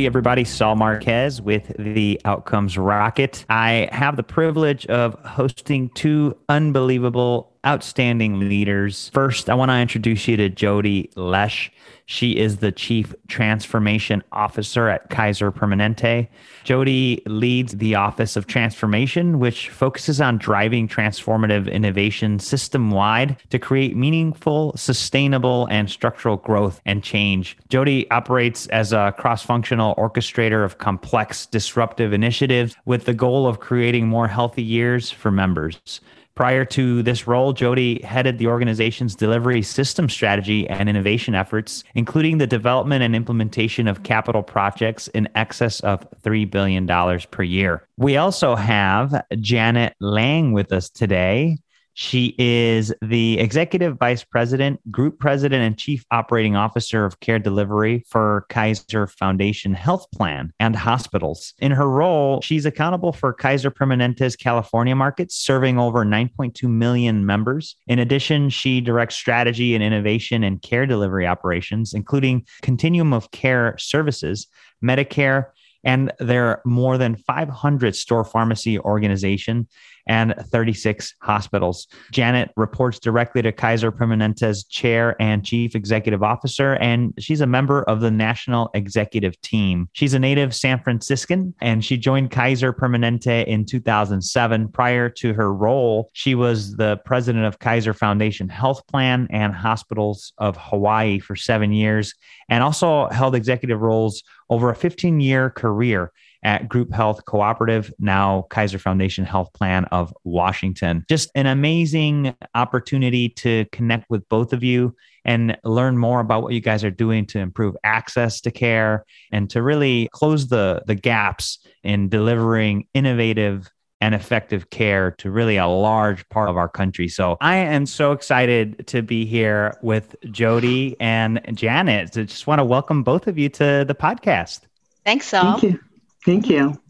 Hey, 0.00 0.06
everybody, 0.06 0.44
Saul 0.44 0.76
Marquez 0.76 1.42
with 1.42 1.76
the 1.78 2.18
Outcomes 2.24 2.78
Rocket. 2.78 3.44
I 3.50 3.90
have 3.92 4.16
the 4.16 4.22
privilege 4.22 4.86
of 4.86 5.12
hosting 5.26 5.90
two 5.90 6.38
unbelievable, 6.48 7.49
outstanding 7.66 8.40
leaders. 8.40 9.10
First, 9.12 9.50
I 9.50 9.54
want 9.54 9.70
to 9.70 9.76
introduce 9.76 10.26
you 10.26 10.36
to 10.38 10.48
Jody 10.48 11.10
Lesh. 11.14 11.70
She 12.06 12.36
is 12.36 12.56
the 12.56 12.72
Chief 12.72 13.14
Transformation 13.28 14.22
Officer 14.32 14.88
at 14.88 15.10
Kaiser 15.10 15.52
Permanente. 15.52 16.28
Jody 16.64 17.22
leads 17.26 17.76
the 17.76 17.94
Office 17.94 18.34
of 18.34 18.46
Transformation, 18.46 19.38
which 19.38 19.68
focuses 19.68 20.20
on 20.20 20.38
driving 20.38 20.88
transformative 20.88 21.70
innovation 21.70 22.38
system 22.38 22.90
wide 22.90 23.36
to 23.50 23.58
create 23.58 23.96
meaningful, 23.96 24.76
sustainable, 24.76 25.68
and 25.70 25.88
structural 25.88 26.38
growth 26.38 26.80
and 26.84 27.04
change. 27.04 27.56
Jody 27.68 28.10
operates 28.10 28.66
as 28.68 28.92
a 28.92 29.14
cross 29.16 29.44
functional 29.44 29.94
orchestrator 29.94 30.64
of 30.64 30.78
complex, 30.78 31.46
disruptive 31.46 32.12
initiatives 32.12 32.74
with 32.86 33.04
the 33.04 33.14
goal 33.14 33.46
of 33.46 33.60
creating 33.60 34.08
more 34.08 34.26
healthy 34.26 34.62
years 34.62 35.10
for 35.10 35.30
members. 35.30 36.00
Prior 36.40 36.64
to 36.64 37.02
this 37.02 37.26
role, 37.26 37.52
Jody 37.52 38.00
headed 38.00 38.38
the 38.38 38.46
organization's 38.46 39.14
delivery 39.14 39.60
system 39.60 40.08
strategy 40.08 40.66
and 40.70 40.88
innovation 40.88 41.34
efforts, 41.34 41.84
including 41.94 42.38
the 42.38 42.46
development 42.46 43.02
and 43.02 43.14
implementation 43.14 43.86
of 43.86 44.04
capital 44.04 44.42
projects 44.42 45.06
in 45.08 45.28
excess 45.34 45.80
of 45.80 46.10
$3 46.22 46.50
billion 46.50 46.86
per 47.30 47.42
year. 47.42 47.86
We 47.98 48.16
also 48.16 48.56
have 48.56 49.22
Janet 49.38 49.94
Liang 50.00 50.52
with 50.52 50.72
us 50.72 50.88
today. 50.88 51.58
She 51.94 52.34
is 52.38 52.94
the 53.02 53.38
Executive 53.38 53.98
Vice 53.98 54.24
President, 54.24 54.80
Group 54.90 55.18
President, 55.18 55.62
and 55.62 55.76
Chief 55.76 56.04
Operating 56.10 56.56
Officer 56.56 57.04
of 57.04 57.20
Care 57.20 57.38
Delivery 57.38 58.04
for 58.08 58.46
Kaiser 58.48 59.06
Foundation 59.06 59.74
Health 59.74 60.06
Plan 60.12 60.52
and 60.60 60.76
Hospitals. 60.76 61.52
In 61.58 61.72
her 61.72 61.88
role, 61.88 62.40
she's 62.42 62.64
accountable 62.64 63.12
for 63.12 63.32
Kaiser 63.32 63.70
Permanente's 63.70 64.36
California 64.36 64.94
markets, 64.94 65.36
serving 65.36 65.78
over 65.78 66.04
9.2 66.04 66.68
million 66.68 67.26
members. 67.26 67.76
In 67.86 67.98
addition, 67.98 68.50
she 68.50 68.80
directs 68.80 69.16
strategy 69.16 69.74
and 69.74 69.82
innovation 69.82 70.44
and 70.44 70.62
care 70.62 70.86
delivery 70.86 71.26
operations, 71.26 71.92
including 71.92 72.46
continuum 72.62 73.12
of 73.12 73.30
care 73.30 73.76
services, 73.78 74.46
Medicare, 74.82 75.46
and 75.84 76.12
their 76.18 76.60
more 76.64 76.98
than 76.98 77.16
500 77.16 77.96
store 77.96 78.24
pharmacy 78.24 78.78
organization 78.78 79.66
and 80.06 80.34
36 80.48 81.14
hospitals. 81.20 81.86
Janet 82.10 82.50
reports 82.56 82.98
directly 82.98 83.42
to 83.42 83.52
Kaiser 83.52 83.92
Permanente's 83.92 84.64
chair 84.64 85.20
and 85.20 85.44
chief 85.44 85.74
executive 85.74 86.22
officer, 86.22 86.74
and 86.74 87.14
she's 87.18 87.40
a 87.40 87.46
member 87.46 87.82
of 87.84 88.00
the 88.00 88.10
national 88.10 88.70
executive 88.74 89.40
team. 89.40 89.88
She's 89.92 90.14
a 90.14 90.18
native 90.18 90.54
San 90.54 90.82
Franciscan, 90.82 91.54
and 91.60 91.84
she 91.84 91.96
joined 91.96 92.30
Kaiser 92.30 92.72
Permanente 92.72 93.44
in 93.46 93.64
2007. 93.64 94.68
Prior 94.68 95.08
to 95.08 95.34
her 95.34 95.52
role, 95.52 96.10
she 96.12 96.34
was 96.34 96.74
the 96.76 96.98
president 97.04 97.44
of 97.44 97.58
Kaiser 97.58 97.94
Foundation 97.94 98.48
Health 98.48 98.86
Plan 98.86 99.26
and 99.30 99.54
Hospitals 99.54 100.32
of 100.38 100.56
Hawaii 100.56 101.18
for 101.18 101.36
seven 101.36 101.72
years, 101.72 102.14
and 102.48 102.62
also 102.62 103.08
held 103.08 103.34
executive 103.34 103.80
roles 103.80 104.22
over 104.48 104.70
a 104.70 104.74
15 104.74 105.20
year 105.20 105.50
career 105.50 106.12
at 106.42 106.68
Group 106.68 106.92
Health 106.92 107.24
Cooperative, 107.24 107.92
now 107.98 108.46
Kaiser 108.50 108.78
Foundation 108.78 109.24
Health 109.24 109.52
Plan 109.52 109.84
of 109.86 110.14
Washington. 110.24 111.04
Just 111.08 111.30
an 111.34 111.46
amazing 111.46 112.34
opportunity 112.54 113.28
to 113.30 113.66
connect 113.72 114.08
with 114.08 114.28
both 114.28 114.52
of 114.52 114.64
you 114.64 114.94
and 115.24 115.56
learn 115.64 115.98
more 115.98 116.20
about 116.20 116.42
what 116.42 116.54
you 116.54 116.60
guys 116.60 116.82
are 116.82 116.90
doing 116.90 117.26
to 117.26 117.38
improve 117.38 117.76
access 117.84 118.40
to 118.40 118.50
care 118.50 119.04
and 119.32 119.50
to 119.50 119.62
really 119.62 120.08
close 120.12 120.48
the, 120.48 120.82
the 120.86 120.94
gaps 120.94 121.58
in 121.82 122.08
delivering 122.08 122.86
innovative 122.94 123.70
and 124.00 124.14
effective 124.14 124.70
care 124.70 125.10
to 125.10 125.30
really 125.30 125.58
a 125.58 125.66
large 125.66 126.26
part 126.30 126.48
of 126.48 126.56
our 126.56 126.68
country. 126.68 127.06
So 127.06 127.36
I 127.42 127.56
am 127.56 127.84
so 127.84 128.12
excited 128.12 128.86
to 128.86 129.02
be 129.02 129.26
here 129.26 129.76
with 129.82 130.16
Jody 130.30 130.96
and 131.00 131.40
Janet. 131.52 132.16
I 132.16 132.22
just 132.22 132.46
want 132.46 132.60
to 132.60 132.64
welcome 132.64 133.02
both 133.02 133.26
of 133.26 133.36
you 133.36 133.50
to 133.50 133.84
the 133.86 133.94
podcast. 133.94 134.60
Thanks, 135.04 135.26
Saul. 135.26 135.58
Thank 135.58 135.74
you. 135.74 135.80
Thank 136.24 136.48
you. 136.48 136.80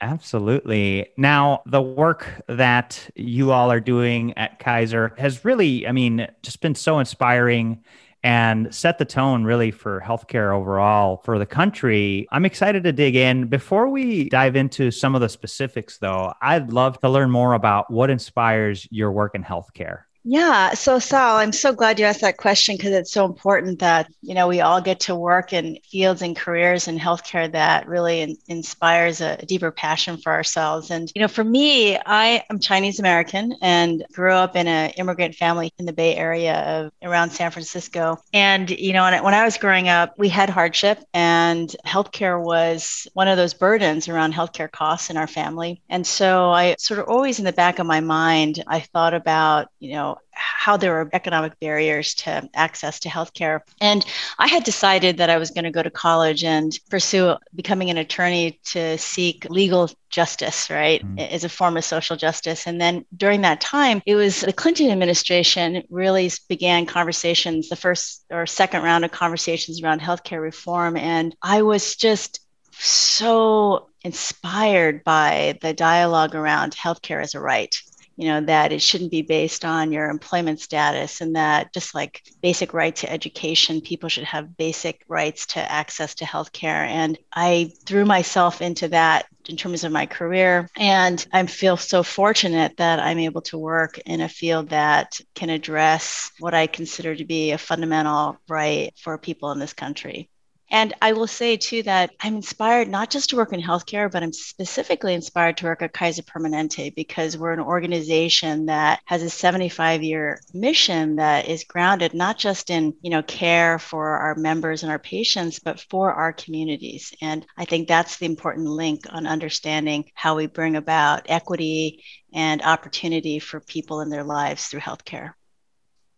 Absolutely. 0.00 1.10
Now, 1.18 1.62
the 1.66 1.82
work 1.82 2.26
that 2.48 3.10
you 3.14 3.52
all 3.52 3.70
are 3.70 3.80
doing 3.80 4.36
at 4.38 4.58
Kaiser 4.58 5.12
has 5.18 5.44
really, 5.44 5.86
I 5.86 5.92
mean, 5.92 6.26
just 6.42 6.62
been 6.62 6.74
so 6.74 6.98
inspiring 6.98 7.84
and 8.22 8.74
set 8.74 8.98
the 8.98 9.04
tone 9.04 9.44
really 9.44 9.70
for 9.70 10.02
healthcare 10.04 10.54
overall 10.54 11.18
for 11.24 11.38
the 11.38 11.46
country. 11.46 12.26
I'm 12.32 12.44
excited 12.44 12.84
to 12.84 12.92
dig 12.92 13.16
in. 13.16 13.46
Before 13.48 13.88
we 13.88 14.28
dive 14.28 14.56
into 14.56 14.90
some 14.90 15.14
of 15.14 15.20
the 15.20 15.28
specifics, 15.28 15.98
though, 15.98 16.32
I'd 16.40 16.72
love 16.72 16.98
to 17.00 17.08
learn 17.08 17.30
more 17.30 17.54
about 17.54 17.90
what 17.90 18.10
inspires 18.10 18.86
your 18.90 19.12
work 19.12 19.34
in 19.34 19.42
healthcare. 19.42 20.02
Yeah. 20.22 20.74
So, 20.74 20.98
Sal, 20.98 21.38
I'm 21.38 21.52
so 21.52 21.72
glad 21.72 21.98
you 21.98 22.04
asked 22.04 22.20
that 22.20 22.36
question 22.36 22.76
because 22.76 22.92
it's 22.92 23.10
so 23.10 23.24
important 23.24 23.78
that, 23.78 24.12
you 24.20 24.34
know, 24.34 24.48
we 24.48 24.60
all 24.60 24.82
get 24.82 25.00
to 25.00 25.14
work 25.14 25.54
in 25.54 25.78
fields 25.90 26.20
and 26.20 26.36
careers 26.36 26.88
in 26.88 26.98
healthcare 26.98 27.50
that 27.52 27.88
really 27.88 28.20
in- 28.20 28.36
inspires 28.46 29.22
a, 29.22 29.38
a, 29.40 29.46
deeper 29.46 29.70
passion 29.70 30.18
for 30.18 30.30
ourselves. 30.30 30.90
And, 30.90 31.10
you 31.14 31.22
know, 31.22 31.28
for 31.28 31.42
me, 31.42 31.96
I 32.04 32.44
am 32.50 32.58
Chinese 32.58 33.00
American 33.00 33.54
and 33.62 34.04
grew 34.12 34.32
up 34.32 34.56
in 34.56 34.68
an 34.68 34.90
immigrant 34.98 35.36
family 35.36 35.72
in 35.78 35.86
the 35.86 35.92
Bay 35.92 36.14
Area 36.14 36.54
of 36.54 36.92
around 37.02 37.30
San 37.30 37.50
Francisco. 37.50 38.18
And, 38.34 38.68
you 38.68 38.92
know, 38.92 39.04
when 39.22 39.34
I 39.34 39.44
was 39.44 39.56
growing 39.56 39.88
up, 39.88 40.18
we 40.18 40.28
had 40.28 40.50
hardship 40.50 41.02
and 41.14 41.74
healthcare 41.86 42.40
was 42.40 43.08
one 43.14 43.26
of 43.28 43.38
those 43.38 43.54
burdens 43.54 44.06
around 44.06 44.34
healthcare 44.34 44.70
costs 44.70 45.08
in 45.08 45.16
our 45.16 45.26
family. 45.26 45.80
And 45.88 46.06
so 46.06 46.50
I 46.50 46.76
sort 46.78 47.00
of 47.00 47.08
always 47.08 47.38
in 47.38 47.46
the 47.46 47.54
back 47.54 47.78
of 47.78 47.86
my 47.86 48.00
mind, 48.00 48.62
I 48.66 48.80
thought 48.80 49.14
about, 49.14 49.68
you 49.78 49.92
know, 49.92 50.09
how 50.32 50.76
there 50.76 50.92
were 50.92 51.10
economic 51.12 51.58
barriers 51.60 52.14
to 52.14 52.48
access 52.54 53.00
to 53.00 53.08
healthcare. 53.08 53.60
And 53.80 54.04
I 54.38 54.46
had 54.46 54.64
decided 54.64 55.18
that 55.18 55.30
I 55.30 55.36
was 55.36 55.50
going 55.50 55.64
to 55.64 55.70
go 55.70 55.82
to 55.82 55.90
college 55.90 56.44
and 56.44 56.78
pursue 56.88 57.36
becoming 57.54 57.90
an 57.90 57.98
attorney 57.98 58.58
to 58.66 58.96
seek 58.98 59.46
legal 59.50 59.90
justice, 60.08 60.70
right, 60.70 61.04
mm-hmm. 61.04 61.18
as 61.18 61.44
a 61.44 61.48
form 61.48 61.76
of 61.76 61.84
social 61.84 62.16
justice. 62.16 62.66
And 62.66 62.80
then 62.80 63.04
during 63.16 63.42
that 63.42 63.60
time, 63.60 64.02
it 64.06 64.14
was 64.14 64.40
the 64.40 64.52
Clinton 64.52 64.90
administration 64.90 65.82
really 65.90 66.30
began 66.48 66.86
conversations, 66.86 67.68
the 67.68 67.76
first 67.76 68.24
or 68.30 68.46
second 68.46 68.82
round 68.82 69.04
of 69.04 69.12
conversations 69.12 69.82
around 69.82 70.00
healthcare 70.00 70.40
reform. 70.40 70.96
And 70.96 71.34
I 71.42 71.62
was 71.62 71.96
just 71.96 72.40
so 72.72 73.88
inspired 74.02 75.04
by 75.04 75.58
the 75.60 75.74
dialogue 75.74 76.34
around 76.34 76.74
healthcare 76.74 77.22
as 77.22 77.34
a 77.34 77.40
right 77.40 77.74
you 78.20 78.26
know 78.26 78.42
that 78.42 78.70
it 78.70 78.82
shouldn't 78.82 79.10
be 79.10 79.22
based 79.22 79.64
on 79.64 79.92
your 79.92 80.10
employment 80.10 80.60
status 80.60 81.22
and 81.22 81.36
that 81.36 81.72
just 81.72 81.94
like 81.94 82.22
basic 82.42 82.74
right 82.74 82.94
to 82.96 83.10
education 83.10 83.80
people 83.80 84.10
should 84.10 84.24
have 84.24 84.58
basic 84.58 85.02
rights 85.08 85.46
to 85.46 85.72
access 85.72 86.14
to 86.16 86.26
healthcare. 86.26 86.86
And 86.86 87.18
i 87.32 87.72
threw 87.86 88.04
myself 88.04 88.60
into 88.60 88.88
that 88.88 89.24
in 89.48 89.56
terms 89.56 89.84
of 89.84 89.92
my 89.92 90.04
career. 90.04 90.68
And 90.76 91.26
i 91.32 91.46
feel 91.46 91.78
so 91.78 92.02
fortunate 92.02 92.76
that 92.76 93.00
i'm 93.00 93.18
able 93.18 93.40
to 93.42 93.56
work 93.56 93.98
in 94.00 94.20
a 94.20 94.28
field 94.28 94.68
that 94.68 95.18
can 95.34 95.48
address 95.48 96.30
what 96.38 96.52
i 96.52 96.66
consider 96.66 97.16
to 97.16 97.24
be 97.24 97.52
a 97.52 97.58
fundamental 97.58 98.36
right 98.50 98.92
for 98.98 99.16
people 99.16 99.50
in 99.52 99.58
this 99.58 99.72
country 99.72 100.28
and 100.70 100.94
I 101.02 101.12
will 101.12 101.26
say 101.26 101.56
too 101.56 101.82
that 101.82 102.12
I'm 102.20 102.36
inspired 102.36 102.88
not 102.88 103.10
just 103.10 103.30
to 103.30 103.36
work 103.36 103.52
in 103.52 103.60
healthcare, 103.60 104.10
but 104.10 104.22
I'm 104.22 104.32
specifically 104.32 105.14
inspired 105.14 105.56
to 105.58 105.66
work 105.66 105.82
at 105.82 105.92
Kaiser 105.92 106.22
Permanente 106.22 106.94
because 106.94 107.36
we're 107.36 107.52
an 107.52 107.60
organization 107.60 108.66
that 108.66 109.00
has 109.04 109.22
a 109.22 109.30
75 109.30 110.02
year 110.02 110.40
mission 110.54 111.16
that 111.16 111.48
is 111.48 111.64
grounded 111.64 112.14
not 112.14 112.38
just 112.38 112.70
in, 112.70 112.94
you 113.02 113.10
know, 113.10 113.22
care 113.22 113.78
for 113.78 114.10
our 114.10 114.34
members 114.36 114.82
and 114.82 114.92
our 114.92 114.98
patients, 114.98 115.58
but 115.58 115.80
for 115.90 116.12
our 116.12 116.32
communities. 116.32 117.12
And 117.20 117.44
I 117.56 117.64
think 117.64 117.88
that's 117.88 118.18
the 118.18 118.26
important 118.26 118.66
link 118.66 119.06
on 119.10 119.26
understanding 119.26 120.10
how 120.14 120.36
we 120.36 120.46
bring 120.46 120.76
about 120.76 121.26
equity 121.28 122.04
and 122.32 122.62
opportunity 122.62 123.40
for 123.40 123.60
people 123.60 124.02
in 124.02 124.10
their 124.10 124.24
lives 124.24 124.66
through 124.66 124.80
healthcare. 124.80 125.32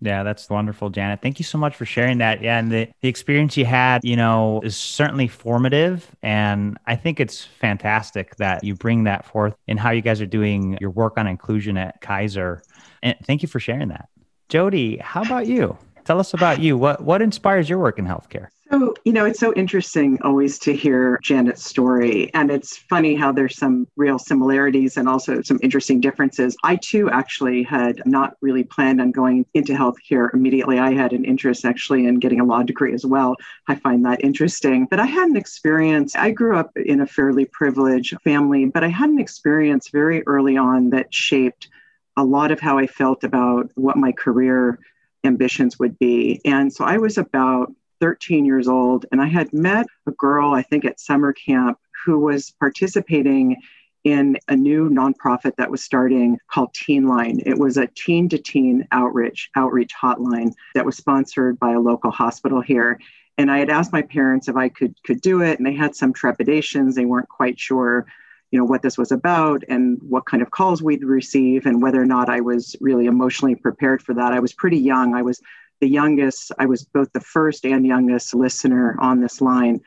Yeah, 0.04 0.24
that's 0.24 0.50
wonderful, 0.50 0.90
Janet. 0.90 1.20
Thank 1.22 1.38
you 1.38 1.44
so 1.44 1.58
much 1.58 1.76
for 1.76 1.86
sharing 1.86 2.18
that. 2.18 2.42
Yeah, 2.42 2.58
and 2.58 2.72
the, 2.72 2.88
the 3.02 3.08
experience 3.08 3.56
you 3.56 3.64
had, 3.64 4.00
you 4.02 4.16
know, 4.16 4.60
is 4.64 4.76
certainly 4.76 5.28
formative. 5.28 6.10
And 6.24 6.76
I 6.86 6.96
think 6.96 7.20
it's 7.20 7.44
fantastic 7.44 8.34
that 8.36 8.64
you 8.64 8.74
bring 8.74 9.04
that 9.04 9.24
forth 9.24 9.54
in 9.68 9.76
how 9.76 9.90
you 9.90 10.02
guys 10.02 10.20
are 10.20 10.26
doing 10.26 10.76
your 10.80 10.90
work 10.90 11.18
on 11.18 11.28
inclusion 11.28 11.76
at 11.76 12.00
Kaiser. 12.00 12.62
And 13.00 13.16
thank 13.24 13.42
you 13.42 13.48
for 13.48 13.60
sharing 13.60 13.88
that. 13.88 14.08
Jody, 14.48 14.96
how 14.96 15.22
about 15.22 15.46
you? 15.46 15.78
Tell 16.04 16.18
us 16.18 16.34
about 16.34 16.58
you. 16.58 16.76
What 16.76 17.02
what 17.04 17.22
inspires 17.22 17.68
your 17.68 17.78
work 17.78 17.96
in 17.98 18.04
healthcare? 18.04 18.48
So, 18.72 18.94
you 19.04 19.12
know, 19.12 19.26
it's 19.26 19.38
so 19.38 19.52
interesting 19.52 20.18
always 20.22 20.58
to 20.60 20.74
hear 20.74 21.18
Janet's 21.22 21.62
story. 21.62 22.32
And 22.32 22.50
it's 22.50 22.78
funny 22.78 23.14
how 23.14 23.30
there's 23.30 23.58
some 23.58 23.86
real 23.96 24.18
similarities 24.18 24.96
and 24.96 25.10
also 25.10 25.42
some 25.42 25.60
interesting 25.62 26.00
differences. 26.00 26.56
I 26.64 26.76
too 26.76 27.10
actually 27.10 27.64
had 27.64 28.00
not 28.06 28.38
really 28.40 28.64
planned 28.64 29.02
on 29.02 29.10
going 29.10 29.44
into 29.52 29.74
healthcare 29.74 30.32
immediately. 30.32 30.78
I 30.78 30.94
had 30.94 31.12
an 31.12 31.26
interest 31.26 31.66
actually 31.66 32.06
in 32.06 32.18
getting 32.18 32.40
a 32.40 32.46
law 32.46 32.62
degree 32.62 32.94
as 32.94 33.04
well. 33.04 33.36
I 33.68 33.74
find 33.74 34.06
that 34.06 34.24
interesting. 34.24 34.86
But 34.90 35.00
I 35.00 35.06
had 35.06 35.28
an 35.28 35.36
experience. 35.36 36.16
I 36.16 36.30
grew 36.30 36.56
up 36.56 36.74
in 36.74 37.02
a 37.02 37.06
fairly 37.06 37.44
privileged 37.44 38.18
family, 38.22 38.64
but 38.64 38.82
I 38.82 38.88
had 38.88 39.10
an 39.10 39.18
experience 39.18 39.90
very 39.90 40.22
early 40.26 40.56
on 40.56 40.88
that 40.90 41.12
shaped 41.12 41.68
a 42.16 42.24
lot 42.24 42.50
of 42.50 42.58
how 42.58 42.78
I 42.78 42.86
felt 42.86 43.22
about 43.22 43.70
what 43.74 43.98
my 43.98 44.12
career 44.12 44.78
ambitions 45.24 45.78
would 45.78 45.98
be. 45.98 46.40
And 46.46 46.72
so 46.72 46.86
I 46.86 46.96
was 46.96 47.18
about 47.18 47.70
13 48.02 48.44
years 48.44 48.66
old, 48.66 49.06
and 49.12 49.22
I 49.22 49.26
had 49.26 49.52
met 49.52 49.86
a 50.08 50.10
girl, 50.10 50.54
I 50.54 50.62
think 50.62 50.84
at 50.84 50.98
summer 50.98 51.32
camp, 51.32 51.78
who 52.04 52.18
was 52.18 52.50
participating 52.58 53.56
in 54.02 54.36
a 54.48 54.56
new 54.56 54.90
nonprofit 54.90 55.54
that 55.56 55.70
was 55.70 55.84
starting 55.84 56.36
called 56.50 56.74
Teen 56.74 57.06
Line. 57.06 57.40
It 57.46 57.56
was 57.56 57.76
a 57.76 57.86
teen 57.94 58.28
to 58.30 58.38
teen 58.38 58.88
outreach 58.90 59.50
outreach 59.54 59.92
hotline 59.94 60.52
that 60.74 60.84
was 60.84 60.96
sponsored 60.96 61.60
by 61.60 61.74
a 61.74 61.80
local 61.80 62.10
hospital 62.10 62.60
here. 62.60 62.98
And 63.38 63.52
I 63.52 63.58
had 63.58 63.70
asked 63.70 63.92
my 63.92 64.02
parents 64.02 64.48
if 64.48 64.56
I 64.56 64.68
could 64.68 64.96
could 65.04 65.20
do 65.20 65.40
it, 65.40 65.60
and 65.60 65.66
they 65.66 65.74
had 65.74 65.94
some 65.94 66.12
trepidations. 66.12 66.96
They 66.96 67.04
weren't 67.04 67.28
quite 67.28 67.60
sure, 67.60 68.04
you 68.50 68.58
know, 68.58 68.64
what 68.64 68.82
this 68.82 68.98
was 68.98 69.12
about 69.12 69.62
and 69.68 70.00
what 70.02 70.26
kind 70.26 70.42
of 70.42 70.50
calls 70.50 70.82
we'd 70.82 71.04
receive 71.04 71.66
and 71.66 71.80
whether 71.80 72.02
or 72.02 72.06
not 72.06 72.28
I 72.28 72.40
was 72.40 72.74
really 72.80 73.06
emotionally 73.06 73.54
prepared 73.54 74.02
for 74.02 74.12
that. 74.14 74.32
I 74.32 74.40
was 74.40 74.52
pretty 74.52 74.78
young. 74.78 75.14
I 75.14 75.22
was 75.22 75.40
the 75.82 75.88
youngest, 75.88 76.52
I 76.60 76.66
was 76.66 76.84
both 76.84 77.12
the 77.12 77.20
first 77.20 77.66
and 77.66 77.84
youngest 77.84 78.36
listener 78.36 78.96
on 79.00 79.20
this 79.20 79.40
line. 79.40 79.80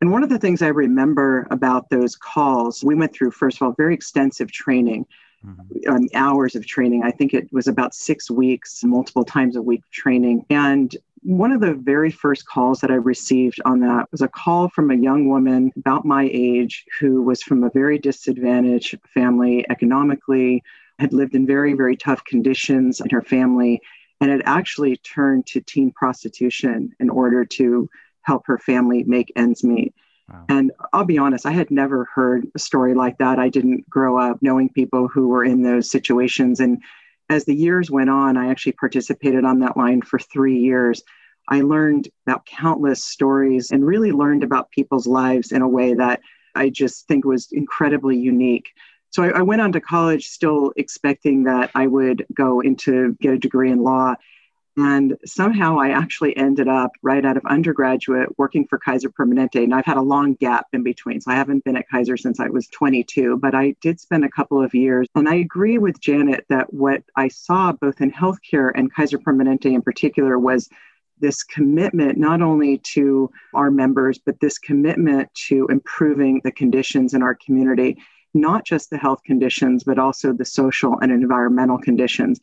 And 0.00 0.10
one 0.10 0.24
of 0.24 0.30
the 0.30 0.38
things 0.38 0.62
I 0.62 0.68
remember 0.68 1.46
about 1.52 1.90
those 1.90 2.16
calls, 2.16 2.82
we 2.82 2.96
went 2.96 3.14
through, 3.14 3.30
first 3.30 3.58
of 3.58 3.62
all, 3.62 3.72
very 3.72 3.94
extensive 3.94 4.50
training, 4.50 5.06
mm-hmm. 5.46 5.94
um, 5.94 6.08
hours 6.12 6.56
of 6.56 6.66
training. 6.66 7.04
I 7.04 7.12
think 7.12 7.34
it 7.34 7.48
was 7.52 7.68
about 7.68 7.94
six 7.94 8.28
weeks, 8.28 8.82
multiple 8.82 9.24
times 9.24 9.54
a 9.54 9.62
week 9.62 9.82
training. 9.92 10.44
And 10.50 10.94
one 11.22 11.52
of 11.52 11.60
the 11.60 11.74
very 11.74 12.10
first 12.10 12.44
calls 12.48 12.80
that 12.80 12.90
I 12.90 12.94
received 12.94 13.60
on 13.64 13.78
that 13.80 14.10
was 14.10 14.20
a 14.20 14.28
call 14.28 14.70
from 14.70 14.90
a 14.90 14.96
young 14.96 15.28
woman 15.28 15.70
about 15.76 16.04
my 16.04 16.28
age 16.32 16.84
who 16.98 17.22
was 17.22 17.44
from 17.44 17.62
a 17.62 17.70
very 17.70 17.98
disadvantaged 17.98 18.98
family 19.14 19.64
economically, 19.70 20.64
had 20.98 21.12
lived 21.12 21.36
in 21.36 21.46
very, 21.46 21.74
very 21.74 21.96
tough 21.96 22.24
conditions 22.24 23.00
in 23.00 23.08
her 23.10 23.22
family, 23.22 23.80
and 24.20 24.30
had 24.30 24.42
actually 24.44 24.96
turned 24.96 25.46
to 25.46 25.60
teen 25.60 25.92
prostitution 25.92 26.94
in 26.98 27.10
order 27.10 27.44
to 27.44 27.88
help 28.22 28.46
her 28.46 28.58
family 28.58 29.04
make 29.04 29.32
ends 29.36 29.64
meet. 29.64 29.94
Wow. 30.28 30.44
And 30.48 30.72
I'll 30.92 31.04
be 31.04 31.18
honest, 31.18 31.46
I 31.46 31.52
had 31.52 31.70
never 31.70 32.04
heard 32.14 32.46
a 32.54 32.58
story 32.58 32.94
like 32.94 33.18
that. 33.18 33.38
I 33.38 33.48
didn't 33.48 33.88
grow 33.88 34.18
up 34.18 34.42
knowing 34.42 34.68
people 34.68 35.08
who 35.08 35.28
were 35.28 35.44
in 35.44 35.62
those 35.62 35.90
situations. 35.90 36.60
And 36.60 36.82
as 37.30 37.44
the 37.44 37.54
years 37.54 37.90
went 37.90 38.10
on, 38.10 38.36
I 38.36 38.50
actually 38.50 38.72
participated 38.72 39.44
on 39.44 39.60
that 39.60 39.76
line 39.76 40.02
for 40.02 40.18
three 40.18 40.58
years. 40.58 41.02
I 41.48 41.62
learned 41.62 42.08
about 42.26 42.44
countless 42.44 43.02
stories 43.02 43.70
and 43.70 43.86
really 43.86 44.12
learned 44.12 44.44
about 44.44 44.70
people's 44.70 45.06
lives 45.06 45.52
in 45.52 45.62
a 45.62 45.68
way 45.68 45.94
that 45.94 46.20
I 46.54 46.68
just 46.68 47.06
think 47.06 47.24
was 47.24 47.48
incredibly 47.52 48.18
unique. 48.18 48.68
So 49.10 49.22
I, 49.22 49.38
I 49.38 49.42
went 49.42 49.60
on 49.60 49.72
to 49.72 49.80
college 49.80 50.26
still 50.26 50.72
expecting 50.76 51.44
that 51.44 51.70
I 51.74 51.86
would 51.86 52.26
go 52.34 52.60
into 52.60 53.16
get 53.20 53.34
a 53.34 53.38
degree 53.38 53.70
in 53.70 53.82
law. 53.82 54.14
And 54.76 55.16
somehow 55.24 55.80
I 55.80 55.90
actually 55.90 56.36
ended 56.36 56.68
up 56.68 56.92
right 57.02 57.24
out 57.24 57.36
of 57.36 57.44
undergraduate 57.46 58.28
working 58.38 58.64
for 58.68 58.78
Kaiser 58.78 59.10
Permanente. 59.10 59.64
And 59.64 59.74
I've 59.74 59.84
had 59.84 59.96
a 59.96 60.02
long 60.02 60.34
gap 60.34 60.66
in 60.72 60.84
between. 60.84 61.20
So 61.20 61.32
I 61.32 61.34
haven't 61.34 61.64
been 61.64 61.76
at 61.76 61.88
Kaiser 61.88 62.16
since 62.16 62.38
I 62.38 62.48
was 62.48 62.68
22, 62.68 63.38
but 63.38 63.56
I 63.56 63.74
did 63.80 63.98
spend 63.98 64.24
a 64.24 64.30
couple 64.30 64.62
of 64.62 64.74
years. 64.74 65.08
And 65.16 65.28
I 65.28 65.36
agree 65.36 65.78
with 65.78 66.00
Janet 66.00 66.44
that 66.48 66.72
what 66.72 67.02
I 67.16 67.26
saw 67.26 67.72
both 67.72 68.00
in 68.00 68.12
healthcare 68.12 68.70
and 68.72 68.92
Kaiser 68.94 69.18
Permanente 69.18 69.72
in 69.72 69.82
particular 69.82 70.38
was 70.38 70.68
this 71.18 71.42
commitment 71.42 72.16
not 72.16 72.40
only 72.40 72.78
to 72.78 73.32
our 73.54 73.72
members, 73.72 74.18
but 74.18 74.38
this 74.38 74.58
commitment 74.58 75.28
to 75.48 75.66
improving 75.66 76.40
the 76.44 76.52
conditions 76.52 77.14
in 77.14 77.22
our 77.24 77.34
community 77.34 77.96
not 78.34 78.64
just 78.64 78.90
the 78.90 78.98
health 78.98 79.22
conditions, 79.24 79.84
but 79.84 79.98
also 79.98 80.32
the 80.32 80.44
social 80.44 80.98
and 80.98 81.10
environmental 81.12 81.78
conditions. 81.78 82.40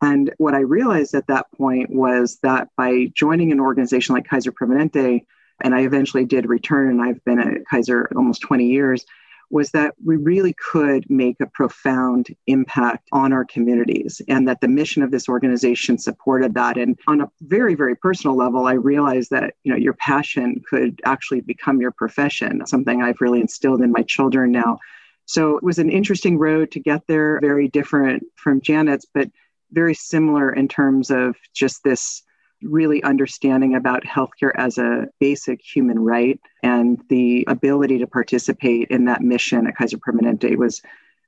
And 0.00 0.32
what 0.38 0.54
I 0.54 0.60
realized 0.60 1.14
at 1.14 1.26
that 1.28 1.46
point 1.56 1.90
was 1.90 2.38
that 2.42 2.68
by 2.76 3.06
joining 3.14 3.52
an 3.52 3.60
organization 3.60 4.14
like 4.14 4.26
Kaiser 4.26 4.52
Permanente, 4.52 5.24
and 5.62 5.74
I 5.74 5.80
eventually 5.80 6.24
did 6.24 6.46
return, 6.46 6.90
and 6.90 7.02
I've 7.02 7.24
been 7.24 7.38
at 7.38 7.66
Kaiser 7.70 8.10
almost 8.16 8.42
20 8.42 8.66
years, 8.66 9.04
was 9.50 9.70
that 9.70 9.94
we 10.04 10.16
really 10.16 10.54
could 10.54 11.08
make 11.08 11.36
a 11.40 11.46
profound 11.46 12.28
impact 12.46 13.08
on 13.12 13.32
our 13.32 13.44
communities 13.44 14.20
and 14.28 14.48
that 14.48 14.60
the 14.60 14.68
mission 14.68 15.02
of 15.02 15.10
this 15.10 15.28
organization 15.28 15.98
supported 15.98 16.54
that 16.54 16.76
and 16.76 16.98
on 17.06 17.20
a 17.20 17.30
very 17.42 17.74
very 17.74 17.94
personal 17.94 18.36
level 18.36 18.66
i 18.66 18.72
realized 18.72 19.30
that 19.30 19.54
you 19.62 19.70
know 19.70 19.78
your 19.78 19.92
passion 19.94 20.62
could 20.68 21.00
actually 21.04 21.40
become 21.40 21.80
your 21.80 21.92
profession 21.92 22.66
something 22.66 23.02
i've 23.02 23.20
really 23.20 23.40
instilled 23.40 23.82
in 23.82 23.92
my 23.92 24.02
children 24.02 24.50
now 24.50 24.78
so 25.26 25.56
it 25.56 25.62
was 25.62 25.78
an 25.78 25.90
interesting 25.90 26.38
road 26.38 26.70
to 26.72 26.80
get 26.80 27.06
there, 27.06 27.40
very 27.40 27.68
different 27.68 28.24
from 28.36 28.60
Janet's, 28.60 29.06
but 29.12 29.30
very 29.72 29.94
similar 29.94 30.52
in 30.52 30.68
terms 30.68 31.10
of 31.10 31.36
just 31.54 31.82
this 31.84 32.22
really 32.62 33.02
understanding 33.02 33.74
about 33.74 34.04
healthcare 34.04 34.52
as 34.54 34.78
a 34.78 35.06
basic 35.20 35.60
human 35.60 35.98
right 35.98 36.40
and 36.62 37.02
the 37.10 37.44
ability 37.46 37.98
to 37.98 38.06
participate 38.06 38.88
in 38.88 39.04
that 39.04 39.20
mission 39.20 39.66
at 39.66 39.76
Kaiser 39.76 39.98
Permanente 39.98 40.56
was 40.56 40.80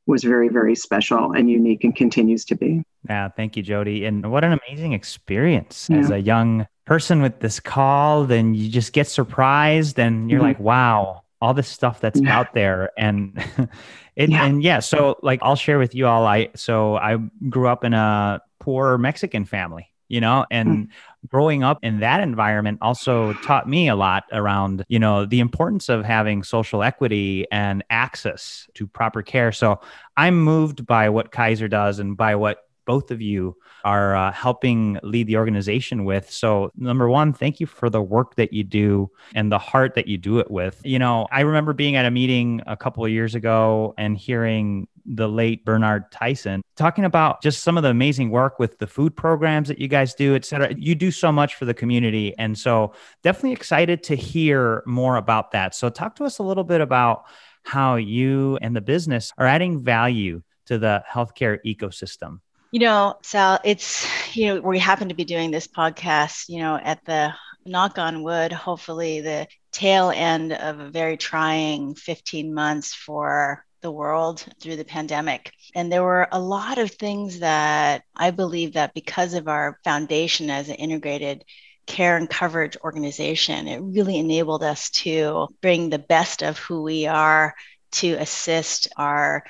was 0.07 0.23
very 0.23 0.49
very 0.49 0.75
special 0.75 1.33
and 1.33 1.51
unique 1.51 1.83
and 1.83 1.95
continues 1.95 2.45
to 2.45 2.55
be. 2.55 2.83
Yeah, 3.09 3.29
thank 3.29 3.57
you 3.57 3.63
Jody 3.63 4.05
and 4.05 4.31
what 4.31 4.45
an 4.45 4.59
amazing 4.67 4.93
experience 4.93 5.89
yeah. 5.91 5.99
as 5.99 6.11
a 6.11 6.21
young 6.21 6.67
person 6.87 7.21
with 7.21 7.41
this 7.41 7.61
call 7.61 8.25
then 8.25 8.55
you 8.55 8.71
just 8.71 8.93
get 8.93 9.09
surprised 9.09 9.99
and 9.99 10.31
you're 10.31 10.39
mm-hmm. 10.39 10.49
like 10.49 10.61
wow 10.61 11.23
all 11.41 11.55
this 11.55 11.69
stuff 11.69 12.01
that's 12.01 12.21
yeah. 12.21 12.39
out 12.39 12.55
there 12.55 12.91
and 12.97 13.33
it, 14.17 14.31
yeah. 14.31 14.45
and 14.45 14.63
yeah 14.63 14.79
so 14.79 15.19
like 15.23 15.39
i'll 15.43 15.57
share 15.57 15.79
with 15.79 15.95
you 15.95 16.07
all 16.07 16.27
i 16.27 16.49
so 16.55 16.97
i 16.97 17.17
grew 17.49 17.69
up 17.69 17.85
in 17.85 17.95
a 17.95 18.41
poor 18.59 18.99
mexican 18.99 19.45
family 19.45 19.93
you 20.09 20.21
know 20.21 20.47
and 20.51 20.69
mm. 20.69 20.89
growing 21.29 21.63
up 21.63 21.79
in 21.83 22.01
that 22.01 22.21
environment 22.21 22.79
also 22.81 23.33
taught 23.35 23.69
me 23.69 23.89
a 23.89 23.97
lot 23.97 24.25
around 24.33 24.85
you 24.89 24.99
know 24.99 25.27
the 25.27 25.41
importance 25.41 25.89
of 25.89 26.05
having 26.05 26.43
social 26.43 26.83
equity 26.83 27.47
and 27.51 27.85
access 27.91 28.67
to 28.75 28.87
proper 28.87 29.23
care 29.23 29.53
so 29.53 29.81
i'm 30.17 30.39
moved 30.39 30.87
by 30.87 31.09
what 31.09 31.33
kaiser 31.33 31.69
does 31.69 31.99
and 31.99 32.17
by 32.17 32.35
what 32.35 32.66
both 32.87 33.11
of 33.11 33.21
you 33.21 33.57
are 33.85 34.17
uh, 34.17 34.33
helping 34.33 34.99
lead 35.03 35.27
the 35.27 35.37
organization 35.37 36.05
with. 36.05 36.31
So, 36.31 36.73
number 36.77 37.09
one, 37.09 37.33
thank 37.33 37.61
you 37.61 37.67
for 37.67 37.91
the 37.91 38.01
work 38.01 38.37
that 38.37 38.53
you 38.53 38.65
do 38.65 39.11
and 39.35 39.53
the 39.53 39.59
heart 39.59 39.95
that 39.95 40.07
you 40.07 40.17
do 40.17 40.39
it 40.39 40.51
with. 40.51 40.81
You 40.85 40.99
know, 40.99 41.27
I 41.31 41.41
remember 41.43 41.73
being 41.73 41.97
at 41.97 42.07
a 42.07 42.11
meeting 42.11 42.63
a 42.67 42.77
couple 42.77 43.05
of 43.05 43.11
years 43.11 43.35
ago 43.35 43.95
and 43.99 44.17
hearing 44.17 44.89
the 45.05 45.29
late 45.29 45.65
Bernard 45.65 46.11
Tyson 46.11 46.63
talking 46.75 47.05
about 47.05 47.41
just 47.43 47.63
some 47.63 47.77
of 47.77 47.85
the 47.85 47.91
amazing 47.91 48.31
work 48.31 48.59
with 48.59 48.79
the 48.79 48.87
food 48.89 49.15
programs 49.15 49.69
that 49.69 49.79
you 49.79 49.87
guys 49.87 50.15
do, 50.15 50.35
et 50.35 50.45
cetera. 50.45 50.75
You 50.75 50.97
do 50.97 51.13
so 51.13 51.31
much 51.31 51.55
for 51.55 51.65
the 51.65 51.75
community. 51.75 52.35
And 52.39 52.59
so, 52.59 52.93
definitely 53.23 53.53
excited 53.53 54.03
to 54.05 54.17
hear 54.17 54.83
more 54.87 55.17
about 55.17 55.53
that. 55.53 55.75
So, 55.75 55.89
talk 55.91 56.17
to 56.17 56.25
us 56.25 56.39
a 56.39 56.43
little 56.43 56.65
bit 56.65 56.81
about 56.81 57.25
how 57.63 57.97
you 57.97 58.59
and 58.63 58.75
the 58.75 58.81
business 58.81 59.33
are 59.39 59.47
adding 59.47 59.83
value 59.83 60.43
to 60.67 60.79
the 60.79 61.03
healthcare 61.11 61.59
ecosystem. 61.67 62.41
You 62.77 62.81
know, 62.81 63.17
Sal, 63.23 63.59
it's, 63.65 64.07
you 64.37 64.49
know, 64.55 64.61
we 64.61 64.79
happen 64.79 65.09
to 65.09 65.15
be 65.15 65.25
doing 65.25 65.51
this 65.51 65.67
podcast, 65.67 66.51
you 66.51 66.59
know, 66.59 66.77
at 66.77 67.03
the 67.07 67.33
knock 67.65 67.97
on 67.97 68.23
wood, 68.23 68.53
hopefully 68.53 69.23
the 69.23 69.47
tail 69.73 70.13
end 70.15 70.53
of 70.53 70.79
a 70.79 70.91
very 70.91 71.17
trying 71.17 71.95
15 71.95 72.53
months 72.53 72.93
for 72.93 73.65
the 73.81 73.91
world 73.91 74.45
through 74.61 74.77
the 74.77 74.85
pandemic. 74.85 75.53
And 75.75 75.91
there 75.91 76.03
were 76.03 76.29
a 76.31 76.39
lot 76.39 76.77
of 76.77 76.91
things 76.91 77.39
that 77.39 78.03
I 78.15 78.31
believe 78.31 78.75
that 78.75 78.93
because 78.93 79.33
of 79.33 79.49
our 79.49 79.79
foundation 79.83 80.51
as 80.51 80.69
an 80.69 80.75
integrated 80.75 81.45
care 81.87 82.19
and 82.19 82.29
coverage 82.29 82.77
organization, 82.85 83.69
it 83.69 83.81
really 83.81 84.19
enabled 84.19 84.63
us 84.63 84.91
to 84.91 85.49
bring 85.63 85.89
the 85.89 85.99
best 85.99 86.43
of 86.43 86.59
who 86.59 86.83
we 86.83 87.07
are 87.07 87.55
to 87.93 88.13
assist 88.13 88.89
our 88.99 89.45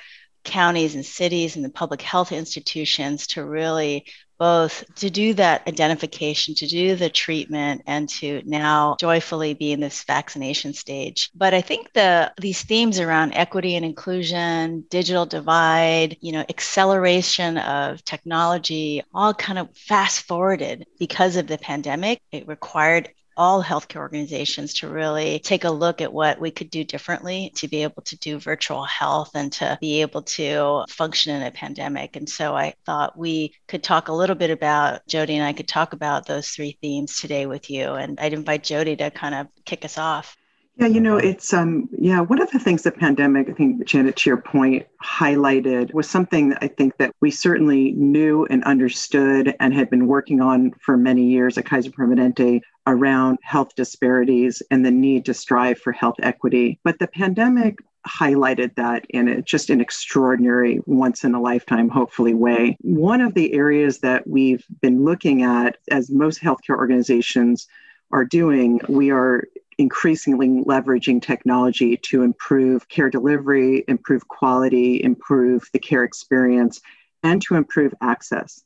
counties 0.47 0.95
and 0.95 1.05
cities 1.05 1.55
and 1.55 1.63
the 1.63 1.69
public 1.69 2.01
health 2.01 2.31
institutions 2.31 3.27
to 3.27 3.45
really 3.45 4.05
both 4.39 4.83
to 4.95 5.09
do 5.09 5.33
that 5.33 5.67
identification, 5.67 6.53
to 6.55 6.67
do 6.67 6.95
the 6.95 7.09
treatment, 7.09 7.81
and 7.87 8.07
to 8.07 8.41
now 8.45 8.95
joyfully 8.99 9.53
be 9.53 9.71
in 9.71 9.79
this 9.79 10.03
vaccination 10.03 10.73
stage. 10.73 11.29
But 11.35 11.53
I 11.53 11.61
think 11.61 11.91
the 11.93 12.31
these 12.39 12.61
themes 12.61 12.99
around 12.99 13.33
equity 13.33 13.75
and 13.75 13.85
inclusion, 13.85 14.85
digital 14.89 15.25
divide, 15.25 16.17
you 16.21 16.31
know, 16.31 16.45
acceleration 16.49 17.57
of 17.57 18.03
technology, 18.03 19.03
all 19.13 19.33
kind 19.33 19.59
of 19.59 19.75
fast 19.75 20.21
forwarded 20.21 20.85
because 20.99 21.35
of 21.35 21.47
the 21.47 21.57
pandemic. 21.57 22.21
It 22.31 22.47
required 22.47 23.09
all 23.37 23.63
healthcare 23.63 23.97
organizations 23.97 24.73
to 24.73 24.89
really 24.89 25.39
take 25.39 25.63
a 25.63 25.69
look 25.69 26.01
at 26.01 26.11
what 26.11 26.39
we 26.39 26.51
could 26.51 26.69
do 26.69 26.83
differently 26.83 27.51
to 27.55 27.67
be 27.67 27.83
able 27.83 28.01
to 28.01 28.17
do 28.17 28.39
virtual 28.39 28.83
health 28.83 29.31
and 29.35 29.53
to 29.53 29.77
be 29.79 30.01
able 30.01 30.23
to 30.23 30.83
function 30.89 31.35
in 31.35 31.43
a 31.43 31.51
pandemic. 31.51 32.15
And 32.15 32.27
so 32.27 32.55
I 32.55 32.73
thought 32.85 33.17
we 33.17 33.53
could 33.67 33.83
talk 33.83 34.07
a 34.07 34.13
little 34.13 34.35
bit 34.35 34.49
about 34.49 35.07
Jody 35.07 35.35
and 35.35 35.45
I 35.45 35.53
could 35.53 35.67
talk 35.67 35.93
about 35.93 36.25
those 36.25 36.49
three 36.49 36.77
themes 36.81 37.21
today 37.21 37.45
with 37.45 37.69
you. 37.69 37.93
And 37.93 38.19
I'd 38.19 38.33
invite 38.33 38.63
Jody 38.63 38.95
to 38.97 39.11
kind 39.11 39.35
of 39.35 39.47
kick 39.65 39.85
us 39.85 39.97
off. 39.97 40.35
Yeah, 40.79 40.85
you 40.85 41.01
know, 41.01 41.17
it's 41.17 41.53
um 41.53 41.89
yeah, 41.97 42.21
one 42.21 42.39
of 42.39 42.51
the 42.51 42.59
things 42.59 42.83
the 42.83 42.91
pandemic, 42.91 43.49
I 43.49 43.53
think 43.53 43.83
Janet 43.85 44.15
to 44.17 44.29
your 44.29 44.37
point, 44.37 44.85
highlighted 45.03 45.91
was 45.95 46.07
something 46.07 46.49
that 46.49 46.59
I 46.61 46.67
think 46.67 46.97
that 46.97 47.15
we 47.19 47.31
certainly 47.31 47.93
knew 47.93 48.45
and 48.45 48.63
understood 48.63 49.55
and 49.59 49.73
had 49.73 49.89
been 49.89 50.05
working 50.05 50.39
on 50.39 50.73
for 50.79 50.95
many 50.95 51.25
years 51.25 51.57
at 51.57 51.65
Kaiser 51.65 51.89
Permanente 51.89 52.61
around 52.87 53.37
health 53.43 53.75
disparities 53.75 54.63
and 54.71 54.83
the 54.83 54.91
need 54.91 55.25
to 55.25 55.33
strive 55.33 55.77
for 55.77 55.91
health 55.91 56.15
equity. 56.23 56.79
But 56.83 56.97
the 56.97 57.07
pandemic 57.07 57.77
highlighted 58.07 58.73
that 58.75 59.05
in 59.09 59.27
a, 59.27 59.41
just 59.41 59.69
an 59.69 59.81
extraordinary 59.81 60.79
once 60.85 61.25
in 61.25 61.35
a 61.35 61.41
lifetime 61.41 61.89
hopefully 61.89 62.33
way 62.33 62.77
one 62.79 63.19
of 63.19 63.33
the 63.33 63.53
areas 63.53 63.99
that 63.99 64.25
we've 64.25 64.63
been 64.79 65.03
looking 65.03 65.43
at 65.43 65.75
as 65.91 66.09
most 66.09 66.41
healthcare 66.41 66.77
organizations 66.77 67.67
are 68.13 68.23
doing 68.23 68.79
we 68.87 69.11
are 69.11 69.43
increasingly 69.77 70.47
leveraging 70.47 71.21
technology 71.21 71.97
to 71.97 72.23
improve 72.23 72.87
care 72.89 73.09
delivery, 73.09 73.83
improve 73.87 74.27
quality, 74.27 75.01
improve 75.03 75.69
the 75.73 75.79
care 75.79 76.03
experience, 76.03 76.81
and 77.23 77.41
to 77.43 77.55
improve 77.55 77.93
access. 78.01 78.63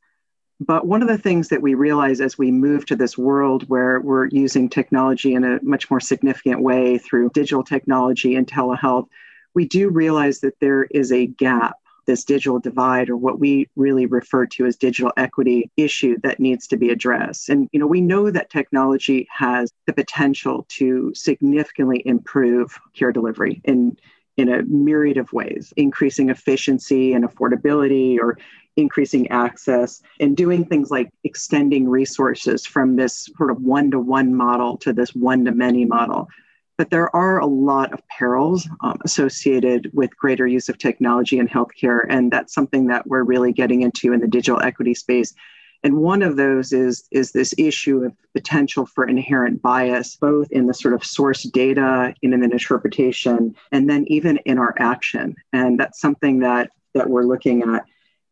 But 0.64 0.86
one 0.86 1.02
of 1.02 1.08
the 1.08 1.18
things 1.18 1.48
that 1.48 1.64
we 1.64 1.74
realize 1.74 2.22
as 2.22 2.38
we 2.38 2.52
move 2.52 2.86
to 2.86 2.96
this 2.96 3.18
world 3.18 3.68
where 3.68 4.00
we're 4.00 4.28
using 4.28 4.70
technology 4.70 5.34
in 5.34 5.44
a 5.44 5.60
much 5.64 5.90
more 5.90 6.00
significant 6.00 6.62
way 6.62 7.00
through 7.00 7.32
digital 7.34 7.64
technology 7.64 8.36
and 8.36 8.46
telehealth, 8.46 9.08
we 9.56 9.68
do 9.68 9.90
realize 9.90 10.42
that 10.42 10.60
there 10.60 10.84
is 10.84 11.12
a 11.12 11.26
gap 11.26 11.78
this 12.06 12.24
digital 12.24 12.60
divide 12.60 13.10
or 13.10 13.18
what 13.18 13.40
we 13.40 13.68
really 13.76 14.06
refer 14.06 14.46
to 14.46 14.66
as 14.66 14.76
digital 14.76 15.12
equity 15.18 15.72
issue 15.78 16.16
that 16.24 16.40
needs 16.40 16.68
to 16.68 16.78
be 16.78 16.90
addressed. 16.90 17.48
And 17.50 17.70
you 17.72 17.80
know, 17.80 17.88
we 17.88 18.02
know 18.02 18.32
that 18.32 18.50
technology 18.50 19.28
has 19.32 19.72
the 19.86 19.94
potential 19.94 20.66
to 20.78 21.12
significantly 21.16 22.02
improve 22.06 22.78
care 22.94 23.12
delivery 23.12 23.62
in 23.66 23.98
in 24.38 24.52
a 24.52 24.64
myriad 24.64 25.18
of 25.18 25.32
ways, 25.34 25.74
increasing 25.76 26.30
efficiency 26.30 27.14
and 27.14 27.26
affordability 27.26 28.18
or 28.18 28.38
increasing 28.78 29.28
access 29.30 30.02
and 30.20 30.38
doing 30.38 30.66
things 30.66 30.92
like 30.92 31.10
extending 31.24 31.90
resources 31.90 32.66
from 32.66 32.96
this 32.96 33.30
sort 33.38 33.52
of 33.52 33.62
one 33.62 33.92
to 33.92 34.00
one 34.00 34.34
model 34.34 34.78
to 34.78 34.94
this 34.94 35.14
one 35.14 35.46
to 35.46 35.52
many 35.52 35.86
model. 35.86 36.28
But 36.78 36.90
there 36.90 37.16
are 37.16 37.40
a 37.40 37.46
lot 37.46 37.94
of 37.94 38.02
perils 38.08 38.68
um, 38.82 38.98
associated 39.04 39.92
with 39.94 40.18
greater 40.18 40.48
use 40.48 40.68
of 40.68 40.80
technology 40.80 41.38
in 41.38 41.48
healthcare. 41.48 42.06
And 42.10 42.32
that's 42.32 42.54
something 42.54 42.88
that 42.88 43.06
we're 43.06 43.24
really 43.24 43.54
getting 43.54 43.84
into 43.84 44.14
in 44.14 44.20
the 44.20 44.28
digital 44.28 44.62
equity 44.62 44.96
space. 44.96 45.34
And 45.84 45.98
one 45.98 46.22
of 46.22 46.38
those 46.38 46.74
is, 46.74 47.08
is 47.12 47.32
this 47.32 47.54
issue 47.58 48.04
of 48.04 48.14
potential 48.34 48.86
for 48.86 49.08
inherent 49.08 49.62
bias, 49.62 50.16
both 50.16 50.52
in 50.52 50.68
the 50.68 50.74
sort 50.74 50.94
of 50.94 51.04
source 51.04 51.44
data 51.44 52.14
and 52.22 52.34
in 52.34 52.40
the 52.40 52.50
interpretation, 52.50 53.56
and 53.72 53.90
then 53.90 54.06
even 54.08 54.38
in 54.46 54.58
our 54.58 54.76
action. 54.80 55.36
And 55.54 55.80
that's 55.80 56.00
something 56.00 56.40
that, 56.40 56.72
that 56.94 57.10
we're 57.10 57.24
looking 57.24 57.64
at. 57.64 57.86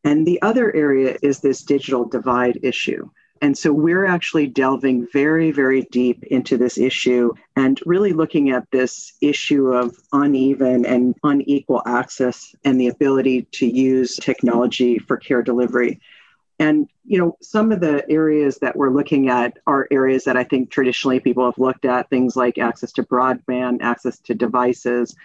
And 0.03 0.25
the 0.25 0.41
other 0.41 0.75
area 0.75 1.17
is 1.21 1.39
this 1.39 1.61
digital 1.61 2.05
divide 2.05 2.59
issue. 2.63 3.09
And 3.41 3.57
so 3.57 3.71
we're 3.71 4.05
actually 4.05 4.47
delving 4.47 5.07
very, 5.13 5.51
very 5.51 5.83
deep 5.91 6.23
into 6.25 6.57
this 6.57 6.77
issue 6.77 7.33
and 7.55 7.79
really 7.85 8.11
looking 8.11 8.49
at 8.49 8.69
this 8.71 9.13
issue 9.21 9.67
of 9.73 9.95
uneven 10.11 10.85
and 10.85 11.15
unequal 11.23 11.81
access 11.85 12.53
and 12.65 12.79
the 12.79 12.87
ability 12.87 13.43
to 13.53 13.65
use 13.65 14.17
technology 14.17 14.99
for 14.99 15.15
care 15.15 15.41
delivery. 15.41 16.01
And 16.59 16.89
you 17.05 17.17
know, 17.17 17.37
some 17.41 17.71
of 17.71 17.79
the 17.79 18.07
areas 18.11 18.57
that 18.57 18.75
we're 18.75 18.91
looking 18.91 19.29
at 19.29 19.57
are 19.65 19.87
areas 19.89 20.25
that 20.25 20.35
I 20.35 20.43
think 20.43 20.69
traditionally 20.69 21.21
people 21.21 21.45
have 21.45 21.57
looked 21.57 21.85
at, 21.85 22.09
things 22.09 22.35
like 22.35 22.57
access 22.57 22.91
to 22.93 23.03
broadband, 23.03 23.81
access 23.81 24.19
to 24.19 24.35
devices. 24.35 25.15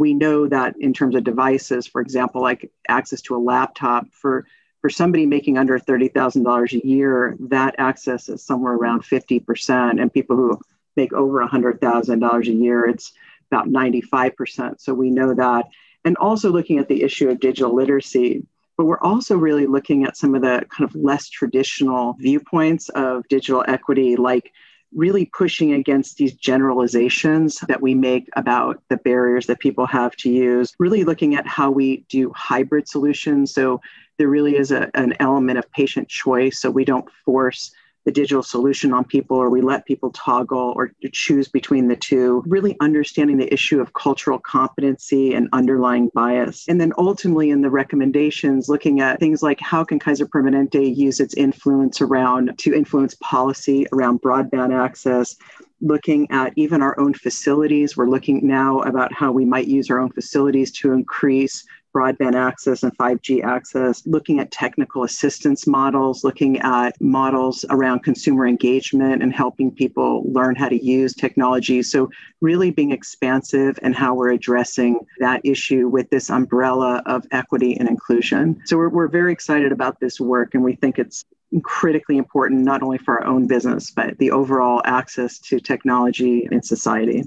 We 0.00 0.14
know 0.14 0.48
that 0.48 0.74
in 0.80 0.92
terms 0.94 1.14
of 1.14 1.24
devices, 1.24 1.86
for 1.86 2.00
example, 2.00 2.40
like 2.40 2.70
access 2.88 3.20
to 3.22 3.36
a 3.36 3.44
laptop 3.52 4.06
for 4.12 4.46
for 4.80 4.88
somebody 4.88 5.26
making 5.26 5.58
under 5.58 5.78
$30,000 5.78 6.72
a 6.72 6.86
year, 6.86 7.36
that 7.40 7.74
access 7.78 8.28
is 8.28 8.42
somewhere 8.42 8.74
around 8.74 9.02
50%. 9.02 10.00
And 10.00 10.12
people 10.12 10.36
who 10.36 10.58
make 10.96 11.12
over 11.12 11.44
$100,000 11.46 12.46
a 12.46 12.52
year, 12.52 12.86
it's 12.86 13.12
about 13.50 13.68
95%. 13.68 14.80
So 14.80 14.94
we 14.94 15.10
know 15.10 15.34
that. 15.34 15.66
And 16.04 16.16
also 16.16 16.50
looking 16.50 16.78
at 16.78 16.88
the 16.88 17.02
issue 17.02 17.28
of 17.28 17.40
digital 17.40 17.74
literacy. 17.74 18.46
But 18.78 18.86
we're 18.86 19.00
also 19.00 19.36
really 19.36 19.66
looking 19.66 20.04
at 20.04 20.16
some 20.16 20.34
of 20.34 20.40
the 20.40 20.64
kind 20.70 20.88
of 20.88 20.94
less 20.94 21.28
traditional 21.28 22.14
viewpoints 22.14 22.88
of 22.90 23.28
digital 23.28 23.62
equity, 23.68 24.16
like 24.16 24.50
really 24.94 25.26
pushing 25.26 25.72
against 25.72 26.16
these 26.16 26.34
generalizations 26.34 27.58
that 27.68 27.80
we 27.80 27.94
make 27.94 28.28
about 28.36 28.82
the 28.88 28.96
barriers 28.96 29.46
that 29.46 29.60
people 29.60 29.86
have 29.86 30.16
to 30.16 30.30
use, 30.30 30.74
really 30.78 31.04
looking 31.04 31.34
at 31.34 31.46
how 31.46 31.70
we 31.70 31.98
do 32.08 32.32
hybrid 32.34 32.88
solutions. 32.88 33.54
So 33.54 33.80
there 34.18 34.28
really 34.28 34.56
is 34.56 34.72
a, 34.72 34.90
an 34.94 35.14
element 35.20 35.58
of 35.58 35.70
patient 35.72 36.08
choice. 36.08 36.60
So 36.60 36.70
we 36.70 36.84
don't 36.84 37.08
force 37.24 37.72
the 38.04 38.12
digital 38.12 38.42
solution 38.42 38.92
on 38.92 39.04
people 39.04 39.36
or 39.36 39.50
we 39.50 39.60
let 39.60 39.84
people 39.84 40.10
toggle 40.10 40.72
or 40.76 40.92
choose 41.12 41.48
between 41.48 41.88
the 41.88 41.96
two, 41.96 42.42
really 42.46 42.76
understanding 42.80 43.36
the 43.36 43.52
issue 43.52 43.80
of 43.80 43.92
cultural 43.92 44.38
competency 44.38 45.34
and 45.34 45.48
underlying 45.52 46.10
bias. 46.14 46.66
And 46.68 46.80
then 46.80 46.92
ultimately 46.96 47.50
in 47.50 47.60
the 47.60 47.70
recommendations, 47.70 48.68
looking 48.68 49.00
at 49.00 49.20
things 49.20 49.42
like 49.42 49.60
how 49.60 49.84
can 49.84 49.98
Kaiser 49.98 50.26
Permanente 50.26 50.96
use 50.96 51.20
its 51.20 51.34
influence 51.34 52.00
around 52.00 52.58
to 52.58 52.74
influence 52.74 53.14
policy 53.20 53.86
around 53.92 54.22
broadband 54.22 54.72
access, 54.72 55.36
looking 55.82 56.30
at 56.30 56.52
even 56.56 56.82
our 56.82 56.98
own 56.98 57.14
facilities. 57.14 57.96
We're 57.96 58.08
looking 58.08 58.46
now 58.46 58.80
about 58.80 59.12
how 59.12 59.32
we 59.32 59.44
might 59.44 59.66
use 59.66 59.90
our 59.90 59.98
own 59.98 60.10
facilities 60.10 60.70
to 60.72 60.92
increase 60.92 61.64
broadband 61.94 62.34
access 62.34 62.82
and 62.82 62.96
5G 62.96 63.42
access, 63.42 64.06
looking 64.06 64.40
at 64.40 64.50
technical 64.50 65.04
assistance 65.04 65.66
models, 65.66 66.24
looking 66.24 66.58
at 66.60 67.00
models 67.00 67.64
around 67.70 68.00
consumer 68.00 68.46
engagement 68.46 69.22
and 69.22 69.32
helping 69.32 69.70
people 69.70 70.22
learn 70.30 70.54
how 70.56 70.68
to 70.68 70.84
use 70.84 71.14
technology. 71.14 71.82
So, 71.82 72.10
really 72.40 72.70
being 72.70 72.92
expansive 72.92 73.78
and 73.82 73.94
how 73.94 74.14
we're 74.14 74.32
addressing 74.32 75.00
that 75.18 75.40
issue 75.44 75.88
with 75.88 76.08
this 76.10 76.30
umbrella 76.30 77.02
of 77.06 77.24
equity 77.32 77.76
and 77.78 77.88
inclusion. 77.88 78.60
So, 78.64 78.76
we're, 78.76 78.88
we're 78.88 79.08
very 79.08 79.32
excited 79.32 79.72
about 79.72 80.00
this 80.00 80.20
work 80.20 80.54
and 80.54 80.62
we 80.62 80.74
think 80.76 80.98
it's 80.98 81.24
critically 81.62 82.16
important 82.16 82.62
not 82.62 82.82
only 82.82 82.98
for 82.98 83.20
our 83.20 83.26
own 83.26 83.46
business, 83.46 83.90
but 83.90 84.16
the 84.18 84.30
overall 84.30 84.80
access 84.84 85.38
to 85.40 85.58
technology 85.58 86.48
in 86.50 86.62
society. 86.62 87.24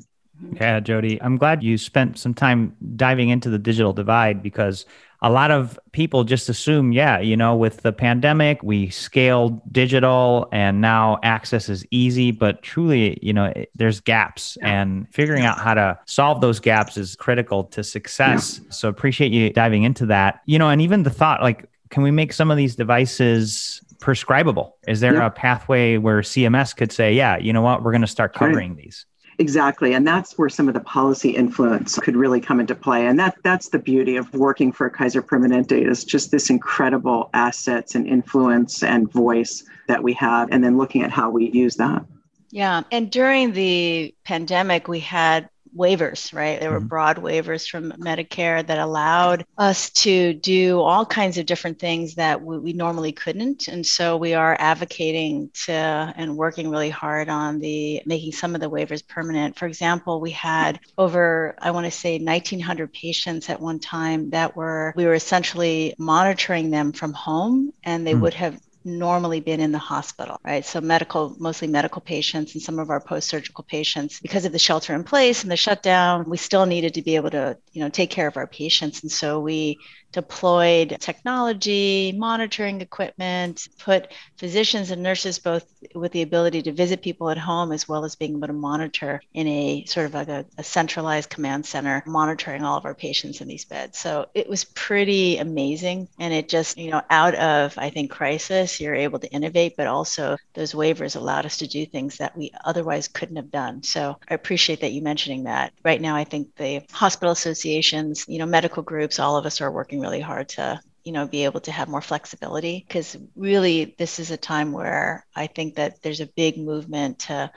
Yeah, 0.53 0.79
Jody, 0.79 1.21
I'm 1.21 1.37
glad 1.37 1.63
you 1.63 1.77
spent 1.77 2.17
some 2.17 2.33
time 2.33 2.75
diving 2.95 3.29
into 3.29 3.49
the 3.49 3.59
digital 3.59 3.93
divide 3.93 4.41
because 4.41 4.85
a 5.23 5.29
lot 5.29 5.51
of 5.51 5.79
people 5.93 6.25
just 6.25 6.49
assume, 6.49 6.91
yeah, 6.91 7.17
you 7.17 7.37
know, 7.37 7.55
with 7.55 7.77
the 7.77 7.93
pandemic, 7.93 8.61
we 8.61 8.89
scaled 8.89 9.61
digital 9.71 10.49
and 10.51 10.81
now 10.81 11.17
access 11.23 11.69
is 11.69 11.85
easy, 11.91 12.31
but 12.31 12.61
truly, 12.61 13.17
you 13.21 13.31
know, 13.31 13.53
there's 13.73 14.01
gaps 14.01 14.57
yeah. 14.59 14.81
and 14.81 15.07
figuring 15.13 15.45
out 15.45 15.59
how 15.59 15.73
to 15.73 15.97
solve 16.05 16.41
those 16.41 16.59
gaps 16.59 16.97
is 16.97 17.15
critical 17.15 17.63
to 17.63 17.85
success. 17.85 18.59
Yeah. 18.61 18.71
So 18.71 18.89
appreciate 18.89 19.31
you 19.31 19.49
diving 19.49 19.83
into 19.83 20.05
that. 20.07 20.41
You 20.45 20.59
know, 20.59 20.69
and 20.69 20.81
even 20.81 21.03
the 21.03 21.09
thought 21.09 21.41
like, 21.41 21.69
can 21.89 22.03
we 22.03 22.11
make 22.11 22.33
some 22.33 22.51
of 22.51 22.57
these 22.57 22.75
devices 22.75 23.81
prescribable? 24.01 24.75
Is 24.89 24.99
there 24.99 25.13
yeah. 25.13 25.27
a 25.27 25.29
pathway 25.29 25.97
where 25.97 26.19
CMS 26.19 26.75
could 26.75 26.91
say, 26.91 27.13
yeah, 27.13 27.37
you 27.37 27.53
know 27.53 27.61
what, 27.61 27.81
we're 27.81 27.91
going 27.91 28.01
to 28.01 28.07
start 28.07 28.33
covering 28.33 28.71
right. 28.75 28.83
these? 28.83 29.05
Exactly. 29.39 29.93
And 29.93 30.05
that's 30.05 30.37
where 30.37 30.49
some 30.49 30.67
of 30.67 30.73
the 30.73 30.79
policy 30.79 31.31
influence 31.31 31.97
could 31.97 32.15
really 32.15 32.39
come 32.39 32.59
into 32.59 32.75
play. 32.75 33.07
And 33.07 33.19
that 33.19 33.35
that's 33.43 33.69
the 33.69 33.79
beauty 33.79 34.15
of 34.15 34.31
working 34.33 34.71
for 34.71 34.89
Kaiser 34.89 35.23
Permanente 35.23 35.89
is 35.89 36.03
just 36.03 36.31
this 36.31 36.49
incredible 36.49 37.29
assets 37.33 37.95
and 37.95 38.07
influence 38.07 38.83
and 38.83 39.11
voice 39.11 39.63
that 39.87 40.03
we 40.03 40.13
have, 40.13 40.49
and 40.51 40.63
then 40.63 40.77
looking 40.77 41.03
at 41.03 41.11
how 41.11 41.29
we 41.29 41.49
use 41.51 41.75
that. 41.77 42.05
Yeah. 42.51 42.83
And 42.91 43.11
during 43.11 43.53
the 43.53 44.13
pandemic, 44.23 44.87
we 44.87 44.99
had 44.99 45.49
waivers, 45.75 46.33
right? 46.33 46.59
There 46.59 46.71
were 46.71 46.79
mm-hmm. 46.79 46.87
broad 46.87 47.17
waivers 47.17 47.67
from 47.67 47.91
Medicare 47.93 48.65
that 48.65 48.77
allowed 48.77 49.45
us 49.57 49.89
to 49.91 50.33
do 50.33 50.79
all 50.79 51.05
kinds 51.05 51.37
of 51.37 51.45
different 51.45 51.79
things 51.79 52.15
that 52.15 52.41
we, 52.41 52.59
we, 52.59 52.73
normally 52.73 53.11
couldn't. 53.11 53.67
And 53.67 53.85
so 53.85 54.17
we 54.17 54.33
are 54.33 54.57
advocating 54.59 55.49
to 55.65 55.71
and 55.71 56.35
working 56.35 56.69
really 56.69 56.89
hard 56.89 57.29
on 57.29 57.59
the 57.59 58.01
making 58.05 58.31
some 58.31 58.55
of 58.55 58.61
the 58.61 58.69
waivers 58.69 59.07
permanent. 59.07 59.57
For 59.57 59.67
example, 59.67 60.19
we 60.19 60.31
had 60.31 60.79
over, 60.97 61.55
I 61.59 61.71
want 61.71 61.85
to 61.85 61.91
say 61.91 62.17
1900 62.17 62.91
patients 62.91 63.49
at 63.49 63.59
one 63.59 63.79
time 63.79 64.31
that 64.31 64.55
were, 64.55 64.93
we 64.95 65.05
were 65.05 65.13
essentially 65.13 65.93
monitoring 65.97 66.71
them 66.71 66.91
from 66.91 67.13
home 67.13 67.73
and 67.83 68.05
they 68.05 68.13
mm-hmm. 68.13 68.21
would 68.21 68.33
have 68.33 68.59
normally 68.85 69.39
been 69.39 69.59
in 69.59 69.71
the 69.71 69.77
hospital, 69.77 70.37
right? 70.43 70.65
So 70.65 70.81
medical, 70.81 71.35
mostly 71.39 71.67
medical 71.67 72.01
patients 72.01 72.53
and 72.53 72.61
some 72.61 72.79
of 72.79 72.89
our 72.89 72.99
post-surgical 72.99 73.63
patients, 73.63 74.19
because 74.19 74.45
of 74.45 74.51
the 74.51 74.59
shelter 74.59 74.93
in 74.93 75.03
place 75.03 75.43
and 75.43 75.51
the 75.51 75.57
shutdown, 75.57 76.29
we 76.29 76.37
still 76.37 76.65
needed 76.65 76.93
to 76.95 77.01
be 77.01 77.15
able 77.15 77.31
to, 77.31 77.57
you 77.71 77.81
know, 77.81 77.89
take 77.89 78.09
care 78.09 78.27
of 78.27 78.37
our 78.37 78.47
patients. 78.47 79.03
And 79.03 79.11
so 79.11 79.39
we 79.39 79.77
deployed 80.13 80.95
technology, 80.99 82.13
monitoring 82.15 82.79
equipment, 82.79 83.67
put 83.79 84.11
physicians 84.37 84.91
and 84.91 85.03
nurses 85.03 85.39
both 85.39 85.65
with 85.95 86.11
the 86.11 86.21
ability 86.21 86.61
to 86.61 86.71
visit 86.71 87.01
people 87.01 87.29
at 87.29 87.37
home 87.37 87.71
as 87.71 87.89
well 87.89 88.05
as 88.05 88.15
being 88.15 88.37
able 88.37 88.47
to 88.47 88.53
monitor 88.53 89.21
in 89.33 89.47
a 89.47 89.83
sort 89.85 90.05
of 90.05 90.13
like 90.13 90.29
a, 90.29 90.45
a, 90.57 90.63
centralized 90.63 91.29
command 91.29 91.65
center, 91.65 92.03
monitoring 92.05 92.63
all 92.63 92.77
of 92.77 92.85
our 92.85 92.93
patients 92.93 93.41
in 93.41 93.47
these 93.47 93.65
beds. 93.65 93.97
So 93.97 94.27
it 94.33 94.47
was 94.47 94.63
pretty 94.63 95.37
amazing. 95.37 96.07
And 96.19 96.33
it 96.33 96.47
just, 96.47 96.77
you 96.77 96.91
know, 96.91 97.01
out 97.09 97.35
of, 97.35 97.77
I 97.77 97.89
think, 97.89 98.11
crisis, 98.11 98.79
you're 98.79 98.95
able 98.95 99.19
to 99.19 99.31
innovate, 99.31 99.75
but 99.75 99.87
also 99.87 100.37
those 100.53 100.73
waivers 100.73 101.15
allowed 101.15 101.45
us 101.45 101.57
to 101.57 101.67
do 101.67 101.85
things 101.85 102.17
that 102.17 102.37
we 102.37 102.51
otherwise 102.63 103.07
couldn't 103.07 103.35
have 103.35 103.51
done. 103.51 103.81
So 103.83 104.17
I 104.29 104.35
appreciate 104.35 104.81
that 104.81 104.93
you 104.93 105.01
mentioning 105.01 105.43
that. 105.45 105.73
Right 105.83 106.01
now, 106.01 106.15
I 106.15 106.23
think 106.23 106.55
the 106.55 106.83
hospital 106.91 107.31
associations, 107.31 108.25
you 108.27 108.37
know, 108.37 108.45
medical 108.45 108.83
groups, 108.83 109.19
all 109.19 109.37
of 109.37 109.45
us 109.45 109.59
are 109.59 109.71
working 109.71 110.02
really 110.03 110.19
hard 110.19 110.49
to 110.49 110.79
you 111.05 111.13
know 111.13 111.25
be 111.27 111.45
able 111.45 111.61
to 111.61 111.71
have 111.71 111.87
more 111.87 112.01
flexibility 112.01 112.83
because 112.85 113.17
really 113.35 113.95
this 113.97 114.19
is 114.19 114.31
a 114.31 114.37
time 114.37 114.71
where 114.73 115.25
i 115.35 115.47
think 115.47 115.75
that 115.75 116.01
there's 116.01 116.21
a 116.21 116.27
big 116.35 116.57
movement 116.57 117.19
to 117.19 117.49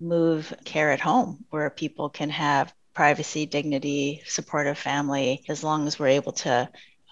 move 0.00 0.54
care 0.64 0.92
at 0.92 1.00
home 1.00 1.44
where 1.50 1.68
people 1.70 2.08
can 2.08 2.30
have 2.30 2.72
privacy 2.94 3.46
dignity 3.46 4.22
supportive 4.26 4.78
family 4.78 5.44
as 5.48 5.64
long 5.64 5.86
as 5.86 5.98
we're 5.98 6.06
able 6.20 6.32
to 6.32 6.68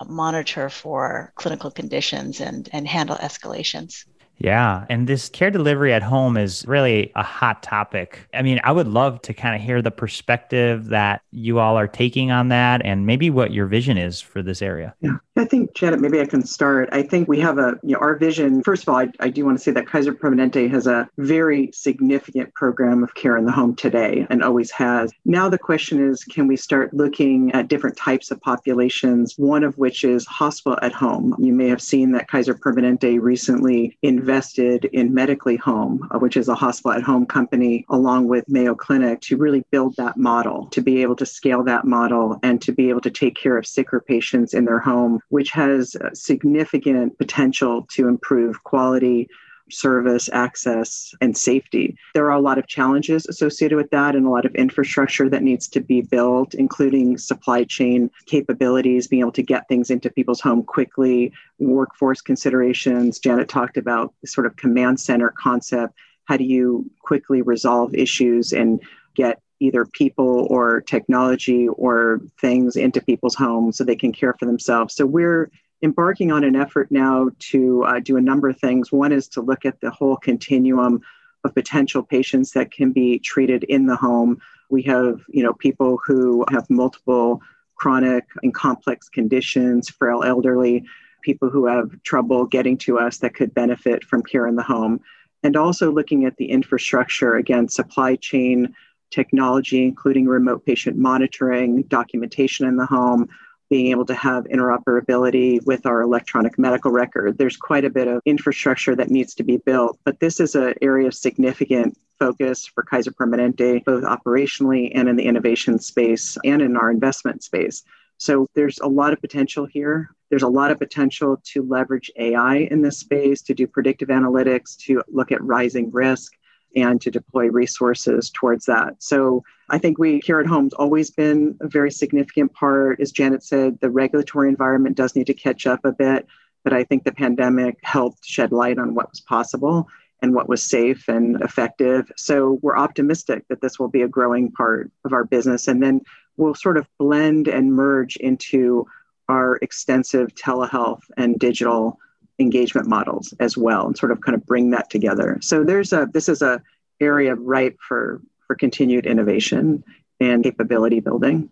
monitor 0.06 0.68
for 0.68 1.32
clinical 1.34 1.70
conditions 1.70 2.40
and 2.40 2.68
and 2.72 2.86
handle 2.86 3.16
escalations 3.16 4.04
yeah. 4.38 4.84
And 4.90 5.06
this 5.06 5.28
care 5.28 5.50
delivery 5.50 5.92
at 5.92 6.02
home 6.02 6.36
is 6.36 6.64
really 6.66 7.10
a 7.14 7.22
hot 7.22 7.62
topic. 7.62 8.28
I 8.34 8.42
mean, 8.42 8.60
I 8.64 8.72
would 8.72 8.88
love 8.88 9.22
to 9.22 9.34
kind 9.34 9.54
of 9.54 9.62
hear 9.62 9.80
the 9.80 9.90
perspective 9.90 10.86
that 10.86 11.22
you 11.30 11.58
all 11.58 11.78
are 11.78 11.88
taking 11.88 12.30
on 12.30 12.48
that 12.48 12.84
and 12.84 13.06
maybe 13.06 13.30
what 13.30 13.52
your 13.52 13.66
vision 13.66 13.96
is 13.96 14.20
for 14.20 14.42
this 14.42 14.60
area. 14.60 14.94
Yeah. 15.00 15.16
I 15.36 15.44
think, 15.44 15.74
Janet, 15.74 16.00
maybe 16.00 16.20
I 16.20 16.24
can 16.24 16.44
start. 16.44 16.88
I 16.92 17.02
think 17.02 17.28
we 17.28 17.38
have 17.40 17.58
a, 17.58 17.78
you 17.82 17.92
know, 17.92 17.98
our 17.98 18.16
vision. 18.16 18.62
First 18.62 18.84
of 18.84 18.88
all, 18.88 18.96
I, 18.96 19.08
I 19.20 19.28
do 19.28 19.44
want 19.44 19.58
to 19.58 19.62
say 19.62 19.70
that 19.72 19.86
Kaiser 19.86 20.14
Permanente 20.14 20.70
has 20.70 20.86
a 20.86 21.08
very 21.18 21.70
significant 21.74 22.54
program 22.54 23.04
of 23.04 23.14
care 23.14 23.36
in 23.36 23.44
the 23.44 23.52
home 23.52 23.76
today 23.76 24.26
and 24.30 24.42
always 24.42 24.70
has. 24.70 25.12
Now 25.26 25.48
the 25.50 25.58
question 25.58 26.02
is 26.02 26.24
can 26.24 26.46
we 26.46 26.56
start 26.56 26.94
looking 26.94 27.52
at 27.52 27.68
different 27.68 27.96
types 27.96 28.30
of 28.30 28.40
populations, 28.40 29.34
one 29.36 29.62
of 29.62 29.76
which 29.76 30.04
is 30.04 30.24
hospital 30.26 30.78
at 30.80 30.92
home? 30.92 31.34
You 31.38 31.52
may 31.52 31.68
have 31.68 31.82
seen 31.82 32.12
that 32.12 32.28
Kaiser 32.28 32.54
Permanente 32.54 33.20
recently 33.20 33.98
invested 34.02 34.86
in 34.86 35.12
Medically 35.12 35.56
Home, 35.56 36.08
uh, 36.10 36.18
which 36.18 36.38
is 36.38 36.48
a 36.48 36.54
hospital 36.54 36.92
at 36.92 37.02
home 37.02 37.26
company, 37.26 37.84
along 37.90 38.28
with 38.28 38.48
Mayo 38.48 38.74
Clinic, 38.74 39.20
to 39.22 39.36
really 39.36 39.64
build 39.70 39.96
that 39.96 40.16
model, 40.16 40.66
to 40.68 40.80
be 40.80 41.02
able 41.02 41.16
to 41.16 41.26
scale 41.26 41.62
that 41.64 41.84
model 41.84 42.38
and 42.42 42.62
to 42.62 42.72
be 42.72 42.88
able 42.88 43.02
to 43.02 43.10
take 43.10 43.36
care 43.36 43.58
of 43.58 43.66
sicker 43.66 44.00
patients 44.00 44.54
in 44.54 44.64
their 44.64 44.78
home 44.78 45.20
which 45.28 45.50
has 45.50 45.96
uh, 45.96 46.10
significant 46.14 47.18
potential 47.18 47.86
to 47.90 48.08
improve 48.08 48.62
quality, 48.64 49.28
service, 49.70 50.28
access, 50.32 51.12
and 51.20 51.36
safety. 51.36 51.96
There 52.14 52.26
are 52.26 52.38
a 52.38 52.40
lot 52.40 52.58
of 52.58 52.66
challenges 52.66 53.26
associated 53.26 53.76
with 53.76 53.90
that 53.90 54.14
and 54.14 54.26
a 54.26 54.30
lot 54.30 54.44
of 54.44 54.54
infrastructure 54.54 55.28
that 55.28 55.42
needs 55.42 55.68
to 55.68 55.80
be 55.80 56.02
built, 56.02 56.54
including 56.54 57.18
supply 57.18 57.64
chain 57.64 58.10
capabilities, 58.26 59.08
being 59.08 59.20
able 59.20 59.32
to 59.32 59.42
get 59.42 59.68
things 59.68 59.90
into 59.90 60.10
people's 60.10 60.40
home 60.40 60.62
quickly, 60.62 61.32
workforce 61.58 62.20
considerations. 62.20 63.18
Janet 63.18 63.48
talked 63.48 63.76
about 63.76 64.14
the 64.20 64.28
sort 64.28 64.46
of 64.46 64.56
command 64.56 65.00
center 65.00 65.32
concept. 65.36 65.94
How 66.26 66.36
do 66.36 66.44
you 66.44 66.88
quickly 67.02 67.42
resolve 67.42 67.94
issues 67.94 68.52
and 68.52 68.80
get 69.14 69.40
either 69.60 69.84
people 69.86 70.46
or 70.50 70.80
technology 70.80 71.68
or 71.68 72.20
things 72.40 72.76
into 72.76 73.00
people's 73.00 73.34
homes 73.34 73.76
so 73.76 73.84
they 73.84 73.96
can 73.96 74.12
care 74.12 74.34
for 74.38 74.46
themselves. 74.46 74.94
So 74.94 75.06
we're 75.06 75.50
embarking 75.82 76.32
on 76.32 76.44
an 76.44 76.56
effort 76.56 76.90
now 76.90 77.30
to 77.38 77.84
uh, 77.84 78.00
do 78.00 78.16
a 78.16 78.20
number 78.20 78.48
of 78.48 78.58
things. 78.58 78.92
One 78.92 79.12
is 79.12 79.28
to 79.28 79.40
look 79.40 79.64
at 79.64 79.80
the 79.80 79.90
whole 79.90 80.16
continuum 80.16 81.02
of 81.44 81.54
potential 81.54 82.02
patients 82.02 82.52
that 82.52 82.70
can 82.70 82.92
be 82.92 83.18
treated 83.18 83.64
in 83.64 83.86
the 83.86 83.96
home. 83.96 84.40
We 84.70 84.82
have, 84.82 85.20
you 85.28 85.42
know, 85.42 85.52
people 85.54 85.98
who 86.04 86.44
have 86.50 86.68
multiple 86.68 87.40
chronic 87.76 88.24
and 88.42 88.54
complex 88.54 89.08
conditions, 89.08 89.88
frail 89.88 90.22
elderly, 90.24 90.84
people 91.22 91.50
who 91.50 91.66
have 91.66 92.02
trouble 92.02 92.46
getting 92.46 92.78
to 92.78 92.98
us 92.98 93.18
that 93.18 93.34
could 93.34 93.54
benefit 93.54 94.02
from 94.04 94.22
care 94.22 94.46
in 94.46 94.56
the 94.56 94.62
home. 94.62 95.00
And 95.42 95.56
also 95.56 95.92
looking 95.92 96.24
at 96.24 96.36
the 96.36 96.50
infrastructure, 96.50 97.36
again, 97.36 97.68
supply 97.68 98.16
chain 98.16 98.74
technology, 99.10 99.84
including 99.84 100.26
remote 100.26 100.64
patient 100.66 100.96
monitoring, 100.96 101.82
documentation 101.82 102.66
in 102.66 102.76
the 102.76 102.86
home, 102.86 103.28
being 103.68 103.88
able 103.88 104.06
to 104.06 104.14
have 104.14 104.44
interoperability 104.44 105.64
with 105.66 105.86
our 105.86 106.02
electronic 106.02 106.58
medical 106.58 106.90
record. 106.90 107.36
There's 107.36 107.56
quite 107.56 107.84
a 107.84 107.90
bit 107.90 108.06
of 108.06 108.22
infrastructure 108.24 108.94
that 108.94 109.10
needs 109.10 109.34
to 109.34 109.42
be 109.42 109.56
built, 109.56 109.98
but 110.04 110.20
this 110.20 110.38
is 110.38 110.54
an 110.54 110.74
area 110.82 111.08
of 111.08 111.14
significant 111.14 111.98
focus 112.18 112.66
for 112.66 112.82
Kaiser 112.82 113.10
Permanente, 113.10 113.84
both 113.84 114.04
operationally 114.04 114.92
and 114.94 115.08
in 115.08 115.16
the 115.16 115.24
innovation 115.24 115.78
space 115.78 116.38
and 116.44 116.62
in 116.62 116.76
our 116.76 116.90
investment 116.90 117.42
space. 117.42 117.82
So 118.18 118.46
there's 118.54 118.78
a 118.78 118.86
lot 118.86 119.12
of 119.12 119.20
potential 119.20 119.66
here. 119.66 120.10
There's 120.30 120.42
a 120.42 120.48
lot 120.48 120.70
of 120.70 120.78
potential 120.78 121.40
to 121.52 121.62
leverage 121.62 122.10
AI 122.16 122.68
in 122.70 122.82
this 122.82 122.98
space, 122.98 123.42
to 123.42 123.54
do 123.54 123.66
predictive 123.66 124.08
analytics, 124.08 124.76
to 124.78 125.02
look 125.08 125.32
at 125.32 125.42
rising 125.42 125.90
risk 125.90 126.32
and 126.76 127.00
to 127.00 127.10
deploy 127.10 127.48
resources 127.48 128.30
towards 128.30 128.66
that. 128.66 129.02
So 129.02 129.42
I 129.70 129.78
think 129.78 129.98
we 129.98 130.20
here 130.24 130.38
at 130.38 130.46
Home's 130.46 130.74
always 130.74 131.10
been 131.10 131.56
a 131.60 131.66
very 131.66 131.90
significant 131.90 132.52
part. 132.52 133.00
As 133.00 133.10
Janet 133.10 133.42
said, 133.42 133.80
the 133.80 133.90
regulatory 133.90 134.48
environment 134.48 134.96
does 134.96 135.16
need 135.16 135.26
to 135.26 135.34
catch 135.34 135.66
up 135.66 135.84
a 135.84 135.92
bit, 135.92 136.26
but 136.62 136.72
I 136.72 136.84
think 136.84 137.04
the 137.04 137.12
pandemic 137.12 137.78
helped 137.82 138.24
shed 138.24 138.52
light 138.52 138.78
on 138.78 138.94
what 138.94 139.10
was 139.10 139.20
possible 139.20 139.88
and 140.22 140.34
what 140.34 140.48
was 140.48 140.62
safe 140.62 141.08
and 141.08 141.40
effective. 141.42 142.10
So 142.16 142.58
we're 142.62 142.78
optimistic 142.78 143.44
that 143.48 143.60
this 143.60 143.78
will 143.78 143.88
be 143.88 144.02
a 144.02 144.08
growing 144.08 144.52
part 144.52 144.90
of 145.04 145.12
our 145.12 145.24
business. 145.24 145.68
And 145.68 145.82
then 145.82 146.00
we'll 146.36 146.54
sort 146.54 146.76
of 146.76 146.86
blend 146.98 147.48
and 147.48 147.72
merge 147.72 148.16
into 148.16 148.86
our 149.28 149.56
extensive 149.56 150.34
telehealth 150.34 151.02
and 151.16 151.38
digital 151.38 151.98
engagement 152.38 152.86
models 152.86 153.32
as 153.40 153.56
well 153.56 153.86
and 153.86 153.96
sort 153.96 154.12
of 154.12 154.20
kind 154.20 154.34
of 154.34 154.44
bring 154.46 154.70
that 154.70 154.90
together 154.90 155.38
so 155.40 155.64
there's 155.64 155.92
a 155.92 156.08
this 156.12 156.28
is 156.28 156.42
a 156.42 156.60
area 157.00 157.34
ripe 157.34 157.76
for 157.80 158.20
for 158.46 158.54
continued 158.54 159.06
innovation 159.06 159.82
and 160.20 160.44
capability 160.44 161.00
building 161.00 161.48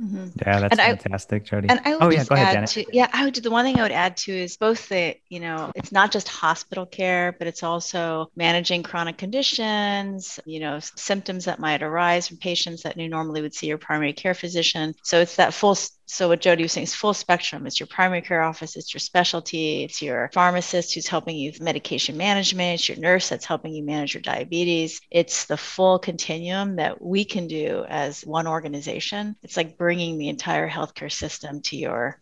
Mm-hmm. 0.00 0.28
Yeah, 0.46 0.60
that's 0.60 0.78
and 0.78 1.00
fantastic, 1.00 1.42
I, 1.42 1.44
Jody. 1.44 1.68
And 1.68 1.80
I 1.84 1.94
would 1.94 2.02
oh, 2.02 2.10
yeah, 2.10 2.24
add 2.30 2.54
ahead, 2.54 2.66
to 2.68 2.84
yeah, 2.92 3.08
I 3.12 3.24
would 3.24 3.34
the 3.34 3.50
one 3.50 3.64
thing 3.64 3.78
I 3.78 3.82
would 3.82 3.92
add 3.92 4.16
to 4.18 4.32
is 4.32 4.56
both 4.56 4.88
the 4.88 5.16
you 5.28 5.40
know 5.40 5.72
it's 5.74 5.90
not 5.90 6.12
just 6.12 6.28
hospital 6.28 6.86
care, 6.86 7.34
but 7.36 7.48
it's 7.48 7.64
also 7.64 8.30
managing 8.36 8.84
chronic 8.84 9.18
conditions, 9.18 10.38
you 10.44 10.60
know, 10.60 10.78
symptoms 10.80 11.46
that 11.46 11.58
might 11.58 11.82
arise 11.82 12.28
from 12.28 12.36
patients 12.36 12.82
that 12.84 12.96
you 12.96 13.08
normally 13.08 13.42
would 13.42 13.54
see 13.54 13.66
your 13.66 13.78
primary 13.78 14.12
care 14.12 14.34
physician. 14.34 14.94
So 15.02 15.20
it's 15.20 15.36
that 15.36 15.52
full 15.52 15.76
so 16.10 16.28
what 16.28 16.40
Jody 16.40 16.62
was 16.62 16.72
saying 16.72 16.84
is 16.84 16.94
full 16.94 17.12
spectrum. 17.12 17.66
It's 17.66 17.78
your 17.78 17.86
primary 17.86 18.22
care 18.22 18.40
office, 18.40 18.76
it's 18.76 18.94
your 18.94 19.00
specialty, 19.00 19.84
it's 19.84 20.00
your 20.00 20.30
pharmacist 20.32 20.94
who's 20.94 21.06
helping 21.06 21.36
you 21.36 21.50
with 21.50 21.60
medication 21.60 22.16
management, 22.16 22.80
it's 22.80 22.88
your 22.88 22.98
nurse 22.98 23.28
that's 23.28 23.44
helping 23.44 23.74
you 23.74 23.84
manage 23.84 24.14
your 24.14 24.22
diabetes. 24.22 25.02
It's 25.10 25.44
the 25.44 25.58
full 25.58 25.98
continuum 25.98 26.76
that 26.76 27.02
we 27.02 27.26
can 27.26 27.46
do 27.46 27.84
as 27.88 28.22
one 28.22 28.46
organization. 28.46 29.36
It's 29.42 29.56
like 29.56 29.76
bringing 29.76 30.16
the 30.16 30.30
entire 30.30 30.68
healthcare 30.68 31.12
system 31.12 31.60
to 31.62 31.76
your 31.76 32.18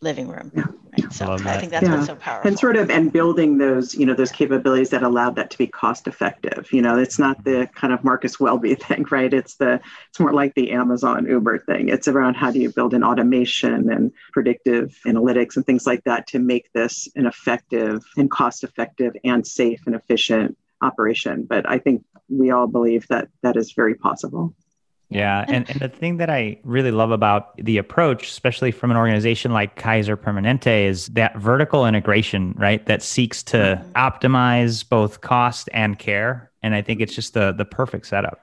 living 0.00 0.28
room. 0.28 0.50
Yeah. 0.54 0.64
Right? 1.02 1.12
So 1.12 1.26
I, 1.26 1.34
I, 1.34 1.58
think 1.58 1.72
that's 1.72 1.86
yeah. 1.86 1.94
what's 1.94 2.06
so 2.06 2.16
powerful. 2.16 2.48
And 2.48 2.58
sort 2.58 2.76
of 2.76 2.90
and 2.90 3.12
building 3.12 3.58
those, 3.58 3.94
you 3.94 4.06
know, 4.06 4.14
those 4.14 4.32
capabilities 4.32 4.90
that 4.90 5.02
allowed 5.02 5.36
that 5.36 5.50
to 5.50 5.58
be 5.58 5.66
cost 5.66 6.06
effective. 6.06 6.72
You 6.72 6.82
know, 6.82 6.98
it's 6.98 7.18
not 7.18 7.44
the 7.44 7.50
mm-hmm. 7.50 7.74
kind 7.74 7.92
of 7.92 8.04
Marcus 8.04 8.38
Welby 8.38 8.74
thing, 8.86 9.06
right? 9.10 9.32
It's 9.32 9.56
the 9.56 9.80
it's 10.08 10.20
more 10.20 10.32
like 10.32 10.54
the 10.54 10.72
Amazon 10.72 11.26
Uber 11.26 11.58
thing. 11.58 11.88
It's 11.88 12.08
around 12.08 12.34
how 12.34 12.50
do 12.50 12.60
you 12.60 12.70
build 12.70 12.94
an 12.94 13.04
automation 13.04 13.90
and 13.90 14.12
predictive 14.32 14.98
analytics 15.06 15.56
and 15.56 15.66
things 15.66 15.86
like 15.86 16.04
that 16.04 16.26
to 16.28 16.38
make 16.38 16.72
this 16.72 17.08
an 17.16 17.26
effective 17.26 18.04
and 18.16 18.30
cost 18.30 18.64
effective 18.64 19.14
and 19.24 19.46
safe 19.46 19.82
and 19.86 19.94
efficient 19.94 20.56
operation. 20.82 21.44
But 21.44 21.68
I 21.68 21.78
think 21.78 22.04
we 22.28 22.50
all 22.50 22.66
believe 22.66 23.06
that 23.08 23.28
that 23.42 23.56
is 23.56 23.72
very 23.72 23.94
possible. 23.94 24.54
Yeah. 25.08 25.44
And, 25.46 25.68
and 25.70 25.80
the 25.80 25.88
thing 25.88 26.16
that 26.16 26.30
I 26.30 26.58
really 26.64 26.90
love 26.90 27.10
about 27.10 27.56
the 27.56 27.78
approach, 27.78 28.28
especially 28.28 28.72
from 28.72 28.90
an 28.90 28.96
organization 28.96 29.52
like 29.52 29.76
Kaiser 29.76 30.16
Permanente, 30.16 30.86
is 30.86 31.06
that 31.08 31.36
vertical 31.36 31.86
integration, 31.86 32.54
right? 32.56 32.84
That 32.86 33.02
seeks 33.02 33.42
to 33.44 33.56
mm-hmm. 33.56 33.92
optimize 33.92 34.88
both 34.88 35.20
cost 35.20 35.68
and 35.72 35.98
care. 35.98 36.50
And 36.62 36.74
I 36.74 36.82
think 36.82 37.00
it's 37.00 37.14
just 37.14 37.34
the 37.34 37.52
the 37.52 37.64
perfect 37.64 38.06
setup. 38.06 38.40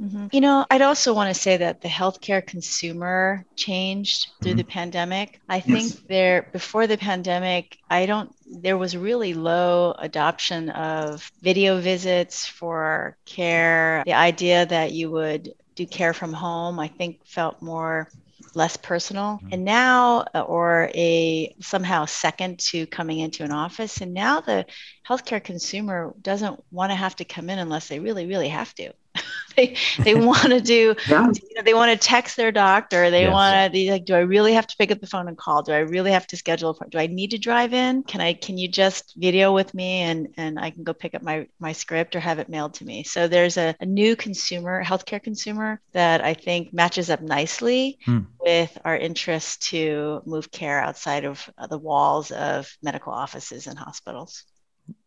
Mm-hmm. 0.00 0.26
You 0.32 0.40
know, 0.40 0.66
I'd 0.70 0.82
also 0.82 1.14
want 1.14 1.34
to 1.34 1.40
say 1.40 1.56
that 1.56 1.80
the 1.80 1.88
healthcare 1.88 2.46
consumer 2.46 3.44
changed 3.56 4.28
through 4.42 4.52
mm-hmm. 4.52 4.58
the 4.58 4.64
pandemic. 4.64 5.40
I 5.48 5.60
think 5.60 5.84
yes. 5.84 6.02
there 6.08 6.48
before 6.52 6.86
the 6.86 6.98
pandemic, 6.98 7.78
I 7.90 8.06
don't 8.06 8.34
there 8.46 8.78
was 8.78 8.96
really 8.96 9.34
low 9.34 9.94
adoption 9.98 10.70
of 10.70 11.30
video 11.42 11.80
visits 11.80 12.46
for 12.46 13.16
care. 13.26 14.02
The 14.06 14.12
idea 14.12 14.66
that 14.66 14.92
you 14.92 15.10
would 15.10 15.54
do 15.76 15.86
care 15.86 16.12
from 16.12 16.32
home, 16.32 16.80
I 16.80 16.88
think 16.88 17.24
felt 17.24 17.62
more 17.62 18.08
less 18.54 18.76
personal 18.76 19.36
mm-hmm. 19.36 19.48
and 19.52 19.64
now 19.64 20.24
uh, 20.34 20.40
or 20.40 20.90
a 20.94 21.54
somehow 21.60 22.04
second 22.04 22.58
to 22.58 22.86
coming 22.86 23.18
into 23.18 23.44
an 23.44 23.52
office 23.52 24.00
and 24.00 24.14
now 24.14 24.40
the 24.40 24.64
healthcare 25.06 25.42
consumer 25.42 26.14
doesn't 26.20 26.62
want 26.70 26.90
to 26.90 26.96
have 26.96 27.16
to 27.16 27.24
come 27.24 27.50
in 27.50 27.58
unless 27.58 27.88
they 27.88 27.98
really 27.98 28.26
really 28.26 28.48
have 28.48 28.74
to 28.74 28.92
they 29.56 29.76
they 29.98 30.14
want 30.26 30.50
to 30.50 30.60
do 30.60 30.94
yeah. 31.08 31.26
you 31.26 31.54
know, 31.56 31.62
they 31.62 31.74
want 31.74 31.90
to 31.90 32.08
text 32.08 32.36
their 32.36 32.52
doctor 32.52 33.10
they 33.10 33.22
yes. 33.22 33.32
want 33.32 33.72
to 33.72 33.90
like 33.90 34.04
do 34.04 34.14
i 34.14 34.20
really 34.20 34.52
have 34.52 34.66
to 34.66 34.76
pick 34.76 34.90
up 34.90 35.00
the 35.00 35.06
phone 35.06 35.28
and 35.28 35.36
call 35.36 35.62
do 35.62 35.72
i 35.72 35.78
really 35.78 36.12
have 36.12 36.26
to 36.26 36.36
schedule 36.36 36.78
do 36.90 36.98
i 36.98 37.06
need 37.06 37.30
to 37.30 37.38
drive 37.38 37.72
in 37.72 38.02
can 38.02 38.20
i 38.20 38.32
can 38.32 38.58
you 38.58 38.68
just 38.68 39.14
video 39.16 39.52
with 39.52 39.72
me 39.74 40.00
and 40.02 40.28
and 40.36 40.58
i 40.58 40.70
can 40.70 40.84
go 40.84 40.92
pick 40.92 41.14
up 41.14 41.22
my 41.22 41.46
my 41.58 41.72
script 41.72 42.14
or 42.14 42.20
have 42.20 42.38
it 42.38 42.48
mailed 42.48 42.74
to 42.74 42.84
me 42.84 43.02
so 43.02 43.26
there's 43.26 43.56
a, 43.56 43.74
a 43.80 43.86
new 43.86 44.14
consumer 44.14 44.82
healthcare 44.84 45.22
consumer 45.22 45.80
that 45.92 46.22
i 46.22 46.34
think 46.34 46.72
matches 46.72 47.10
up 47.10 47.20
nicely 47.20 47.98
hmm. 48.04 48.20
with 48.40 48.76
our 48.84 48.96
interest 48.96 49.62
to 49.62 50.20
move 50.26 50.50
care 50.50 50.80
outside 50.80 51.24
of 51.24 51.48
the 51.70 51.78
walls 51.78 52.30
of 52.30 52.70
medical 52.82 53.12
offices 53.12 53.66
and 53.66 53.78
hospitals 53.78 54.44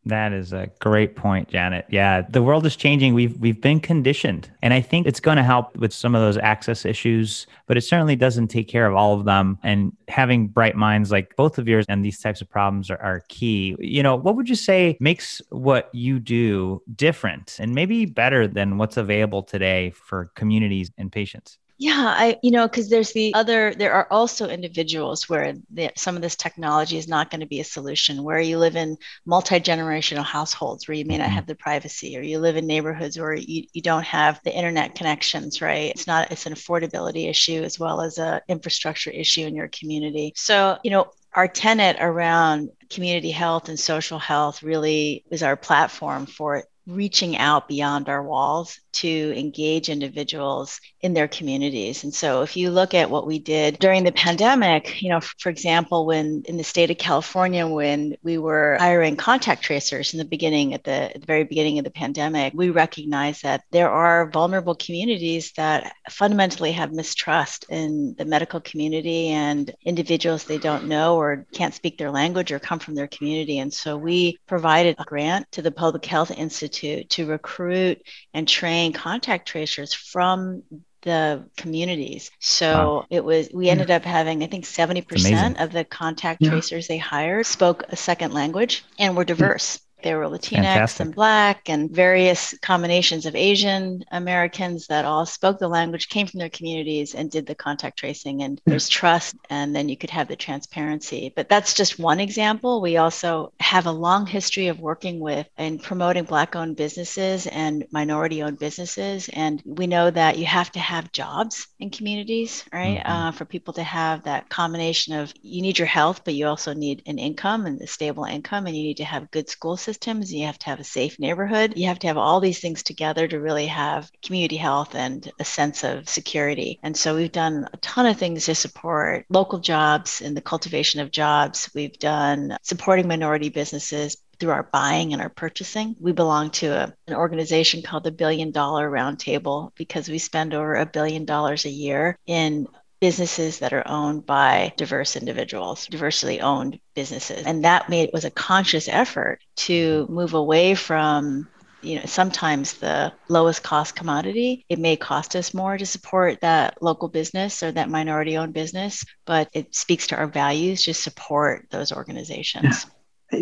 that 0.05 0.33
is 0.33 0.53
a 0.53 0.69
great 0.79 1.15
point, 1.15 1.49
Janet. 1.49 1.85
Yeah, 1.89 2.21
the 2.21 2.41
world 2.41 2.65
is 2.65 2.75
changing. 2.75 3.13
We've 3.13 3.37
we've 3.37 3.59
been 3.59 3.79
conditioned, 3.79 4.49
and 4.61 4.73
I 4.73 4.81
think 4.81 5.07
it's 5.07 5.19
going 5.19 5.37
to 5.37 5.43
help 5.43 5.75
with 5.77 5.93
some 5.93 6.15
of 6.15 6.21
those 6.21 6.37
access 6.37 6.85
issues, 6.85 7.47
but 7.67 7.77
it 7.77 7.81
certainly 7.81 8.15
doesn't 8.15 8.47
take 8.47 8.67
care 8.67 8.87
of 8.87 8.95
all 8.95 9.13
of 9.13 9.25
them. 9.25 9.59
And 9.63 9.95
having 10.07 10.47
bright 10.47 10.75
minds 10.75 11.11
like 11.11 11.35
both 11.35 11.57
of 11.57 11.67
yours 11.67 11.85
and 11.89 12.03
these 12.03 12.19
types 12.19 12.41
of 12.41 12.49
problems 12.49 12.89
are, 12.89 13.01
are 13.01 13.23
key. 13.29 13.75
You 13.79 14.01
know, 14.01 14.15
what 14.15 14.35
would 14.35 14.49
you 14.49 14.55
say 14.55 14.97
makes 14.99 15.41
what 15.49 15.89
you 15.93 16.19
do 16.19 16.81
different 16.95 17.57
and 17.59 17.75
maybe 17.75 18.05
better 18.05 18.47
than 18.47 18.77
what's 18.77 18.97
available 18.97 19.43
today 19.43 19.91
for 19.91 20.31
communities 20.35 20.91
and 20.97 21.11
patients? 21.11 21.57
Yeah, 21.81 22.13
I 22.13 22.37
you 22.43 22.51
know 22.51 22.67
because 22.67 22.89
there's 22.89 23.13
the 23.13 23.33
other 23.33 23.73
there 23.73 23.93
are 23.93 24.05
also 24.11 24.49
individuals 24.49 25.29
where 25.29 25.53
the, 25.71 25.91
some 25.95 26.17
of 26.17 26.21
this 26.21 26.35
technology 26.35 26.97
is 26.97 27.07
not 27.07 27.31
going 27.31 27.39
to 27.39 27.47
be 27.47 27.61
a 27.61 27.63
solution 27.63 28.21
where 28.21 28.41
you 28.41 28.57
live 28.57 28.75
in 28.75 28.97
multi-generational 29.25 30.25
households 30.25 30.87
where 30.87 30.97
you 30.97 31.05
may 31.05 31.17
not 31.17 31.27
mm-hmm. 31.27 31.35
have 31.35 31.47
the 31.47 31.55
privacy 31.55 32.17
or 32.17 32.21
you 32.21 32.37
live 32.39 32.57
in 32.57 32.67
neighborhoods 32.67 33.17
where 33.17 33.33
you, 33.33 33.63
you 33.71 33.81
don't 33.81 34.03
have 34.03 34.41
the 34.43 34.53
internet 34.53 34.93
connections, 34.93 35.61
right? 35.61 35.91
It's 35.91 36.05
not 36.05 36.29
it's 36.31 36.45
an 36.45 36.53
affordability 36.53 37.29
issue 37.29 37.63
as 37.63 37.79
well 37.79 38.01
as 38.01 38.17
a 38.17 38.41
infrastructure 38.49 39.11
issue 39.11 39.47
in 39.47 39.55
your 39.55 39.69
community. 39.69 40.33
So, 40.35 40.79
you 40.83 40.91
know, 40.91 41.09
our 41.33 41.47
tenet 41.47 41.95
around 42.01 42.71
community 42.89 43.31
health 43.31 43.69
and 43.69 43.79
social 43.79 44.19
health 44.19 44.63
really 44.63 45.23
is 45.31 45.43
our 45.43 45.55
platform 45.55 46.25
for 46.25 46.65
reaching 46.89 47.37
out 47.37 47.67
beyond 47.67 48.09
our 48.09 48.23
walls 48.23 48.79
to 48.91 49.33
engage 49.37 49.87
individuals 49.87 50.81
in 51.01 51.13
their 51.13 51.27
communities. 51.27 52.03
And 52.03 52.13
so 52.13 52.41
if 52.41 52.57
you 52.57 52.71
look 52.71 52.93
at 52.93 53.09
what 53.09 53.27
we 53.27 53.39
did 53.39 53.79
during 53.79 54.03
the 54.03 54.11
pandemic, 54.11 55.01
you 55.01 55.09
know, 55.09 55.21
for 55.37 55.49
example, 55.49 56.05
when 56.05 56.43
in 56.45 56.57
the 56.57 56.63
state 56.63 56.91
of 56.91 56.97
California, 56.97 57.67
when 57.67 58.15
we 58.23 58.37
were 58.37 58.77
hiring 58.79 59.15
contact 59.15 59.61
tracers 59.61 60.13
in 60.13 60.17
the 60.17 60.25
beginning, 60.25 60.73
at 60.73 60.83
the, 60.83 61.15
at 61.15 61.21
the 61.21 61.27
very 61.27 61.43
beginning 61.43 61.77
of 61.77 61.85
the 61.85 61.91
pandemic, 61.91 62.53
we 62.55 62.71
recognized 62.71 63.43
that 63.43 63.63
there 63.71 63.89
are 63.89 64.29
vulnerable 64.31 64.75
communities 64.75 65.51
that 65.55 65.93
fundamentally 66.09 66.71
have 66.71 66.91
mistrust 66.91 67.65
in 67.69 68.15
the 68.17 68.25
medical 68.25 68.59
community 68.59 69.29
and 69.29 69.73
individuals 69.85 70.43
they 70.43 70.57
don't 70.57 70.87
know 70.87 71.15
or 71.15 71.45
can't 71.53 71.75
speak 71.75 71.97
their 71.97 72.11
language 72.11 72.51
or 72.51 72.59
come 72.59 72.79
from 72.79 72.95
their 72.95 73.07
community. 73.07 73.59
And 73.59 73.73
so 73.73 73.95
we 73.95 74.39
provided 74.47 74.95
a 74.97 75.05
grant 75.05 75.49
to 75.53 75.61
the 75.61 75.71
Public 75.71 76.05
Health 76.05 76.31
Institute 76.31 76.78
to 77.03 77.25
recruit 77.25 78.01
and 78.33 78.47
train 78.47 78.93
contact 78.93 79.47
tracers 79.47 79.93
from 79.93 80.63
the 81.01 81.45
communities. 81.55 82.31
So 82.39 82.73
wow. 82.73 83.05
it 83.09 83.23
was, 83.23 83.49
we 83.53 83.69
ended 83.69 83.91
up 83.91 84.03
having, 84.03 84.43
I 84.43 84.47
think 84.47 84.65
70% 84.65 85.61
of 85.61 85.71
the 85.71 85.85
contact 85.85 86.41
yeah. 86.41 86.49
tracers 86.49 86.87
they 86.87 86.97
hired 86.97 87.45
spoke 87.45 87.83
a 87.89 87.95
second 87.95 88.33
language 88.33 88.83
and 88.97 89.15
were 89.15 89.23
hmm. 89.23 89.27
diverse. 89.27 89.79
They 90.01 90.15
were 90.15 90.25
Latinx 90.25 90.49
Fantastic. 90.49 91.05
and 91.05 91.15
Black 91.15 91.69
and 91.69 91.91
various 91.91 92.57
combinations 92.61 93.25
of 93.25 93.35
Asian 93.35 94.03
Americans 94.11 94.87
that 94.87 95.05
all 95.05 95.25
spoke 95.25 95.59
the 95.59 95.67
language, 95.67 96.09
came 96.09 96.25
from 96.25 96.39
their 96.39 96.49
communities, 96.49 97.15
and 97.15 97.29
did 97.29 97.45
the 97.45 97.55
contact 97.55 97.99
tracing. 97.99 98.43
And 98.43 98.61
there's 98.65 98.87
trust, 98.87 99.35
and 99.49 99.75
then 99.75 99.89
you 99.89 99.97
could 99.97 100.09
have 100.09 100.27
the 100.27 100.35
transparency. 100.35 101.33
But 101.35 101.49
that's 101.49 101.73
just 101.73 101.99
one 101.99 102.19
example. 102.19 102.81
We 102.81 102.97
also 102.97 103.51
have 103.59 103.87
a 103.87 103.91
long 103.91 104.25
history 104.25 104.67
of 104.67 104.79
working 104.79 105.19
with 105.19 105.47
and 105.57 105.83
promoting 105.83 106.23
Black 106.23 106.55
owned 106.55 106.77
businesses 106.77 107.47
and 107.47 107.85
minority 107.91 108.41
owned 108.41 108.59
businesses. 108.59 109.29
And 109.33 109.61
we 109.65 109.85
know 109.85 110.09
that 110.09 110.37
you 110.37 110.45
have 110.45 110.71
to 110.71 110.79
have 110.79 111.11
jobs 111.11 111.67
in 111.79 111.89
communities, 111.89 112.63
right? 112.71 112.99
Mm-hmm. 112.99 113.11
Uh, 113.11 113.31
for 113.33 113.45
people 113.45 113.73
to 113.73 113.83
have 113.83 114.23
that 114.23 114.49
combination 114.49 115.13
of 115.13 115.33
you 115.41 115.61
need 115.61 115.77
your 115.77 115.87
health, 115.87 116.21
but 116.23 116.35
you 116.35 116.47
also 116.47 116.73
need 116.73 117.03
an 117.05 117.19
income 117.19 117.65
and 117.65 117.81
a 117.81 117.87
stable 117.87 118.23
income, 118.23 118.65
and 118.65 118.77
you 118.77 118.83
need 118.83 118.97
to 118.97 119.03
have 119.03 119.29
good 119.31 119.49
school 119.49 119.75
systems 119.75 119.88
systems, 119.89 120.31
you 120.31 120.45
have 120.45 120.59
to 120.59 120.67
have 120.67 120.79
a 120.79 120.83
safe 120.83 121.17
neighborhood. 121.17 121.73
You 121.75 121.87
have 121.87 121.97
to 121.99 122.07
have 122.07 122.17
all 122.17 122.39
these 122.39 122.59
things 122.59 122.83
together 122.83 123.27
to 123.27 123.39
really 123.39 123.65
have 123.65 124.11
community 124.23 124.57
health 124.57 124.93
and 124.93 125.31
a 125.39 125.43
sense 125.43 125.83
of 125.83 126.07
security. 126.07 126.79
And 126.83 126.95
so 126.95 127.15
we've 127.15 127.31
done 127.31 127.67
a 127.73 127.77
ton 127.77 128.05
of 128.05 128.17
things 128.17 128.45
to 128.45 128.53
support 128.53 129.25
local 129.29 129.57
jobs 129.57 130.21
and 130.21 130.37
the 130.37 130.41
cultivation 130.41 131.01
of 131.01 131.09
jobs. 131.09 131.71
We've 131.73 131.97
done 131.97 132.55
supporting 132.61 133.07
minority 133.07 133.49
businesses 133.49 134.17
through 134.39 134.51
our 134.51 134.69
buying 134.71 135.11
and 135.13 135.23
our 135.23 135.29
purchasing. 135.29 135.95
We 135.99 136.11
belong 136.11 136.51
to 136.51 136.67
a, 136.67 136.93
an 137.07 137.15
organization 137.15 137.81
called 137.81 138.03
the 138.03 138.11
Billion 138.11 138.51
Dollar 138.51 138.91
Roundtable 138.91 139.71
because 139.75 140.07
we 140.07 140.19
spend 140.19 140.53
over 140.53 140.75
a 140.75 140.85
billion 140.85 141.25
dollars 141.25 141.65
a 141.65 141.69
year 141.69 142.15
in 142.27 142.67
businesses 142.99 143.59
that 143.59 143.73
are 143.73 143.87
owned 143.87 144.25
by 144.25 144.73
diverse 144.77 145.15
individuals, 145.15 145.87
diversely 145.87 146.41
owned 146.41 146.79
businesses. 146.95 147.45
And 147.45 147.63
that 147.63 147.89
made 147.89 148.09
was 148.13 148.25
a 148.25 148.31
conscious 148.31 148.87
effort 148.87 149.39
to 149.57 150.05
move 150.09 150.33
away 150.33 150.75
from 150.75 151.47
you 151.81 151.95
know 151.95 152.05
sometimes 152.05 152.73
the 152.73 153.13
lowest 153.29 153.63
cost 153.63 153.95
commodity 153.95 154.65
it 154.67 154.79
may 154.79 154.97
cost 154.97 155.33
us 155.33 155.53
more 155.53 155.77
to 155.77 155.85
support 155.85 156.41
that 156.41 156.81
local 156.81 157.07
business 157.07 157.63
or 157.63 157.71
that 157.71 157.89
minority 157.89 158.35
owned 158.35 158.53
business 158.53 159.05
but 159.25 159.47
it 159.53 159.73
speaks 159.73 160.05
to 160.07 160.15
our 160.17 160.27
values 160.27 160.83
to 160.83 160.93
support 160.93 161.65
those 161.71 161.93
organizations 161.93 162.85
yeah. 162.85 162.91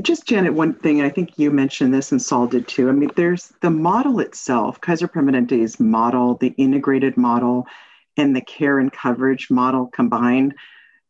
Just 0.01 0.27
Janet, 0.27 0.53
one 0.53 0.73
thing, 0.73 1.01
I 1.01 1.07
think 1.07 1.39
you 1.39 1.49
mentioned 1.49 1.93
this 1.93 2.11
and 2.11 2.21
Saul 2.21 2.45
did 2.45 2.67
too. 2.67 2.89
I 2.89 2.91
mean, 2.91 3.09
there's 3.15 3.53
the 3.61 3.69
model 3.69 4.19
itself, 4.19 4.81
Kaiser 4.81 5.07
Permanente's 5.07 5.79
model, 5.79 6.35
the 6.35 6.53
integrated 6.57 7.15
model, 7.15 7.65
and 8.17 8.35
the 8.35 8.41
care 8.41 8.79
and 8.79 8.91
coverage 8.91 9.49
model 9.49 9.87
combined 9.87 10.53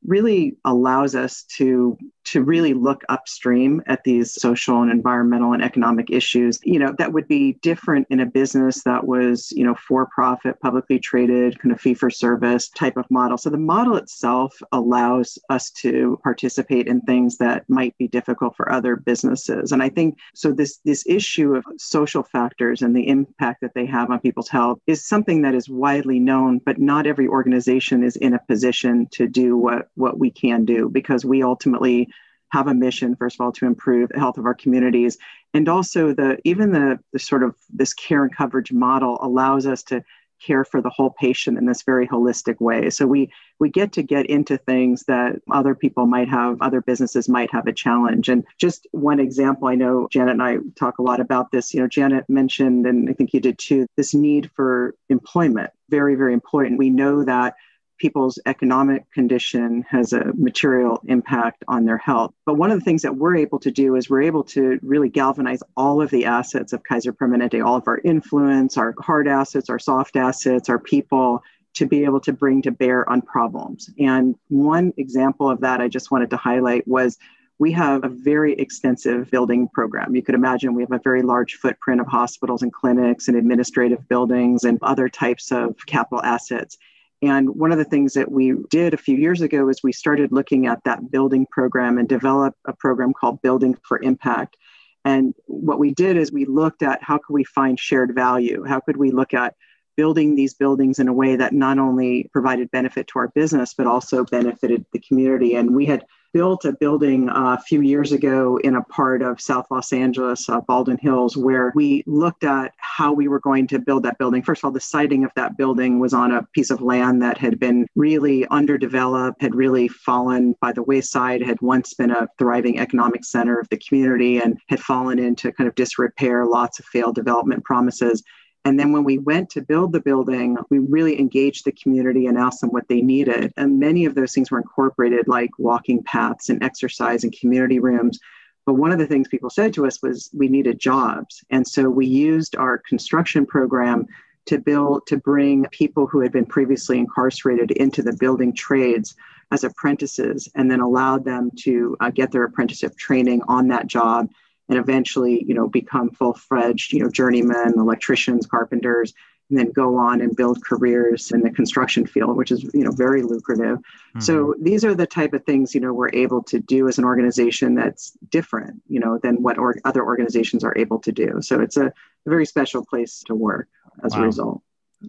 really 0.06 0.58
allows 0.66 1.16
us 1.16 1.44
to 1.58 1.98
to 2.32 2.44
really 2.44 2.74
look 2.74 3.04
upstream 3.10 3.82
at 3.88 4.04
these 4.04 4.34
social 4.34 4.82
and 4.82 4.92
environmental 4.92 5.54
and 5.54 5.64
economic 5.64 6.10
issues 6.10 6.60
you 6.64 6.80
know 6.80 6.94
that 6.98 7.14
would 7.14 7.28
be 7.28 7.54
different 7.62 8.08
in 8.10 8.20
a 8.20 8.26
business 8.26 8.84
that 8.84 9.06
was 9.06 9.52
you 9.52 9.64
know 9.64 9.76
for 9.76 10.06
profit 10.08 10.60
publicly 10.62 11.00
traded 11.00 11.60
kind 11.60 11.72
of 11.72 11.80
fee 11.80 11.94
for 11.94 12.10
service 12.10 12.70
type 12.70 12.98
of 12.98 13.10
model. 13.10 13.38
So 13.38 13.50
the 13.50 13.58
model 13.58 13.96
itself 13.96 14.54
allows 14.72 15.38
us 15.50 15.70
to 15.72 16.20
participate 16.24 16.88
in 16.88 17.02
things 17.02 17.38
that 17.38 17.64
might 17.70 17.98
be 17.98 18.08
difficult 18.08 18.56
for 18.56 18.72
other 18.72 18.96
businesses. 18.96 19.72
And 19.72 19.82
i 19.82 19.90
think 19.90 20.18
so 20.34 20.52
this 20.52 20.78
this 20.86 21.06
issue 21.08 21.56
of 21.56 21.64
social 21.78 22.24
factors 22.24 22.82
and 22.82 22.96
the 22.96 23.08
impact 23.08 23.62
that 23.62 23.74
they 23.74 23.86
have 23.86 24.10
on 24.12 24.20
people's 24.20 24.50
health 24.50 24.80
is 24.88 25.08
something 25.08 25.42
that 25.42 25.56
is 25.56 25.70
widely 25.70 26.20
known 26.20 26.60
but 26.66 26.80
not 26.80 27.08
every 27.08 27.28
organization 27.28 28.04
is 28.04 28.16
in 28.18 28.34
a 28.34 28.40
position 28.48 29.08
to 29.12 29.28
do 29.28 29.58
what 29.58 29.90
what 29.96 30.20
we 30.20 30.30
can 30.30 30.66
do 30.66 30.90
because 30.90 31.26
we 31.26 31.44
ultimately 31.44 32.08
have 32.50 32.68
a 32.68 32.74
mission 32.74 33.16
first 33.16 33.36
of 33.36 33.42
all 33.42 33.52
to 33.52 33.66
improve 33.66 34.10
the 34.10 34.20
health 34.20 34.38
of 34.38 34.46
our 34.46 34.56
communities. 34.56 35.18
And 35.54 35.68
also 35.68 36.14
the 36.14 36.38
even 36.44 36.72
the, 36.72 37.00
the 37.14 37.20
sort 37.20 37.44
of 37.44 37.56
this 37.70 37.94
care 37.94 38.24
and 38.24 38.36
coverage 38.36 38.72
model 38.72 39.18
allows 39.22 39.66
us 39.66 39.84
to 39.84 40.04
care 40.40 40.64
for 40.64 40.82
the 40.82 40.90
whole 40.90 41.10
patient 41.10 41.58
in 41.58 41.66
this 41.66 41.82
very 41.82 42.08
holistic 42.08 42.60
way. 42.60 42.90
So 42.90 43.08
we 43.08 43.32
we 43.60 43.70
get 43.70 43.92
to 43.94 44.04
get 44.04 44.28
into 44.28 44.58
things 44.58 45.04
that 45.08 45.42
other 45.52 45.74
people 45.74 46.06
might 46.06 46.30
have 46.30 46.62
other 46.62 46.82
businesses 46.82 47.28
might 47.28 47.52
have 47.52 47.68
a 47.68 47.74
challenge. 47.74 48.30
And 48.30 48.46
just 48.58 48.88
one 48.92 49.20
example 49.20 49.68
i 49.68 49.76
know 49.76 50.08
janet 50.12 50.34
and 50.34 50.44
i 50.44 50.58
talk 50.76 51.00
a 51.00 51.04
lot 51.04 51.20
about 51.20 51.52
this. 51.52 51.74
You 51.74 51.82
know 51.82 51.88
janet 51.88 52.30
mentioned 52.30 52.86
and 52.86 53.10
i 53.10 53.14
think 53.14 53.34
you 53.34 53.40
did 53.40 53.58
too 53.58 53.88
this 53.96 54.14
need 54.14 54.52
for 54.56 54.96
employment 55.10 55.72
very 55.90 56.16
very 56.16 56.34
important. 56.34 56.78
We 56.78 56.90
know 56.90 57.24
that 57.24 57.56
people's 57.98 58.40
economic 58.46 59.10
condition 59.12 59.84
has 59.90 60.14
a 60.14 60.32
material 60.36 61.02
impact 61.08 61.64
on 61.68 61.86
their 61.86 61.98
health. 61.98 62.34
But 62.46 62.56
one 62.56 62.72
of 62.72 62.80
the 62.80 62.86
things 62.86 63.02
that 63.02 63.16
we're 63.16 63.36
able 63.36 63.60
to 63.60 63.72
do 63.72 63.96
is 63.96 64.10
we're 64.10 64.24
able 64.24 64.44
to 64.46 64.80
really 64.82 65.10
galvanize 65.10 65.62
all 65.76 66.02
of 66.02 66.10
the 66.10 66.26
assets 66.26 66.74
of 66.74 66.84
Kaiser 66.84 67.14
Permanente, 67.14 67.64
all 67.64 67.76
of 67.76 67.88
our 67.88 68.00
influence, 68.04 68.78
our 68.78 68.94
hard 69.00 69.28
assets, 69.28 69.70
our 69.70 69.80
soft 69.80 70.16
assets, 70.16 70.70
our 70.70 70.80
people, 70.80 71.44
to 71.74 71.86
be 71.86 72.04
able 72.06 72.20
to 72.22 72.34
bring 72.34 72.62
to 72.64 72.72
bear 72.72 73.08
on 73.10 73.22
problems. 73.22 73.90
And 74.00 74.36
one 74.48 74.94
example 74.98 75.50
of 75.50 75.62
that 75.62 75.80
I 75.80 75.88
just 75.88 76.10
wanted 76.10 76.32
to 76.32 76.38
highlight 76.38 76.88
was 76.88 77.18
we 77.60 77.72
have 77.72 78.04
a 78.04 78.10
very 78.10 78.54
extensive 78.54 79.32
building 79.32 79.68
program. 79.68 80.16
You 80.16 80.22
could 80.22 80.36
imagine 80.36 80.74
we 80.74 80.84
have 80.84 80.92
a 80.92 81.00
very 81.04 81.24
large 81.24 81.56
footprint 81.56 82.02
of 82.02 82.08
hospitals 82.08 82.62
and 82.62 82.72
clinics 82.72 83.28
and 83.28 83.38
administrative 83.38 84.08
buildings 84.08 84.64
and 84.64 84.78
other 84.82 85.10
types 85.10 85.52
of 85.52 85.76
capital 85.88 86.24
assets. 86.24 86.78
And 87.22 87.50
one 87.50 87.72
of 87.72 87.78
the 87.80 87.86
things 87.86 88.14
that 88.14 88.32
we 88.32 88.54
did 88.70 88.94
a 88.94 88.98
few 88.98 89.18
years 89.18 89.42
ago 89.42 89.70
is 89.70 89.82
we 89.82 89.92
started 89.92 90.32
looking 90.32 90.68
at 90.68 90.84
that 90.86 91.10
building 91.10 91.48
program 91.50 91.98
and 91.98 92.08
developed 92.08 92.58
a 92.66 92.74
program 92.74 93.14
called 93.14 93.42
Building 93.42 93.76
for 93.84 94.02
Impact. 94.02 94.56
And 95.04 95.34
what 95.46 95.80
we 95.80 95.94
did 95.94 96.18
is 96.18 96.32
we 96.32 96.46
looked 96.46 96.84
at 96.84 97.02
how 97.02 97.18
could 97.18 97.34
we 97.34 97.44
find 97.44 97.80
shared 97.80 98.14
value? 98.14 98.64
How 98.66 98.82
could 98.82 98.98
we 98.98 99.12
look 99.12 99.34
at 99.34 99.56
building 99.96 100.36
these 100.36 100.54
buildings 100.54 101.00
in 101.00 101.08
a 101.08 101.14
way 101.14 101.38
that 101.38 101.54
not 101.54 101.80
only 101.80 102.30
provided 102.32 102.70
benefit 102.70 103.08
to 103.08 103.20
our 103.20 103.30
business, 103.30 103.74
but 103.74 103.88
also 103.88 104.24
benefited 104.24 104.86
the 104.94 105.00
community? 105.00 105.56
And 105.56 105.76
we 105.76 105.86
had 105.86 106.06
built 106.34 106.66
a 106.66 106.74
building 106.74 107.30
uh, 107.30 107.58
a 107.60 107.62
few 107.62 107.82
years 107.82 108.12
ago 108.12 108.58
in 108.64 108.76
a 108.76 108.84
part 108.84 109.22
of 109.22 109.42
South 109.42 109.66
Los 109.72 109.94
Angeles, 109.94 110.48
uh, 110.50 110.62
Baldwin 110.62 110.98
Hills, 111.02 111.36
where 111.36 111.72
we 111.76 112.04
looked 112.06 112.44
at 112.44 112.74
how 112.78 113.14
we 113.14 113.28
were 113.28 113.40
going 113.40 113.68
to 113.68 113.80
build 113.80 114.04
that 114.04 114.18
building. 114.18 114.42
First 114.42 114.62
of 114.62 114.66
all, 114.66 114.72
the 114.72 114.80
siting 114.80 115.24
of 115.24 115.32
that 115.36 115.58
building 115.58 116.00
was 116.00 116.14
on 116.14 116.32
a 116.32 116.44
piece 116.54 116.70
of 116.70 116.82
land 116.82 117.22
that 117.22 117.38
had 117.38 117.60
been 117.60 117.88
really 117.96 118.48
underdeveloped, 118.48 119.42
had 119.42 119.56
really 119.56 119.88
fallen 119.88 120.56
by 120.62 120.72
the 120.72 120.84
wayside, 120.84 121.42
had 121.42 121.62
once 121.62 121.94
been 121.94 122.12
a 122.12 122.28
thriving 122.38 122.80
economic 122.80 123.26
center 123.26 123.60
of 123.60 123.68
the 123.70 123.78
community, 123.78 124.40
and 124.40 124.58
had 124.70 124.80
fallen 124.80 125.20
into 125.20 125.52
kind 125.52 125.68
of 125.68 125.76
disrepair, 125.76 126.46
lots 126.46 126.80
of 126.80 126.86
failed 126.86 127.16
development 127.16 127.64
promises. 127.64 128.24
And 128.68 128.78
then 128.78 128.92
when 128.92 129.06
we 129.06 129.18
went 129.18 129.50
to 129.52 129.62
build 129.62 129.94
the 129.94 130.02
building, 130.02 130.58
we 130.70 130.80
really 130.80 131.18
engaged 131.18 131.64
the 131.64 131.72
community 131.72 132.26
and 132.26 132.38
asked 132.38 132.60
them 132.60 132.70
what 132.72 132.90
they 132.90 133.00
needed. 133.00 133.54
And 133.56 133.80
many 133.80 134.04
of 134.04 134.14
those 134.14 134.34
things 134.34 134.52
were 134.52 134.58
incorporated, 134.58 135.30
like 135.30 135.52
walking 135.58 136.04
paths 136.04 136.50
and 136.50 136.62
exercise 136.62 137.24
and 137.24 137.32
community 137.32 137.80
rooms. 137.80 138.20
But 138.66 138.74
one 138.74 138.92
of 138.92 139.00
the 139.00 139.08
things 139.08 139.30
people 139.30 139.50
said 139.50 139.74
to 139.76 139.88
us 139.88 140.02
was 140.02 140.30
we 140.34 140.50
needed 140.50 140.82
jobs. 140.82 141.46
And 141.50 141.66
so 141.66 141.90
we 141.90 142.08
used 142.08 142.58
our 142.58 142.80
construction 142.80 143.46
program 143.46 144.06
to 144.48 144.58
build 144.58 145.08
to 145.08 145.16
bring 145.16 145.64
people 145.72 146.06
who 146.06 146.20
had 146.20 146.34
been 146.34 146.46
previously 146.46 147.00
incarcerated 147.00 147.72
into 147.72 148.02
the 148.02 148.18
building 148.20 148.54
trades 148.54 149.16
as 149.50 149.64
apprentices 149.64 150.50
and 150.56 150.70
then 150.70 150.82
allowed 150.82 151.24
them 151.24 151.52
to 151.60 151.96
uh, 152.02 152.10
get 152.10 152.34
their 152.34 152.44
apprenticeship 152.44 152.98
training 152.98 153.42
on 153.48 153.70
that 153.70 153.88
job 153.88 154.28
and 154.70 154.78
eventually, 154.78 155.44
you 155.48 155.54
know, 155.54 155.68
become 155.68 156.10
full-fledged, 156.10 156.94
you 156.94 157.02
know, 157.02 157.10
journeymen, 157.10 157.74
electricians, 157.78 158.46
carpenters, 158.46 159.14
and 159.50 159.58
then 159.58 159.72
go 159.72 159.96
on 159.96 160.20
and 160.20 160.36
build 160.36 160.62
careers 160.64 161.32
in 161.32 161.40
the 161.42 161.50
construction 161.50 162.06
field, 162.06 162.36
which 162.36 162.52
is, 162.52 162.64
you 162.74 162.84
know, 162.84 162.92
very 162.92 163.24
lucrative. 163.24 163.78
Mm-hmm. 163.78 164.20
So 164.20 164.56
these 164.60 164.84
are 164.84 164.94
the 164.94 165.08
type 165.08 165.34
of 165.34 165.46
things, 165.46 165.74
you 165.74 165.80
know, 165.80 165.94
we're 165.94 166.12
able 166.12 166.44
to 166.44 166.60
do 166.60 166.90
as 166.90 166.98
an 166.98 167.06
organization 167.06 167.76
that's 167.76 168.12
different, 168.30 168.82
you 168.90 169.00
know, 169.00 169.18
than 169.18 169.42
what 169.42 169.58
or- 169.58 169.80
other 169.86 170.04
organizations 170.04 170.66
are 170.66 170.78
able 170.78 171.00
to 171.00 171.14
do. 171.14 171.42
So 171.42 171.62
it's 171.62 171.78
a, 171.78 171.86
a 171.86 171.94
very 172.26 172.46
special 172.46 172.86
place 172.86 173.24
to 173.28 173.36
work 173.36 173.70
as 174.04 174.14
wow. 174.14 174.22
a 174.22 174.26
result. 174.26 174.62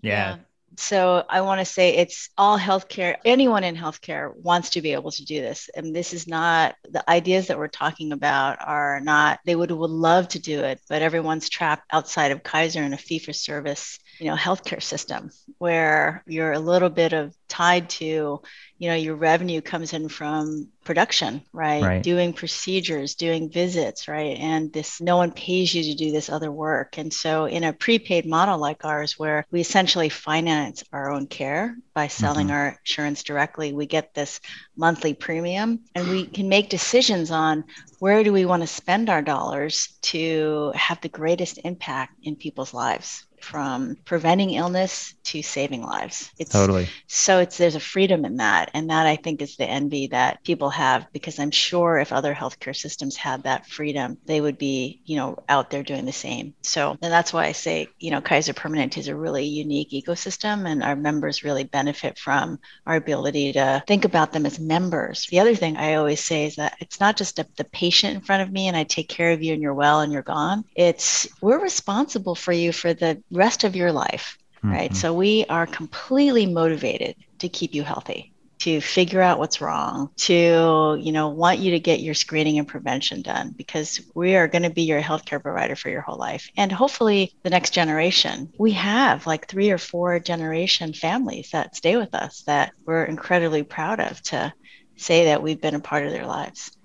Yeah. 0.02 0.36
So 0.78 1.24
I 1.28 1.40
want 1.40 1.60
to 1.60 1.64
say 1.64 1.96
it's 1.96 2.30
all 2.38 2.58
healthcare. 2.58 3.16
Anyone 3.24 3.64
in 3.64 3.76
healthcare 3.76 4.34
wants 4.36 4.70
to 4.70 4.82
be 4.82 4.92
able 4.92 5.10
to 5.12 5.24
do 5.24 5.40
this. 5.40 5.68
And 5.74 5.94
this 5.94 6.12
is 6.12 6.26
not 6.26 6.76
the 6.88 7.08
ideas 7.10 7.48
that 7.48 7.58
we're 7.58 7.68
talking 7.68 8.12
about 8.12 8.58
are 8.60 9.00
not, 9.00 9.40
they 9.44 9.56
would, 9.56 9.70
would 9.70 9.90
love 9.90 10.28
to 10.28 10.38
do 10.38 10.60
it, 10.60 10.80
but 10.88 11.02
everyone's 11.02 11.48
trapped 11.48 11.84
outside 11.92 12.32
of 12.32 12.42
Kaiser 12.42 12.82
in 12.82 12.94
a 12.94 12.98
fee 12.98 13.18
for 13.18 13.32
service 13.32 13.98
you 14.18 14.26
know 14.26 14.36
healthcare 14.36 14.82
system 14.82 15.30
where 15.58 16.22
you're 16.26 16.52
a 16.52 16.58
little 16.58 16.90
bit 16.90 17.12
of 17.12 17.34
tied 17.48 17.88
to 17.88 18.40
you 18.78 18.88
know 18.88 18.94
your 18.94 19.16
revenue 19.16 19.60
comes 19.60 19.92
in 19.92 20.08
from 20.08 20.68
production 20.84 21.42
right? 21.52 21.82
right 21.82 22.02
doing 22.02 22.32
procedures 22.32 23.14
doing 23.14 23.50
visits 23.50 24.08
right 24.08 24.38
and 24.38 24.72
this 24.72 25.00
no 25.00 25.16
one 25.16 25.32
pays 25.32 25.74
you 25.74 25.82
to 25.82 25.94
do 25.94 26.12
this 26.12 26.28
other 26.28 26.50
work 26.50 26.96
and 26.98 27.12
so 27.12 27.46
in 27.46 27.64
a 27.64 27.72
prepaid 27.72 28.24
model 28.24 28.58
like 28.58 28.84
ours 28.84 29.18
where 29.18 29.44
we 29.50 29.60
essentially 29.60 30.08
finance 30.08 30.84
our 30.92 31.10
own 31.10 31.26
care 31.26 31.76
by 31.94 32.06
selling 32.06 32.46
mm-hmm. 32.46 32.56
our 32.56 32.78
insurance 32.78 33.22
directly 33.22 33.72
we 33.72 33.86
get 33.86 34.14
this 34.14 34.40
monthly 34.76 35.14
premium 35.14 35.80
and 35.94 36.08
we 36.08 36.24
can 36.24 36.48
make 36.48 36.68
decisions 36.68 37.30
on 37.30 37.64
where 37.98 38.22
do 38.22 38.32
we 38.32 38.46
want 38.46 38.62
to 38.62 38.66
spend 38.66 39.10
our 39.10 39.22
dollars 39.22 39.98
to 40.00 40.72
have 40.74 41.00
the 41.00 41.08
greatest 41.08 41.58
impact 41.64 42.14
in 42.22 42.36
people's 42.36 42.72
lives 42.72 43.26
from 43.42 43.96
preventing 44.04 44.50
illness 44.50 45.14
to 45.24 45.42
saving 45.42 45.82
lives. 45.82 46.30
It's 46.38 46.52
totally 46.52 46.88
so 47.06 47.38
it's 47.38 47.58
there's 47.58 47.74
a 47.74 47.80
freedom 47.80 48.24
in 48.24 48.36
that. 48.36 48.70
And 48.74 48.90
that 48.90 49.06
I 49.06 49.16
think 49.16 49.42
is 49.42 49.56
the 49.56 49.64
envy 49.68 50.08
that 50.08 50.44
people 50.44 50.70
have 50.70 51.06
because 51.12 51.38
I'm 51.38 51.50
sure 51.50 51.98
if 51.98 52.12
other 52.12 52.34
healthcare 52.34 52.76
systems 52.76 53.16
had 53.16 53.42
that 53.42 53.66
freedom, 53.66 54.18
they 54.26 54.40
would 54.40 54.58
be, 54.58 55.00
you 55.04 55.16
know, 55.16 55.38
out 55.48 55.70
there 55.70 55.82
doing 55.82 56.04
the 56.04 56.12
same. 56.12 56.54
So 56.62 56.96
and 57.02 57.12
that's 57.12 57.32
why 57.32 57.46
I 57.46 57.52
say, 57.52 57.88
you 57.98 58.10
know, 58.10 58.20
Kaiser 58.20 58.52
Permanente 58.52 58.98
is 58.98 59.08
a 59.08 59.16
really 59.16 59.44
unique 59.44 59.90
ecosystem 59.90 60.68
and 60.68 60.82
our 60.82 60.96
members 60.96 61.44
really 61.44 61.64
benefit 61.64 62.18
from 62.18 62.58
our 62.86 62.96
ability 62.96 63.52
to 63.54 63.82
think 63.86 64.04
about 64.04 64.32
them 64.32 64.46
as 64.46 64.60
members. 64.60 65.26
The 65.30 65.40
other 65.40 65.54
thing 65.54 65.76
I 65.76 65.94
always 65.94 66.20
say 66.20 66.46
is 66.46 66.56
that 66.56 66.76
it's 66.80 67.00
not 67.00 67.16
just 67.16 67.38
a, 67.38 67.46
the 67.56 67.64
patient 67.64 68.14
in 68.14 68.20
front 68.20 68.42
of 68.42 68.52
me 68.52 68.68
and 68.68 68.76
I 68.76 68.84
take 68.84 69.08
care 69.08 69.32
of 69.32 69.42
you 69.42 69.52
and 69.54 69.62
you're 69.62 69.74
well 69.74 70.00
and 70.00 70.12
you're 70.12 70.22
gone. 70.22 70.64
It's 70.74 71.28
we're 71.40 71.62
responsible 71.62 72.34
for 72.34 72.52
you 72.52 72.72
for 72.72 72.94
the 72.94 73.22
rest 73.30 73.64
of 73.64 73.76
your 73.76 73.92
life, 73.92 74.38
mm-hmm. 74.58 74.70
right? 74.70 74.96
So 74.96 75.14
we 75.14 75.44
are 75.48 75.66
completely 75.66 76.46
motivated 76.46 77.16
to 77.38 77.48
keep 77.48 77.74
you 77.74 77.82
healthy 77.82 78.32
to 78.58 78.80
figure 78.80 79.22
out 79.22 79.38
what's 79.38 79.60
wrong 79.60 80.10
to 80.16 80.98
you 81.00 81.12
know 81.12 81.28
want 81.28 81.58
you 81.58 81.72
to 81.72 81.80
get 81.80 82.00
your 82.00 82.14
screening 82.14 82.58
and 82.58 82.66
prevention 82.66 83.22
done 83.22 83.54
because 83.56 84.00
we 84.14 84.36
are 84.36 84.48
going 84.48 84.62
to 84.62 84.70
be 84.70 84.82
your 84.82 85.00
healthcare 85.00 85.42
provider 85.42 85.76
for 85.76 85.90
your 85.90 86.00
whole 86.00 86.18
life 86.18 86.50
and 86.56 86.72
hopefully 86.72 87.32
the 87.42 87.50
next 87.50 87.70
generation 87.70 88.52
we 88.58 88.72
have 88.72 89.26
like 89.26 89.46
three 89.46 89.70
or 89.70 89.78
four 89.78 90.18
generation 90.18 90.92
families 90.92 91.50
that 91.50 91.76
stay 91.76 91.96
with 91.96 92.14
us 92.14 92.42
that 92.42 92.72
we're 92.84 93.04
incredibly 93.04 93.62
proud 93.62 94.00
of 94.00 94.20
to 94.22 94.52
say 94.96 95.26
that 95.26 95.42
we've 95.42 95.60
been 95.60 95.76
a 95.76 95.80
part 95.80 96.04
of 96.04 96.12
their 96.12 96.26
lives 96.26 96.76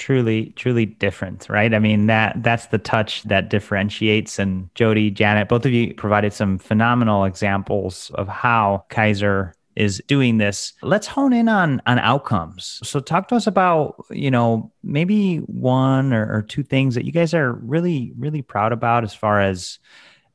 truly 0.00 0.46
truly 0.56 0.86
different 0.86 1.46
right? 1.50 1.74
I 1.74 1.78
mean 1.78 2.06
that 2.06 2.42
that's 2.42 2.66
the 2.66 2.78
touch 2.78 3.22
that 3.24 3.50
differentiates. 3.50 4.38
And 4.38 4.74
jody 4.74 5.10
janet 5.10 5.48
both 5.48 5.66
of 5.66 5.72
you 5.72 5.94
provided 5.94 6.32
some 6.32 6.58
phenomenal 6.58 7.24
examples 7.24 8.10
of 8.14 8.26
how 8.26 8.86
kaiser 8.88 9.54
is 9.76 10.02
doing 10.08 10.38
this. 10.38 10.72
Let's 10.82 11.06
hone 11.06 11.34
in 11.34 11.48
on 11.48 11.82
on 11.86 11.98
outcomes. 11.98 12.80
So 12.82 12.98
talk 12.98 13.28
to 13.28 13.36
us 13.36 13.46
about 13.46 14.02
you 14.10 14.30
know 14.30 14.72
maybe 14.82 15.36
one 15.36 16.14
or, 16.14 16.34
or 16.34 16.42
two 16.42 16.62
things 16.62 16.94
that 16.94 17.04
you 17.04 17.12
guys 17.12 17.34
are 17.34 17.52
really 17.52 18.12
really 18.18 18.42
proud 18.42 18.72
about 18.72 19.04
as 19.04 19.14
far 19.14 19.40
as 19.42 19.78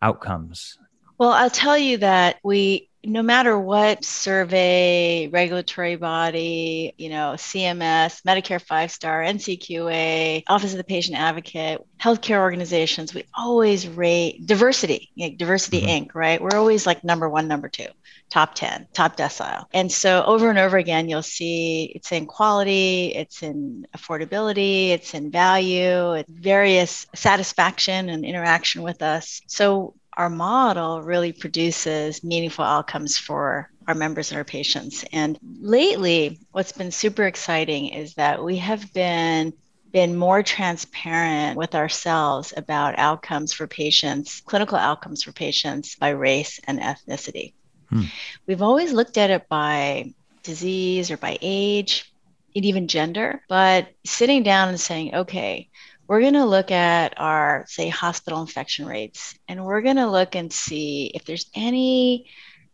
outcomes. 0.04 0.78
Well 1.17 1.32
i'll 1.32 1.49
tell 1.49 1.78
you 1.78 1.97
that 1.97 2.38
we 2.43 2.89
no 3.06 3.22
matter 3.22 3.58
what 3.58 4.04
survey, 4.04 5.28
regulatory 5.28 5.96
body, 5.96 6.94
you 6.98 7.10
know, 7.10 7.34
CMS, 7.36 8.22
Medicare 8.24 8.62
five 8.62 8.91
star, 8.91 9.22
NCQA, 9.22 10.44
Office 10.48 10.72
of 10.72 10.78
the 10.78 10.84
Patient 10.84 11.18
Advocate, 11.18 11.82
healthcare 12.02 12.39
organizations, 12.39 13.13
we 13.13 13.26
always 13.34 13.88
rate 13.88 14.46
diversity, 14.46 15.12
like 15.18 15.38
Diversity 15.38 15.82
mm-hmm. 15.82 16.06
Inc., 16.06 16.15
right? 16.15 16.41
We're 16.41 16.58
always 16.58 16.86
like 16.86 17.04
number 17.04 17.30
one, 17.30 17.48
number 17.48 17.70
two, 17.70 17.88
top 18.30 18.56
10, 18.56 18.88
top 18.94 19.18
decile. 19.18 19.65
And 19.74 19.91
so 19.91 20.24
over 20.24 20.50
and 20.50 20.60
over 20.60 20.78
again, 20.78 21.10
you'll 21.10 21.22
see 21.22 21.91
it's 21.96 22.12
in 22.12 22.26
quality, 22.26 23.13
it's 23.15 23.44
in 23.44 23.88
affordability, 23.96 24.89
it's 24.89 25.13
in 25.13 25.32
value, 25.32 26.13
it's 26.13 26.30
various 26.30 27.08
satisfaction 27.15 28.10
and 28.10 28.26
interaction 28.26 28.82
with 28.82 29.02
us. 29.02 29.41
So 29.48 29.96
our 30.17 30.30
model 30.30 31.01
really 31.01 31.32
produces 31.32 32.23
meaningful 32.23 32.65
outcomes 32.65 33.17
for 33.17 33.69
our 33.88 33.95
members 33.95 34.32
and 34.32 34.38
our 34.38 34.43
patients. 34.43 35.06
And 35.12 35.38
lately, 35.60 36.39
what's 36.51 36.71
been 36.71 36.91
super 36.91 37.23
exciting 37.23 37.89
is 37.89 38.15
that 38.15 38.43
we 38.43 38.58
have 38.58 38.93
been 38.93 39.54
been 39.91 40.17
more 40.17 40.43
transparent 40.43 41.56
with 41.58 41.73
ourselves 41.73 42.54
about 42.58 42.99
outcomes 42.99 43.54
for 43.54 43.65
patients, 43.65 44.41
clinical 44.41 44.78
outcomes 44.78 45.23
for 45.23 45.32
patients 45.32 45.95
by 45.95 46.10
race 46.10 46.60
and 46.67 46.82
ethnicity. 46.82 47.54
Hmm. 47.89 48.04
We've 48.45 48.62
always 48.62 48.91
looked 48.91 49.17
at 49.17 49.30
it 49.30 49.47
by 49.47 50.13
disease 50.43 51.12
or 51.12 51.17
by 51.17 51.38
age 51.41 52.12
and 52.54 52.65
even 52.65 52.89
gender, 52.89 53.41
but 53.47 53.88
sitting 54.06 54.43
down 54.43 54.67
and 54.67 54.80
saying, 54.80 55.15
okay, 55.15 55.69
we're 56.08 56.22
going 56.22 56.34
to 56.34 56.46
look 56.46 56.72
at 56.72 57.13
our, 57.18 57.65
say, 57.68 57.89
hospital 57.89 58.41
infection 58.41 58.86
rates, 58.86 59.38
and 59.48 59.65
we're 59.65 59.82
going 59.82 59.96
to 59.96 60.10
look 60.10 60.36
and 60.36 60.52
see 60.52 61.12
if 61.13 61.26
there's 61.26 61.50
any 61.56 62.28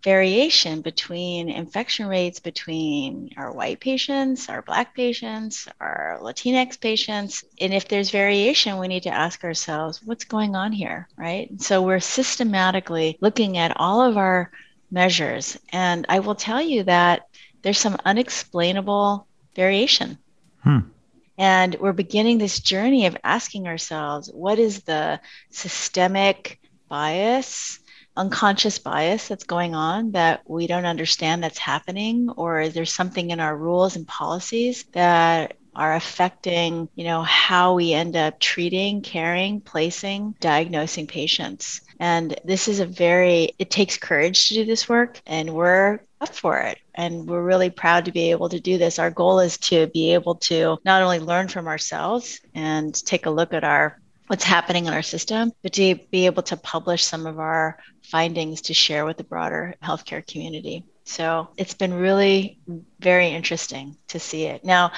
variation 0.04 0.82
between 0.82 1.50
infection 1.50 2.08
rates 2.08 2.40
between 2.40 3.30
our 3.38 3.52
white 3.52 3.80
patients, 3.80 4.50
our 4.50 4.62
black 4.62 4.96
patients, 4.96 5.68
our 5.80 6.18
Latinx 6.22 6.80
patients. 6.80 7.44
And 7.60 7.74
if 7.74 7.88
there's 7.88 8.10
variation, 8.10 8.78
we 8.78 8.88
need 8.88 9.04
to 9.04 9.14
ask 9.14 9.44
ourselves, 9.44 10.02
what's 10.04 10.26
going 10.26 10.56
on 10.56 10.72
here, 10.72 11.08
right? 11.18 11.50
so 11.62 11.82
we're 11.82 12.00
systematically 12.00 13.18
looking 13.22 13.58
at 13.58 13.78
all 13.78 14.02
of 14.02 14.18
our 14.18 14.52
measures. 14.90 15.58
And 15.72 16.06
I 16.10 16.20
will 16.20 16.36
tell 16.36 16.62
you 16.62 16.84
that 16.84 17.28
there's 17.62 17.78
some 17.78 17.98
unexplainable 18.04 19.28
variation. 19.56 20.18
Hmm. 20.64 20.80
And 21.42 21.76
we're 21.80 21.92
beginning 21.92 22.38
this 22.38 22.60
journey 22.60 23.08
of 23.08 23.18
asking 23.24 23.68
ourselves 23.68 24.30
what 24.32 24.60
is 24.60 24.84
the 24.84 25.20
systemic 25.50 26.60
bias, 26.88 27.80
unconscious 28.16 28.78
bias 28.78 29.28
that's 29.28 29.46
going 29.46 29.74
on 29.74 30.12
that 30.12 30.44
we 30.48 30.68
don't 30.68 30.86
understand 30.86 31.42
that's 31.42 31.58
happening? 31.58 32.30
Or 32.30 32.62
is 32.62 32.76
there 32.76 32.86
something 32.86 33.32
in 33.32 33.40
our 33.40 33.58
rules 33.58 33.96
and 33.96 34.08
policies 34.08 34.84
that 34.94 35.58
are 35.74 35.96
affecting, 35.96 36.88
you 36.94 37.06
know, 37.06 37.24
how 37.24 37.74
we 37.74 37.92
end 37.92 38.16
up 38.16 38.40
treating, 38.40 39.02
caring, 39.02 39.62
placing, 39.62 40.36
diagnosing 40.42 41.08
patients. 41.08 41.82
And 42.00 42.40
this 42.46 42.68
is 42.68 42.82
a 42.82 42.86
very, 42.86 43.56
it 43.58 43.72
takes 43.72 43.98
courage 43.98 44.50
to 44.50 44.54
do 44.54 44.66
this 44.66 44.88
work, 44.90 45.20
and 45.26 45.54
we're 45.54 46.02
up 46.22 46.34
for 46.34 46.60
it. 46.60 46.78
And 46.94 47.28
we're 47.28 47.44
really 47.44 47.70
proud 47.70 48.06
to 48.06 48.12
be 48.12 48.32
able 48.32 48.50
to 48.50 48.60
do 48.60 48.78
this. 48.78 49.00
Our 49.00 49.12
goal 49.12 49.40
is 49.40 49.58
to 49.60 49.88
be 49.88 50.14
able 50.14 50.36
to 50.36 50.78
not 50.86 51.02
only 51.02 51.20
learn 51.20 51.48
from 51.48 51.68
ourselves 51.68 52.40
and 52.54 52.94
take 52.94 53.26
a 53.26 53.32
look 53.32 53.54
at 53.54 53.64
our 53.64 54.00
what's 54.28 54.44
happening 54.46 54.86
in 54.86 54.94
our 54.94 55.02
system, 55.02 55.52
but 55.62 55.74
to 55.74 55.96
be 56.10 56.26
able 56.26 56.44
to 56.44 56.56
publish 56.56 57.04
some 57.04 57.26
of 57.26 57.38
our 57.38 57.78
findings 58.02 58.62
to 58.62 58.74
share 58.74 59.06
with 59.06 59.18
the 59.18 59.26
broader 59.26 59.76
healthcare 59.84 60.26
community. 60.26 60.86
So 61.04 61.50
it's 61.58 61.74
been 61.74 61.94
really 61.94 62.60
very 63.00 63.28
interesting 63.28 63.98
to 64.08 64.20
see 64.20 64.46
it. 64.46 64.64
Now, 64.64 64.94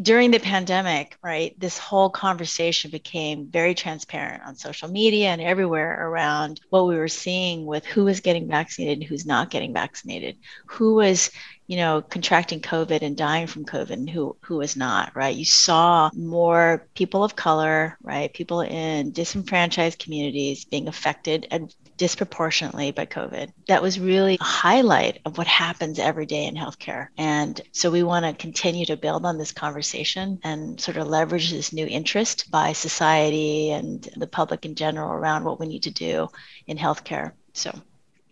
during 0.00 0.30
the 0.30 0.38
pandemic, 0.38 1.16
right, 1.22 1.58
this 1.58 1.78
whole 1.78 2.10
conversation 2.10 2.90
became 2.90 3.46
very 3.46 3.74
transparent 3.74 4.42
on 4.44 4.54
social 4.54 4.88
media 4.88 5.28
and 5.28 5.40
everywhere 5.40 6.08
around 6.08 6.60
what 6.70 6.86
we 6.86 6.96
were 6.96 7.08
seeing 7.08 7.66
with 7.66 7.84
who 7.84 8.04
was 8.04 8.20
getting 8.20 8.46
vaccinated 8.48 8.98
and 8.98 9.06
who's 9.06 9.26
not 9.26 9.50
getting 9.50 9.72
vaccinated, 9.72 10.36
who 10.66 10.94
was, 10.94 11.30
you 11.66 11.76
know, 11.76 12.00
contracting 12.00 12.60
COVID 12.60 13.02
and 13.02 13.16
dying 13.16 13.46
from 13.46 13.64
COVID 13.64 13.90
and 13.90 14.08
who 14.08 14.36
who 14.42 14.56
was 14.56 14.76
not, 14.76 15.16
right? 15.16 15.34
You 15.34 15.44
saw 15.44 16.10
more 16.14 16.86
people 16.94 17.24
of 17.24 17.34
color, 17.34 17.98
right, 18.02 18.32
people 18.32 18.60
in 18.60 19.12
disenfranchised 19.12 19.98
communities 19.98 20.64
being 20.64 20.88
affected 20.88 21.48
and 21.50 21.74
disproportionately 21.98 22.92
by 22.92 23.04
COVID. 23.04 23.52
That 23.66 23.82
was 23.82 24.00
really 24.00 24.38
a 24.40 24.44
highlight 24.44 25.20
of 25.26 25.36
what 25.36 25.46
happens 25.46 25.98
every 25.98 26.24
day 26.24 26.46
in 26.46 26.54
healthcare. 26.54 27.08
And 27.18 27.60
so 27.72 27.90
we 27.90 28.02
want 28.02 28.24
to 28.24 28.32
continue 28.32 28.86
to 28.86 28.96
build 28.96 29.26
on 29.26 29.36
this 29.36 29.52
conversation 29.52 30.38
and 30.42 30.80
sort 30.80 30.96
of 30.96 31.08
leverage 31.08 31.50
this 31.50 31.72
new 31.72 31.86
interest 31.86 32.50
by 32.50 32.72
society 32.72 33.70
and 33.70 34.08
the 34.16 34.26
public 34.26 34.64
in 34.64 34.74
general 34.74 35.12
around 35.12 35.44
what 35.44 35.60
we 35.60 35.66
need 35.66 35.82
to 35.82 35.90
do 35.90 36.28
in 36.66 36.78
healthcare. 36.78 37.32
So 37.52 37.78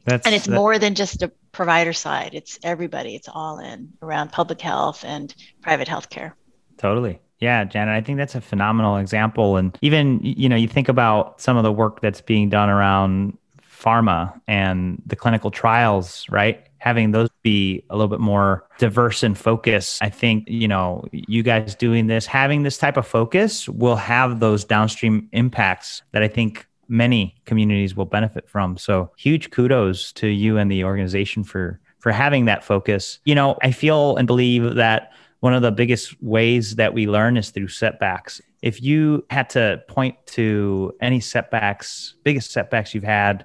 that's, 0.05 0.25
and 0.25 0.35
it's 0.35 0.47
that, 0.47 0.55
more 0.55 0.79
than 0.79 0.95
just 0.95 1.23
a 1.23 1.33
provider 1.53 1.93
side. 1.93 2.31
It's 2.33 2.59
everybody. 2.63 3.17
It's 3.17 3.29
all 3.29 3.59
in 3.59 3.93
around 4.01 4.31
public 4.31 4.61
health 4.61 5.05
and 5.05 5.35
private 5.61 5.89
healthcare. 5.89 6.33
Totally. 6.79 7.21
Yeah, 7.39 7.65
Janet, 7.65 7.95
I 7.95 8.01
think 8.01 8.17
that's 8.17 8.35
a 8.35 8.41
phenomenal 8.41 8.97
example. 8.97 9.57
And 9.57 9.77
even, 9.83 10.21
you 10.23 10.49
know, 10.49 10.57
you 10.57 10.69
think 10.69 10.89
about 10.89 11.39
some 11.41 11.59
of 11.59 11.65
the 11.65 11.73
work 11.73 12.01
that's 12.01 12.23
being 12.23 12.49
done 12.49 12.71
around 12.71 13.37
pharma 13.77 14.41
and 14.49 15.03
the 15.07 15.17
clinical 15.17 15.51
trials, 15.51 16.27
right? 16.31 16.67
Having 16.79 17.11
those 17.11 17.29
be 17.43 17.85
a 17.91 17.97
little 17.97 18.09
bit 18.09 18.21
more 18.21 18.67
diverse 18.79 19.23
in 19.23 19.35
focus. 19.35 19.99
I 20.01 20.09
think, 20.09 20.45
you 20.49 20.69
know, 20.69 21.05
you 21.13 21.43
guys 21.43 21.75
doing 21.75 22.07
this, 22.07 22.27
having 22.27 22.63
this 22.63 22.79
type 22.79 22.97
of 22.97 23.07
focus 23.07 23.69
will 23.69 23.97
have 23.97 24.41
those 24.41 24.65
downstream 24.65 25.29
impacts 25.33 26.03
that 26.13 26.23
I 26.23 26.29
think 26.29 26.67
many 26.89 27.35
communities 27.45 27.97
will 27.97 28.05
benefit 28.07 28.49
from. 28.49 28.77
So 28.77 29.11
huge 29.17 29.51
kudos 29.51 30.13
to 30.13 30.29
you 30.29 30.59
and 30.59 30.71
the 30.71 30.85
organization 30.85 31.45
for 31.45 31.81
for 31.99 32.13
having 32.13 32.45
that 32.45 32.63
focus. 32.63 33.19
You 33.25 33.35
know, 33.35 33.57
I 33.63 33.73
feel 33.73 34.17
and 34.17 34.29
believe 34.29 34.77
that 34.77 35.11
one 35.41 35.55
of 35.55 35.63
the 35.63 35.73
biggest 35.73 36.21
ways 36.23 36.77
that 36.77 36.95
we 36.95 37.07
learn 37.07 37.37
is 37.37 37.51
through 37.51 37.69
setbacks. 37.69 38.41
If 38.67 38.83
you 38.83 39.25
had 39.31 39.49
to 39.51 39.81
point 39.87 40.17
to 40.27 40.93
any 41.01 41.21
setbacks, 41.21 42.15
biggest 42.25 42.51
setbacks 42.51 42.95
you've 42.95 43.05
had 43.05 43.45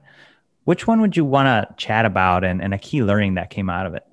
which 0.66 0.88
one 0.88 1.02
would 1.02 1.18
you 1.18 1.26
want 1.26 1.48
to 1.48 1.76
chat 1.84 2.06
about 2.06 2.44
and, 2.44 2.62
and 2.62 2.74
a 2.74 2.78
key 2.78 3.04
learning 3.04 3.36
that 3.36 3.50
came 3.50 3.70
out 3.70 3.86
of 3.86 3.94
it? 3.96 4.04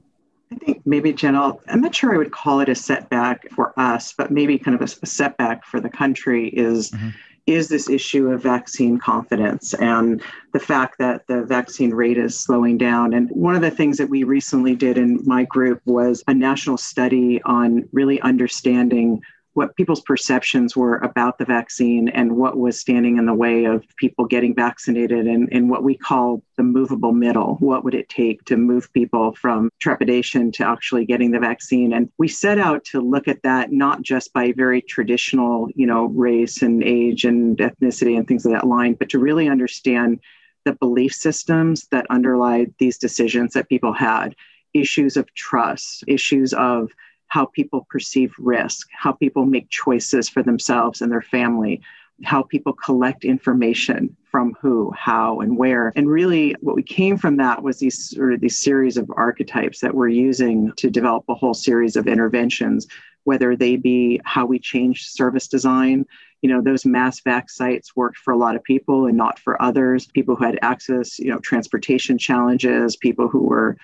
I 0.51 0.57
think 0.57 0.83
maybe, 0.87 1.12
Jen, 1.12 1.37
I'm 1.37 1.81
not 1.81 1.94
sure 1.94 2.14
I 2.14 2.18
would 2.18 2.33
call 2.33 2.61
it 2.61 2.68
a 2.68 2.75
setback 2.75 3.51
for 3.51 3.79
us, 3.79 4.14
but 4.16 4.31
maybe 4.31 4.59
kind 4.59 4.75
of 4.75 4.81
a, 4.81 4.92
a 5.03 5.07
setback 5.07 5.64
for 5.64 5.81
the 5.81 5.90
country 5.90 6.49
is. 6.49 6.90
Mm-hmm. 6.90 7.09
Is 7.47 7.71
this 7.71 7.88
issue 7.88 8.29
of 8.31 8.42
vaccine 8.42 8.99
confidence 8.99 9.73
and 9.73 10.21
the 10.53 10.61
fact 10.61 10.99
that 10.99 11.27
the 11.29 11.44
vaccine 11.44 11.94
rate 11.94 12.18
is 12.18 12.38
slowing 12.38 12.77
down? 12.77 13.14
And 13.14 13.31
one 13.31 13.55
of 13.55 13.62
the 13.62 13.71
things 13.71 13.97
that 13.97 14.11
we 14.11 14.23
recently 14.23 14.77
did 14.77 14.99
in 14.99 15.23
my 15.25 15.44
group 15.44 15.81
was 15.87 16.23
a 16.29 16.35
national 16.35 16.77
study 16.77 17.40
on 17.47 17.88
really 17.90 18.21
understanding 18.21 19.23
what 19.59 19.75
people's 19.75 20.01
perceptions 20.01 20.77
were 20.77 20.99
about 20.99 21.37
the 21.37 21.44
vaccine 21.44 22.09
and 22.11 22.37
what 22.37 22.57
was 22.57 22.79
standing 22.79 23.18
in 23.18 23.27
the 23.27 23.35
way 23.35 23.64
of 23.64 23.85
people 23.97 24.25
getting 24.25 24.55
vaccinated 24.55 25.27
and, 25.27 25.49
and 25.51 25.68
what 25.68 25.83
we 25.83 25.97
call 25.97 26.40
the 26.57 26.62
movable 26.62 27.11
middle. 27.11 27.57
What 27.57 27.83
would 27.83 27.92
it 27.92 28.09
take 28.09 28.44
to 28.44 28.57
move 28.57 28.92
people 28.92 29.35
from 29.35 29.68
trepidation 29.81 30.53
to 30.53 30.64
actually 30.64 31.07
getting 31.07 31.33
the 31.33 31.40
vaccine? 31.40 31.92
And 31.92 32.09
we 32.18 32.29
set 32.29 32.61
out 32.61 32.85
to 32.92 33.01
look 33.01 33.27
at 33.27 33.42
that 33.42 33.73
not 33.73 34.03
just 34.03 34.33
by 34.33 34.53
very 34.53 34.81
traditional, 34.81 35.68
you 35.75 35.88
know, 35.88 36.05
race 36.05 36.62
and 36.62 36.85
age 36.85 37.25
and 37.25 37.59
ethnicity 37.59 38.16
and 38.16 38.29
things 38.29 38.47
of 38.47 38.53
that 38.53 38.68
line, 38.68 38.94
but 38.94 39.09
to 39.09 39.18
really 39.18 39.49
understand 39.49 40.21
the 40.66 40.75
belief 40.75 41.12
systems 41.12 41.88
that 41.90 42.07
underlie 42.11 42.68
these 42.79 42.97
decisions 42.97 43.55
that 43.55 43.68
people 43.68 43.92
had, 43.92 44.37
issues 44.73 45.16
of 45.16 45.35
trust, 45.35 46.05
issues 46.07 46.53
of 46.53 46.92
how 47.29 47.47
people 47.47 47.87
perceive 47.91 48.35
risk, 48.38 48.88
how 48.93 49.12
people 49.12 49.47
make 49.47 49.71
choices 49.71 50.29
for 50.29 50.43
themselves 50.43 51.01
and 51.01 51.12
their 51.12 51.23
family, 51.23 51.81
how 52.25 52.43
people 52.43 52.73
collect 52.73 53.25
information 53.25 54.17
from 54.25 54.57
who, 54.61 54.93
how, 54.97 55.41
and 55.41 55.57
where. 55.57 55.93
And 55.95 56.09
really, 56.09 56.55
what 56.61 56.77
we 56.77 56.83
came 56.83 57.17
from 57.17 57.37
that 57.37 57.62
was 57.62 57.79
these 57.79 58.11
sort 58.11 58.35
of 58.35 58.41
these 58.41 58.59
series 58.59 58.97
of 58.97 59.11
archetypes 59.17 59.81
that 59.81 59.95
we're 59.95 60.09
using 60.09 60.73
to 60.77 60.91
develop 60.91 61.25
a 61.29 61.35
whole 61.35 61.55
series 61.55 61.97
of 61.97 62.07
interventions, 62.07 62.87
whether 63.25 63.57
they 63.57 63.77
be 63.77 64.21
how 64.25 64.47
we 64.47 64.59
change 64.59 65.07
service 65.07 65.49
design. 65.49 66.05
You 66.43 66.51
know, 66.51 66.61
those 66.61 66.85
mass 66.85 67.21
vac 67.21 67.51
sites 67.51 67.97
worked 67.97 68.19
for 68.19 68.33
a 68.33 68.38
lot 68.38 68.57
of 68.57 68.64
people 68.64 69.07
and 69.07 69.17
not 69.17 69.38
for 69.38 69.61
others. 69.62 70.07
People 70.07 70.37
who 70.37 70.45
had 70.45 70.59
access, 70.62 71.19
you 71.19 71.31
know, 71.31 71.38
transportation 71.38 72.19
challenges, 72.19 72.97
people 72.97 73.29
who 73.29 73.43
were 73.45 73.77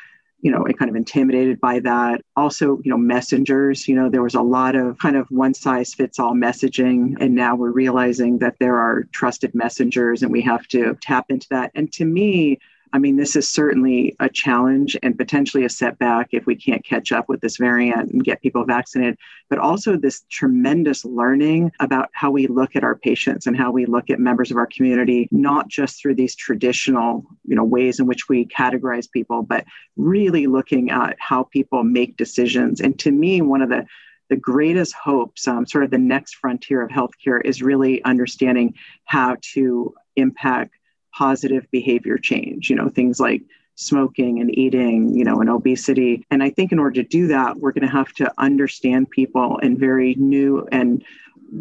you 0.45 0.51
know, 0.51 0.63
kind 0.79 0.91
of 0.91 0.95
intimidated 0.95 1.59
by 1.59 1.81
that. 1.81 2.21
Also, 2.37 2.79
you 2.85 2.91
know, 2.91 2.99
messengers, 2.99 3.89
you 3.89 3.95
know, 3.95 4.11
there 4.11 4.23
was 4.23 4.35
a 4.35 4.43
lot 4.43 4.77
of 4.77 4.99
kind 4.99 5.17
of 5.17 5.27
one 5.31 5.55
size 5.55 5.95
fits 5.95 6.19
all 6.19 6.35
messaging. 6.35 7.15
And 7.19 7.35
now 7.35 7.57
we're 7.57 7.71
realizing 7.71 8.39
that 8.41 8.57
there 8.61 8.77
are 8.77 9.05
trusted 9.11 9.55
messengers 9.55 10.23
and 10.23 10.31
we 10.31 10.43
have 10.43 10.69
to 10.69 10.99
tap 11.01 11.31
into 11.31 11.47
that. 11.49 11.71
And 11.75 11.91
to 11.95 12.05
me, 12.05 12.59
I 12.95 12.99
mean, 12.99 13.17
this 13.17 13.35
is 13.35 13.51
certainly 13.51 14.15
a 14.21 14.29
challenge 14.29 14.97
and 15.03 15.19
potentially 15.19 15.65
a 15.65 15.69
setback 15.69 16.29
if 16.31 16.47
we 16.47 16.55
can't 16.55 16.85
catch 16.85 17.11
up 17.11 17.29
with 17.29 17.41
this 17.41 17.57
variant 17.57 18.13
and 18.13 18.23
get 18.23 18.41
people 18.41 18.65
vaccinated, 18.65 19.19
but 19.51 19.59
also 19.59 19.97
this 19.97 20.23
tremendous 20.31 21.05
learning 21.05 21.73
about 21.81 22.11
how 22.13 22.31
we 22.31 22.47
look 22.47 22.77
at 22.77 22.85
our 22.85 22.95
patients 22.95 23.49
and 23.49 23.57
how 23.57 23.73
we 23.73 23.85
look 23.85 24.11
at 24.11 24.21
members 24.21 24.53
of 24.53 24.57
our 24.57 24.69
community, 24.69 25.29
not 25.33 25.67
just 25.67 26.01
through 26.01 26.15
these 26.15 26.37
traditional, 26.37 27.25
you 27.45 27.57
know, 27.57 27.65
ways 27.65 27.99
in 27.99 28.07
which 28.07 28.29
we 28.29 28.47
categorize 28.47 29.11
people, 29.11 29.43
but 29.43 29.65
really 29.97 30.47
looking 30.47 30.93
at 30.93 31.17
how 31.19 31.43
people 31.43 31.83
make 31.83 32.17
decisions. 32.17 32.81
And 32.81 32.97
to 33.01 33.11
me, 33.11 33.43
one 33.43 33.61
of 33.61 33.71
the 33.71 33.85
the 34.31 34.37
greatest 34.37 34.95
hopes, 34.95 35.47
um, 35.47 35.67
sort 35.67 35.85
of 35.85 35.91
the 35.91 35.99
next 35.99 36.37
frontier 36.37 36.81
of 36.81 36.91
healthcare, 36.91 37.45
is 37.45 37.61
really 37.61 38.03
understanding 38.05 38.73
how 39.05 39.37
to 39.53 39.95
impact 40.17 40.75
positive 41.17 41.67
behavior 41.71 42.19
change, 42.19 42.71
you 42.71 42.77
know, 42.77 42.89
things 42.89 43.21
like 43.21 43.43
smoking 43.77 44.41
and 44.41 44.57
eating, 44.57 45.15
you 45.15 45.25
know, 45.25 45.41
and 45.41 45.51
obesity. 45.51 46.25
And 46.31 46.43
I 46.43 46.51
think 46.51 46.73
in 46.73 46.79
order 46.79 47.03
to 47.03 47.09
do 47.09 47.27
that, 47.29 47.57
we're 47.59 47.73
going 47.73 47.87
to 47.87 47.93
have 47.93 48.13
to 48.15 48.33
understand 48.39 49.11
people 49.11 49.59
in 49.59 49.77
very 49.79 50.15
new 50.15 50.67
and 50.71 51.05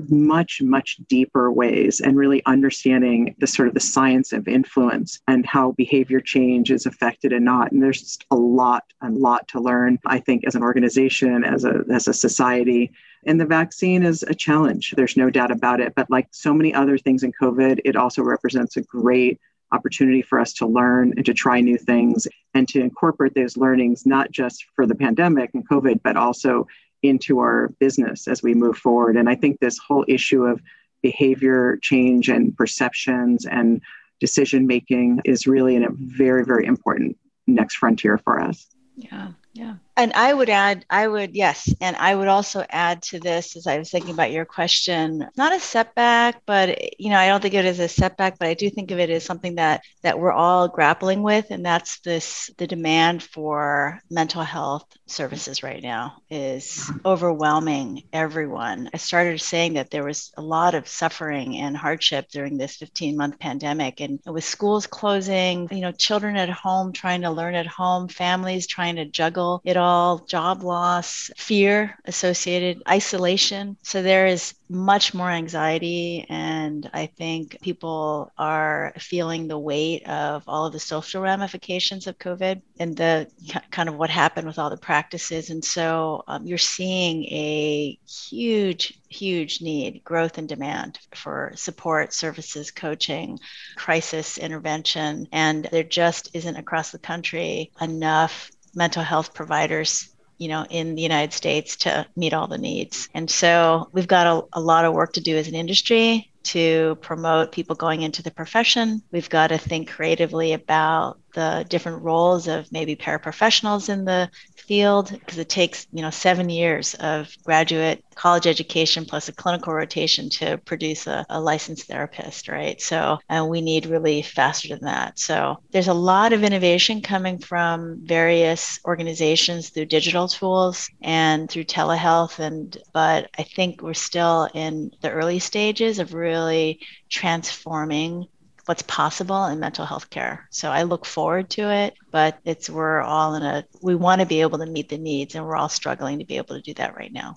much 0.10 0.62
much 0.62 0.98
deeper 1.08 1.52
ways 1.52 2.00
and 2.00 2.18
really 2.18 2.44
understanding 2.46 3.36
the 3.40 3.48
sort 3.48 3.68
of 3.68 3.74
the 3.74 3.80
science 3.80 4.34
of 4.34 4.48
influence 4.48 5.20
and 5.28 5.46
how 5.46 5.72
behavior 5.74 6.20
change 6.20 6.72
is 6.72 6.86
affected 6.86 7.32
and 7.32 7.46
not 7.46 7.72
and 7.72 7.82
there's 7.82 8.02
just 8.02 8.26
a 8.32 8.36
lot 8.36 8.84
a 9.02 9.10
lot 9.10 9.48
to 9.48 9.60
learn 9.60 10.00
i 10.06 10.20
think 10.20 10.44
as 10.46 10.56
an 10.56 10.64
organization 10.64 11.44
as 11.44 11.64
a 11.64 11.84
as 11.92 12.08
a 12.08 12.14
society 12.14 12.92
and 13.26 13.40
the 13.40 13.46
vaccine 13.46 14.04
is 14.04 14.24
a 14.24 14.34
challenge. 14.34 14.94
There's 14.96 15.18
no 15.18 15.30
doubt 15.30 15.52
about 15.52 15.80
it. 15.80 15.94
But 15.96 16.10
like 16.10 16.28
so 16.32 16.54
many 16.54 16.74
other 16.74 16.98
things 16.98 17.24
in 17.24 17.32
COVID, 17.32 17.80
it 17.86 17.96
also 17.96 18.22
represents 18.22 18.78
a 18.78 18.82
great 18.82 19.40
opportunity 19.72 20.22
for 20.22 20.40
us 20.40 20.54
to 20.54 20.68
learn 20.68 21.14
and 21.16 21.26
to 21.26 21.34
try 21.34 21.60
new 21.60 21.78
things 21.78 22.28
and 22.54 22.68
to 22.70 22.80
incorporate 22.80 23.34
those 23.34 23.58
learnings, 23.58 24.06
not 24.06 24.32
just 24.32 24.66
for 24.76 24.86
the 24.86 24.96
pandemic 24.96 25.52
and 25.54 25.68
COVID, 25.68 26.02
but 26.04 26.16
also 26.16 26.68
into 27.04 27.40
our 27.40 27.70
business 27.80 28.28
as 28.28 28.42
we 28.42 28.54
move 28.54 28.78
forward. 28.78 29.18
And 29.18 29.30
I 29.30 29.36
think 29.36 29.60
this 29.60 29.78
whole 29.78 30.06
issue 30.08 30.46
of 30.46 30.62
behavior 31.02 31.78
change 31.82 32.30
and 32.30 32.56
perceptions 32.56 33.46
and 33.46 33.82
decision 34.20 34.66
making 34.66 35.20
is 35.26 35.46
really 35.46 35.76
a 35.76 35.90
very, 35.92 36.46
very 36.46 36.66
important 36.66 37.18
next 37.46 37.76
frontier 37.76 38.18
for 38.18 38.40
us. 38.40 38.68
Yeah, 38.96 39.32
yeah. 39.54 39.76
And 39.96 40.12
I 40.14 40.34
would 40.34 40.50
add, 40.50 40.86
I 40.90 41.08
would, 41.08 41.36
yes. 41.36 41.72
And 41.80 41.96
I 41.96 42.16
would 42.16 42.28
also 42.28 42.66
add 42.68 43.04
to 43.04 43.20
this 43.20 43.56
as 43.56 43.68
I 43.68 43.78
was 43.78 43.92
thinking 43.92 44.12
about 44.12 44.32
your 44.32 44.46
question, 44.46 45.28
not 45.38 45.54
a 45.54 45.60
setback, 45.60 46.42
but, 46.48 47.00
you 47.00 47.12
know, 47.12 47.18
I 47.18 47.28
don't 47.28 47.42
think 47.42 47.54
it 47.54 47.66
as 47.66 47.80
a 47.80 47.88
setback, 47.88 48.40
but 48.40 48.48
I 48.48 48.56
do 48.56 48.72
think 48.72 48.90
of 48.90 49.00
it 49.00 49.12
as 49.12 49.24
something 49.24 49.56
that, 49.56 49.84
that 50.02 50.18
we're 50.18 50.32
all 50.32 50.68
grappling 50.68 51.22
with. 51.22 51.52
And 51.52 51.64
that's 51.64 52.00
this, 52.00 52.50
the 52.58 52.66
demand 52.66 53.22
for 53.22 54.00
mental 54.10 54.42
health 54.42 54.86
services 55.06 55.62
right 55.62 55.84
now 55.84 56.16
is 56.28 56.92
overwhelming 57.06 58.04
everyone. 58.12 58.90
I 58.96 58.98
started 58.98 59.40
saying 59.42 59.74
that 59.74 59.92
there 59.92 60.04
was 60.04 60.32
a 60.38 60.42
lot 60.42 60.74
of 60.74 60.88
suffering 60.88 61.58
and 61.58 61.78
hardship 61.78 62.30
during 62.32 62.58
this 62.58 62.78
15 62.78 63.16
month 63.16 63.38
pandemic. 63.38 64.02
And 64.02 64.20
with 64.26 64.44
schools 64.44 64.88
closing, 64.88 65.68
you 65.72 65.82
know, 65.82 65.92
children 65.92 66.36
at 66.36 66.50
home 66.50 66.94
trying 66.94 67.22
to 67.22 67.30
learn 67.30 67.54
at 67.54 67.68
home, 67.68 68.08
families 68.08 68.66
trying 68.66 68.96
to 68.96 69.06
juggle 69.06 69.62
it 69.64 69.78
all, 69.78 69.83
job 70.28 70.64
loss, 70.64 71.32
fear 71.36 71.98
associated, 72.06 72.84
isolation. 72.88 73.78
So 73.84 74.02
there 74.02 74.28
is 74.28 74.54
much 74.70 75.14
more 75.14 75.30
anxiety. 75.30 76.26
And 76.30 76.90
I 76.94 77.06
think 77.06 77.58
people 77.62 78.32
are 78.38 78.94
feeling 78.98 79.48
the 79.48 79.60
weight 79.60 80.08
of 80.08 80.44
all 80.48 80.66
of 80.66 80.74
the 80.74 80.80
social 80.80 81.22
ramifications 81.22 82.08
of 82.08 82.18
COVID 82.18 82.62
and 82.80 82.98
the 82.98 83.28
kind 83.72 83.90
of 83.90 83.96
what 83.96 84.10
happened 84.10 84.48
with 84.48 84.60
all 84.60 84.70
the 84.70 84.78
practices. 84.78 85.50
And 85.50 85.64
so 85.64 86.24
um, 86.28 86.46
you're 86.46 86.58
seeing 86.58 87.24
a 87.26 88.00
huge, 88.08 89.00
huge 89.10 89.62
need, 89.62 90.04
growth 90.04 90.38
and 90.38 90.50
demand 90.50 91.00
for 91.14 91.52
support, 91.56 92.14
services, 92.14 92.72
coaching, 92.72 93.40
crisis 93.76 94.38
intervention. 94.38 95.28
And 95.32 95.66
there 95.72 95.84
just 95.84 96.30
isn't 96.34 96.56
across 96.56 96.92
the 96.92 97.00
country 97.00 97.72
enough 97.80 98.52
mental 98.76 99.04
health 99.04 99.34
providers 99.34 100.10
you 100.38 100.48
know 100.48 100.66
in 100.70 100.96
the 100.96 101.02
united 101.02 101.34
states 101.34 101.76
to 101.78 102.06
meet 102.16 102.34
all 102.34 102.48
the 102.48 102.58
needs 102.58 103.10
and 103.14 103.30
so 103.30 103.90
we've 103.92 104.08
got 104.08 104.28
a, 104.28 104.60
a 104.60 104.62
lot 104.62 104.86
of 104.86 104.94
work 104.94 105.14
to 105.14 105.22
do 105.22 105.38
as 105.38 105.48
an 105.48 105.56
industry 105.56 106.34
to 106.44 106.98
promote 107.02 107.52
people 107.52 107.76
going 107.76 108.02
into 108.02 108.22
the 108.22 108.32
profession. 108.32 109.02
We've 109.12 109.30
got 109.30 109.48
to 109.48 109.58
think 109.58 109.90
creatively 109.90 110.54
about 110.54 111.20
the 111.34 111.66
different 111.70 112.04
roles 112.04 112.48
of 112.48 112.72
maybe 112.72 112.96
paraprofessionals 112.96 113.90
in 113.90 114.06
the 114.06 114.30
field 114.56 115.12
because 115.12 115.38
it 115.38 115.50
takes 115.50 115.88
you 115.92 116.02
know 116.02 116.10
seven 116.10 116.50
years 116.50 116.94
of 116.96 117.30
graduate 117.44 118.04
college 118.16 118.48
education 118.48 119.06
plus 119.06 119.28
a 119.28 119.34
clinical 119.34 119.74
rotation 119.74 120.30
to 120.30 120.58
produce 120.60 121.08
a, 121.08 121.26
a 121.30 121.40
licensed 121.42 121.88
therapist 121.88 122.48
right? 122.48 122.82
So 122.82 123.18
and 123.30 123.50
we 123.50 123.62
need 123.62 123.86
relief 123.88 124.32
faster 124.32 124.70
than 124.70 124.86
that. 124.86 125.20
So 125.20 125.58
there's 125.72 125.88
a 125.88 125.94
lot 125.94 126.34
of 126.34 126.44
innovation 126.44 127.02
coming 127.02 127.40
from 127.40 128.00
various 128.04 128.80
organizations 128.86 129.70
through 129.70 129.86
digital 129.86 130.28
tools 130.28 130.90
and 131.02 131.50
through 131.50 131.66
telehealth 131.66 132.40
and 132.40 132.78
but 132.94 133.30
i 133.38 133.44
think 133.44 133.82
we're 133.82 133.94
still 133.94 134.50
in 134.54 134.92
the 135.02 135.12
early 135.12 135.40
stages 135.40 136.00
of 136.00 136.14
really 136.14 136.80
transforming 137.10 138.28
what's 138.66 138.84
possible 138.84 139.46
in 139.46 139.60
mental 139.60 139.86
health 139.86 140.10
care. 140.10 140.48
So 140.50 140.70
I 140.70 140.84
look 140.84 141.06
forward 141.06 141.50
to 141.52 141.70
it, 141.70 141.96
but 142.12 142.38
it's 142.46 142.70
we're 142.70 143.02
all 143.02 143.36
in 143.36 143.44
a 143.44 143.66
we 143.82 143.96
want 143.96 144.22
to 144.22 144.28
be 144.28 144.42
able 144.42 144.60
to 144.60 144.66
meet 144.66 144.90
the 144.90 144.98
needs 144.98 145.36
and 145.36 145.46
we're 145.46 145.56
all 145.56 145.70
struggling 145.70 146.20
to 146.20 146.26
be 146.26 146.38
able 146.38 146.56
to 146.56 146.62
do 146.62 146.74
that 146.76 146.96
right 146.96 147.12
now. 147.12 147.36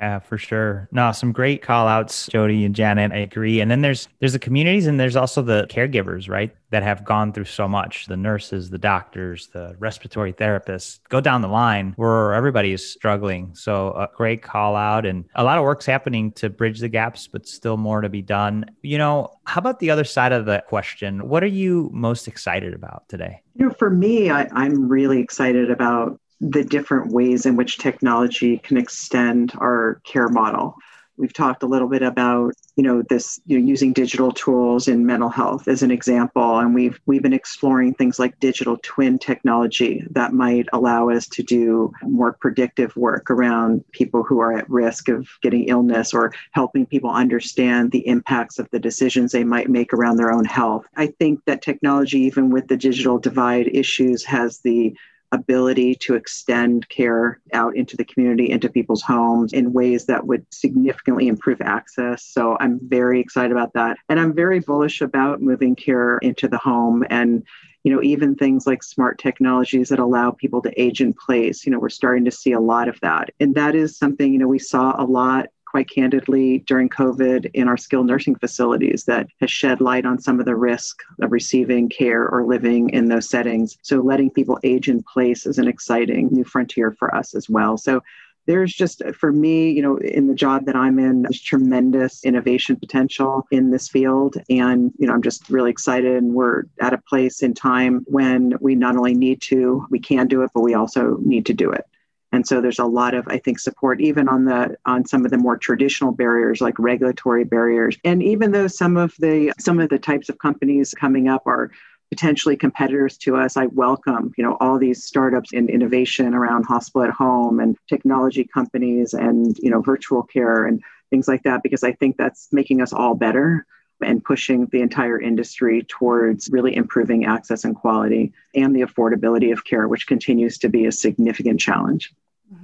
Yeah, 0.00 0.18
for 0.18 0.38
sure. 0.38 0.88
No, 0.92 1.12
some 1.12 1.30
great 1.30 1.60
call 1.60 1.86
outs, 1.86 2.26
Jody 2.28 2.64
and 2.64 2.74
Janet. 2.74 3.12
I 3.12 3.18
agree. 3.18 3.60
And 3.60 3.70
then 3.70 3.82
there's 3.82 4.08
there's 4.18 4.32
the 4.32 4.38
communities 4.38 4.86
and 4.86 4.98
there's 4.98 5.14
also 5.14 5.42
the 5.42 5.66
caregivers, 5.68 6.26
right? 6.26 6.56
That 6.70 6.82
have 6.82 7.04
gone 7.04 7.34
through 7.34 7.44
so 7.44 7.68
much. 7.68 8.06
The 8.06 8.16
nurses, 8.16 8.70
the 8.70 8.78
doctors, 8.78 9.48
the 9.48 9.76
respiratory 9.78 10.32
therapists. 10.32 11.00
Go 11.10 11.20
down 11.20 11.42
the 11.42 11.48
line 11.48 11.92
where 11.96 12.32
everybody 12.32 12.72
is 12.72 12.90
struggling. 12.90 13.54
So 13.54 13.88
a 13.88 14.08
great 14.16 14.40
call 14.42 14.74
out 14.74 15.04
and 15.04 15.26
a 15.34 15.44
lot 15.44 15.58
of 15.58 15.64
work's 15.64 15.84
happening 15.84 16.32
to 16.32 16.48
bridge 16.48 16.80
the 16.80 16.88
gaps, 16.88 17.28
but 17.28 17.46
still 17.46 17.76
more 17.76 18.00
to 18.00 18.08
be 18.08 18.22
done. 18.22 18.64
You 18.80 18.96
know, 18.96 19.36
how 19.44 19.58
about 19.58 19.80
the 19.80 19.90
other 19.90 20.04
side 20.04 20.32
of 20.32 20.46
the 20.46 20.64
question? 20.66 21.28
What 21.28 21.44
are 21.44 21.48
you 21.48 21.90
most 21.92 22.26
excited 22.26 22.72
about 22.72 23.06
today? 23.10 23.42
You 23.54 23.66
know, 23.66 23.74
for 23.74 23.90
me, 23.90 24.30
I, 24.30 24.48
I'm 24.52 24.88
really 24.88 25.20
excited 25.20 25.70
about 25.70 26.18
the 26.40 26.64
different 26.64 27.12
ways 27.12 27.46
in 27.46 27.56
which 27.56 27.78
technology 27.78 28.58
can 28.58 28.76
extend 28.76 29.52
our 29.58 30.00
care 30.04 30.28
model. 30.28 30.74
We've 31.18 31.34
talked 31.34 31.62
a 31.62 31.66
little 31.66 31.88
bit 31.88 32.00
about, 32.00 32.54
you 32.76 32.82
know, 32.82 33.02
this 33.10 33.38
you 33.44 33.58
know, 33.58 33.66
using 33.66 33.92
digital 33.92 34.32
tools 34.32 34.88
in 34.88 35.04
mental 35.04 35.28
health 35.28 35.68
as 35.68 35.82
an 35.82 35.90
example, 35.90 36.58
and 36.60 36.74
we've 36.74 36.98
we've 37.04 37.22
been 37.22 37.34
exploring 37.34 37.92
things 37.92 38.18
like 38.18 38.40
digital 38.40 38.78
twin 38.82 39.18
technology 39.18 40.02
that 40.12 40.32
might 40.32 40.66
allow 40.72 41.10
us 41.10 41.28
to 41.28 41.42
do 41.42 41.92
more 42.04 42.38
predictive 42.40 42.96
work 42.96 43.30
around 43.30 43.84
people 43.92 44.22
who 44.22 44.40
are 44.40 44.56
at 44.56 44.70
risk 44.70 45.10
of 45.10 45.28
getting 45.42 45.64
illness 45.64 46.14
or 46.14 46.32
helping 46.52 46.86
people 46.86 47.10
understand 47.10 47.90
the 47.90 48.06
impacts 48.06 48.58
of 48.58 48.66
the 48.70 48.78
decisions 48.78 49.30
they 49.30 49.44
might 49.44 49.68
make 49.68 49.92
around 49.92 50.16
their 50.16 50.32
own 50.32 50.46
health. 50.46 50.86
I 50.96 51.08
think 51.08 51.44
that 51.44 51.60
technology, 51.60 52.20
even 52.20 52.48
with 52.48 52.66
the 52.68 52.78
digital 52.78 53.18
divide 53.18 53.68
issues, 53.68 54.24
has 54.24 54.60
the 54.60 54.96
ability 55.32 55.94
to 55.94 56.14
extend 56.14 56.88
care 56.88 57.40
out 57.52 57.76
into 57.76 57.96
the 57.96 58.04
community, 58.04 58.50
into 58.50 58.68
people's 58.68 59.02
homes 59.02 59.52
in 59.52 59.72
ways 59.72 60.06
that 60.06 60.26
would 60.26 60.44
significantly 60.52 61.28
improve 61.28 61.60
access. 61.60 62.24
So 62.24 62.56
I'm 62.60 62.80
very 62.82 63.20
excited 63.20 63.52
about 63.52 63.72
that. 63.74 63.96
And 64.08 64.18
I'm 64.18 64.34
very 64.34 64.60
bullish 64.60 65.00
about 65.00 65.40
moving 65.40 65.76
care 65.76 66.18
into 66.18 66.48
the 66.48 66.58
home 66.58 67.04
and 67.10 67.44
you 67.82 67.94
know 67.94 68.02
even 68.02 68.34
things 68.34 68.66
like 68.66 68.82
smart 68.82 69.18
technologies 69.18 69.88
that 69.88 69.98
allow 69.98 70.30
people 70.30 70.60
to 70.60 70.80
age 70.80 71.00
in 71.00 71.14
place 71.14 71.64
you 71.64 71.72
know 71.72 71.78
we're 71.78 71.88
starting 71.88 72.26
to 72.26 72.30
see 72.30 72.52
a 72.52 72.60
lot 72.60 72.88
of 72.88 73.00
that 73.00 73.30
and 73.40 73.54
that 73.54 73.74
is 73.74 73.96
something 73.96 74.32
you 74.32 74.38
know 74.38 74.46
we 74.46 74.58
saw 74.58 74.94
a 75.02 75.04
lot 75.04 75.46
quite 75.70 75.88
candidly 75.88 76.58
during 76.66 76.88
COVID 76.88 77.50
in 77.54 77.68
our 77.68 77.76
skilled 77.76 78.06
nursing 78.06 78.34
facilities 78.34 79.04
that 79.04 79.28
has 79.40 79.50
shed 79.50 79.80
light 79.80 80.04
on 80.04 80.20
some 80.20 80.40
of 80.40 80.46
the 80.46 80.56
risk 80.56 80.98
of 81.22 81.30
receiving 81.30 81.88
care 81.88 82.28
or 82.28 82.44
living 82.44 82.90
in 82.90 83.06
those 83.06 83.28
settings. 83.28 83.78
So 83.82 84.00
letting 84.00 84.30
people 84.30 84.58
age 84.64 84.88
in 84.88 85.02
place 85.02 85.46
is 85.46 85.58
an 85.58 85.68
exciting 85.68 86.28
new 86.32 86.44
frontier 86.44 86.92
for 86.98 87.14
us 87.14 87.34
as 87.34 87.48
well. 87.48 87.76
So 87.76 88.02
there's 88.46 88.72
just 88.72 89.02
for 89.14 89.32
me 89.32 89.70
you 89.70 89.82
know 89.82 89.96
in 89.98 90.26
the 90.26 90.34
job 90.34 90.64
that 90.64 90.74
i'm 90.74 90.98
in 90.98 91.22
there's 91.22 91.40
tremendous 91.40 92.24
innovation 92.24 92.74
potential 92.74 93.46
in 93.50 93.70
this 93.70 93.88
field 93.88 94.36
and 94.48 94.92
you 94.98 95.06
know 95.06 95.12
i'm 95.12 95.22
just 95.22 95.48
really 95.50 95.70
excited 95.70 96.16
and 96.16 96.34
we're 96.34 96.64
at 96.80 96.94
a 96.94 96.98
place 96.98 97.42
in 97.42 97.54
time 97.54 98.02
when 98.06 98.54
we 98.60 98.74
not 98.74 98.96
only 98.96 99.14
need 99.14 99.40
to 99.40 99.86
we 99.90 100.00
can 100.00 100.26
do 100.26 100.42
it 100.42 100.50
but 100.54 100.62
we 100.62 100.74
also 100.74 101.18
need 101.22 101.46
to 101.46 101.54
do 101.54 101.70
it 101.70 101.84
and 102.32 102.46
so 102.46 102.60
there's 102.60 102.78
a 102.78 102.84
lot 102.84 103.14
of 103.14 103.26
i 103.28 103.38
think 103.38 103.58
support 103.58 104.00
even 104.00 104.28
on 104.28 104.44
the 104.44 104.76
on 104.86 105.04
some 105.04 105.24
of 105.24 105.30
the 105.30 105.38
more 105.38 105.56
traditional 105.56 106.12
barriers 106.12 106.60
like 106.60 106.78
regulatory 106.78 107.44
barriers. 107.44 107.96
And 108.04 108.22
even 108.22 108.52
though 108.52 108.66
some 108.66 108.96
of 108.96 109.14
the 109.18 109.52
some 109.58 109.80
of 109.80 109.88
the 109.88 109.98
types 109.98 110.28
of 110.28 110.38
companies 110.38 110.94
coming 110.98 111.28
up 111.28 111.42
are 111.46 111.70
potentially 112.10 112.56
competitors 112.56 113.16
to 113.16 113.36
us 113.36 113.56
i 113.56 113.66
welcome 113.66 114.32
you 114.36 114.42
know 114.42 114.56
all 114.60 114.78
these 114.78 115.04
startups 115.04 115.52
in 115.52 115.68
innovation 115.68 116.34
around 116.34 116.64
hospital 116.64 117.04
at 117.04 117.14
home 117.14 117.60
and 117.60 117.76
technology 117.88 118.44
companies 118.44 119.14
and 119.14 119.56
you 119.58 119.70
know 119.70 119.80
virtual 119.80 120.24
care 120.24 120.66
and 120.66 120.82
things 121.10 121.28
like 121.28 121.42
that 121.44 121.62
because 121.62 121.84
i 121.84 121.92
think 121.92 122.16
that's 122.16 122.48
making 122.50 122.82
us 122.82 122.92
all 122.92 123.14
better 123.14 123.64
and 124.02 124.24
pushing 124.24 124.66
the 124.66 124.80
entire 124.80 125.20
industry 125.20 125.84
towards 125.88 126.48
really 126.50 126.74
improving 126.74 127.24
access 127.24 127.64
and 127.64 127.76
quality 127.76 128.32
and 128.54 128.74
the 128.74 128.80
affordability 128.80 129.52
of 129.52 129.64
care, 129.64 129.88
which 129.88 130.06
continues 130.06 130.58
to 130.58 130.68
be 130.68 130.86
a 130.86 130.92
significant 130.92 131.60
challenge. 131.60 132.12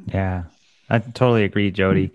Yeah, 0.06 0.44
I 0.90 0.98
totally 0.98 1.44
agree, 1.44 1.70
Jody. 1.70 2.12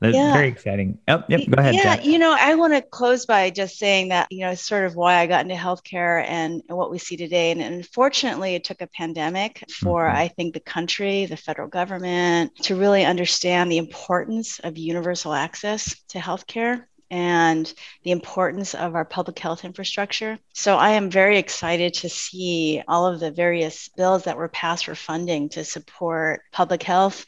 That's 0.00 0.14
yeah. 0.14 0.32
very 0.32 0.46
exciting. 0.46 0.98
Oh, 1.08 1.24
yep, 1.28 1.40
go 1.50 1.58
ahead. 1.58 1.74
Yeah, 1.74 2.00
you 2.00 2.20
know, 2.20 2.36
I 2.38 2.54
want 2.54 2.72
to 2.72 2.82
close 2.82 3.26
by 3.26 3.50
just 3.50 3.78
saying 3.78 4.10
that, 4.10 4.28
you 4.30 4.42
know, 4.42 4.54
sort 4.54 4.84
of 4.84 4.94
why 4.94 5.16
I 5.16 5.26
got 5.26 5.40
into 5.40 5.56
healthcare 5.56 6.24
and, 6.24 6.62
and 6.68 6.78
what 6.78 6.92
we 6.92 6.98
see 6.98 7.16
today. 7.16 7.50
And, 7.50 7.60
and 7.60 7.74
unfortunately, 7.74 8.54
it 8.54 8.62
took 8.62 8.80
a 8.80 8.86
pandemic 8.86 9.64
for, 9.68 10.04
mm-hmm. 10.04 10.16
I 10.16 10.28
think, 10.28 10.54
the 10.54 10.60
country, 10.60 11.26
the 11.26 11.36
federal 11.36 11.66
government 11.66 12.54
to 12.62 12.76
really 12.76 13.04
understand 13.04 13.72
the 13.72 13.78
importance 13.78 14.60
of 14.60 14.78
universal 14.78 15.34
access 15.34 16.00
to 16.10 16.20
healthcare 16.20 16.84
and 17.10 17.72
the 18.02 18.10
importance 18.10 18.74
of 18.74 18.94
our 18.94 19.04
public 19.04 19.38
health 19.38 19.64
infrastructure. 19.64 20.38
So 20.52 20.76
I 20.76 20.90
am 20.90 21.10
very 21.10 21.38
excited 21.38 21.94
to 21.94 22.08
see 22.08 22.82
all 22.86 23.06
of 23.06 23.20
the 23.20 23.30
various 23.30 23.88
bills 23.96 24.24
that 24.24 24.36
were 24.36 24.48
passed 24.48 24.84
for 24.86 24.94
funding 24.94 25.48
to 25.50 25.64
support 25.64 26.42
public 26.52 26.82
health 26.82 27.24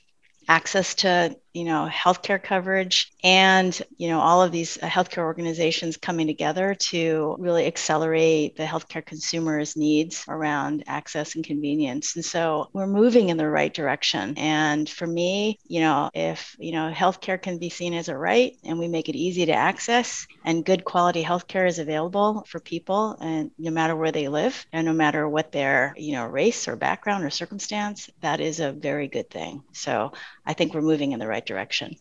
access 0.48 0.94
to 0.96 1.36
you 1.52 1.64
know, 1.64 1.88
healthcare 1.90 2.42
coverage 2.42 3.12
and, 3.22 3.80
you 3.96 4.08
know, 4.08 4.20
all 4.20 4.42
of 4.42 4.52
these 4.52 4.78
uh, 4.82 4.86
healthcare 4.86 5.24
organizations 5.24 5.96
coming 5.96 6.26
together 6.26 6.74
to 6.74 7.36
really 7.38 7.66
accelerate 7.66 8.56
the 8.56 8.64
healthcare 8.64 9.04
consumers' 9.04 9.76
needs 9.76 10.24
around 10.28 10.84
access 10.86 11.34
and 11.34 11.44
convenience. 11.44 12.14
And 12.16 12.24
so 12.24 12.68
we're 12.72 12.86
moving 12.86 13.28
in 13.28 13.36
the 13.36 13.48
right 13.48 13.72
direction. 13.72 14.34
And 14.36 14.88
for 14.88 15.06
me, 15.06 15.58
you 15.66 15.80
know, 15.80 16.10
if, 16.14 16.56
you 16.58 16.72
know, 16.72 16.92
healthcare 16.94 17.40
can 17.40 17.58
be 17.58 17.70
seen 17.70 17.94
as 17.94 18.08
a 18.08 18.16
right 18.16 18.56
and 18.64 18.78
we 18.78 18.88
make 18.88 19.08
it 19.08 19.16
easy 19.16 19.46
to 19.46 19.52
access 19.52 20.26
and 20.44 20.64
good 20.64 20.84
quality 20.84 21.22
healthcare 21.22 21.66
is 21.66 21.78
available 21.78 22.44
for 22.48 22.60
people 22.60 23.16
and 23.20 23.50
no 23.58 23.70
matter 23.70 23.96
where 23.96 24.12
they 24.12 24.28
live 24.28 24.66
and 24.72 24.86
no 24.86 24.92
matter 24.92 25.28
what 25.28 25.52
their, 25.52 25.94
you 25.96 26.12
know, 26.12 26.26
race 26.26 26.68
or 26.68 26.76
background 26.76 27.24
or 27.24 27.30
circumstance, 27.30 28.08
that 28.20 28.40
is 28.40 28.60
a 28.60 28.72
very 28.72 29.08
good 29.08 29.28
thing. 29.30 29.62
So 29.72 30.12
I 30.50 30.52
think 30.52 30.74
we're 30.74 30.82
moving 30.82 31.12
in 31.12 31.20
the 31.20 31.28
right 31.28 31.46
direction. 31.46 31.94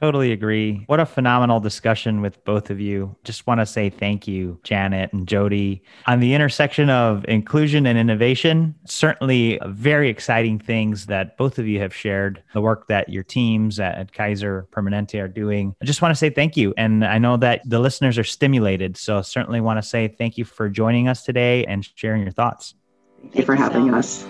Totally 0.00 0.32
agree. 0.32 0.82
What 0.88 0.98
a 0.98 1.06
phenomenal 1.06 1.60
discussion 1.60 2.20
with 2.20 2.44
both 2.44 2.70
of 2.70 2.80
you. 2.80 3.14
Just 3.22 3.46
want 3.46 3.60
to 3.60 3.66
say 3.66 3.88
thank 3.88 4.26
you, 4.26 4.58
Janet 4.64 5.12
and 5.12 5.28
Jody. 5.28 5.84
On 6.06 6.18
the 6.18 6.34
intersection 6.34 6.90
of 6.90 7.24
inclusion 7.28 7.86
and 7.86 7.96
innovation, 7.96 8.74
certainly 8.84 9.60
very 9.64 10.08
exciting 10.08 10.58
things 10.58 11.06
that 11.06 11.36
both 11.36 11.60
of 11.60 11.68
you 11.68 11.78
have 11.78 11.94
shared, 11.94 12.42
the 12.52 12.60
work 12.60 12.88
that 12.88 13.08
your 13.10 13.22
teams 13.22 13.78
at 13.78 14.12
Kaiser 14.12 14.66
Permanente 14.72 15.22
are 15.22 15.28
doing. 15.28 15.76
I 15.80 15.84
just 15.84 16.02
want 16.02 16.10
to 16.10 16.18
say 16.18 16.30
thank 16.30 16.56
you. 16.56 16.74
And 16.76 17.04
I 17.04 17.18
know 17.18 17.36
that 17.36 17.62
the 17.64 17.78
listeners 17.78 18.18
are 18.18 18.24
stimulated. 18.24 18.96
So 18.96 19.22
certainly 19.22 19.60
want 19.60 19.80
to 19.80 19.88
say 19.88 20.08
thank 20.08 20.36
you 20.36 20.44
for 20.44 20.68
joining 20.68 21.06
us 21.06 21.22
today 21.22 21.64
and 21.66 21.88
sharing 21.94 22.22
your 22.22 22.32
thoughts. 22.32 22.74
Thank 23.20 23.36
you 23.36 23.44
for 23.44 23.54
having 23.54 23.94
us. 23.94 24.26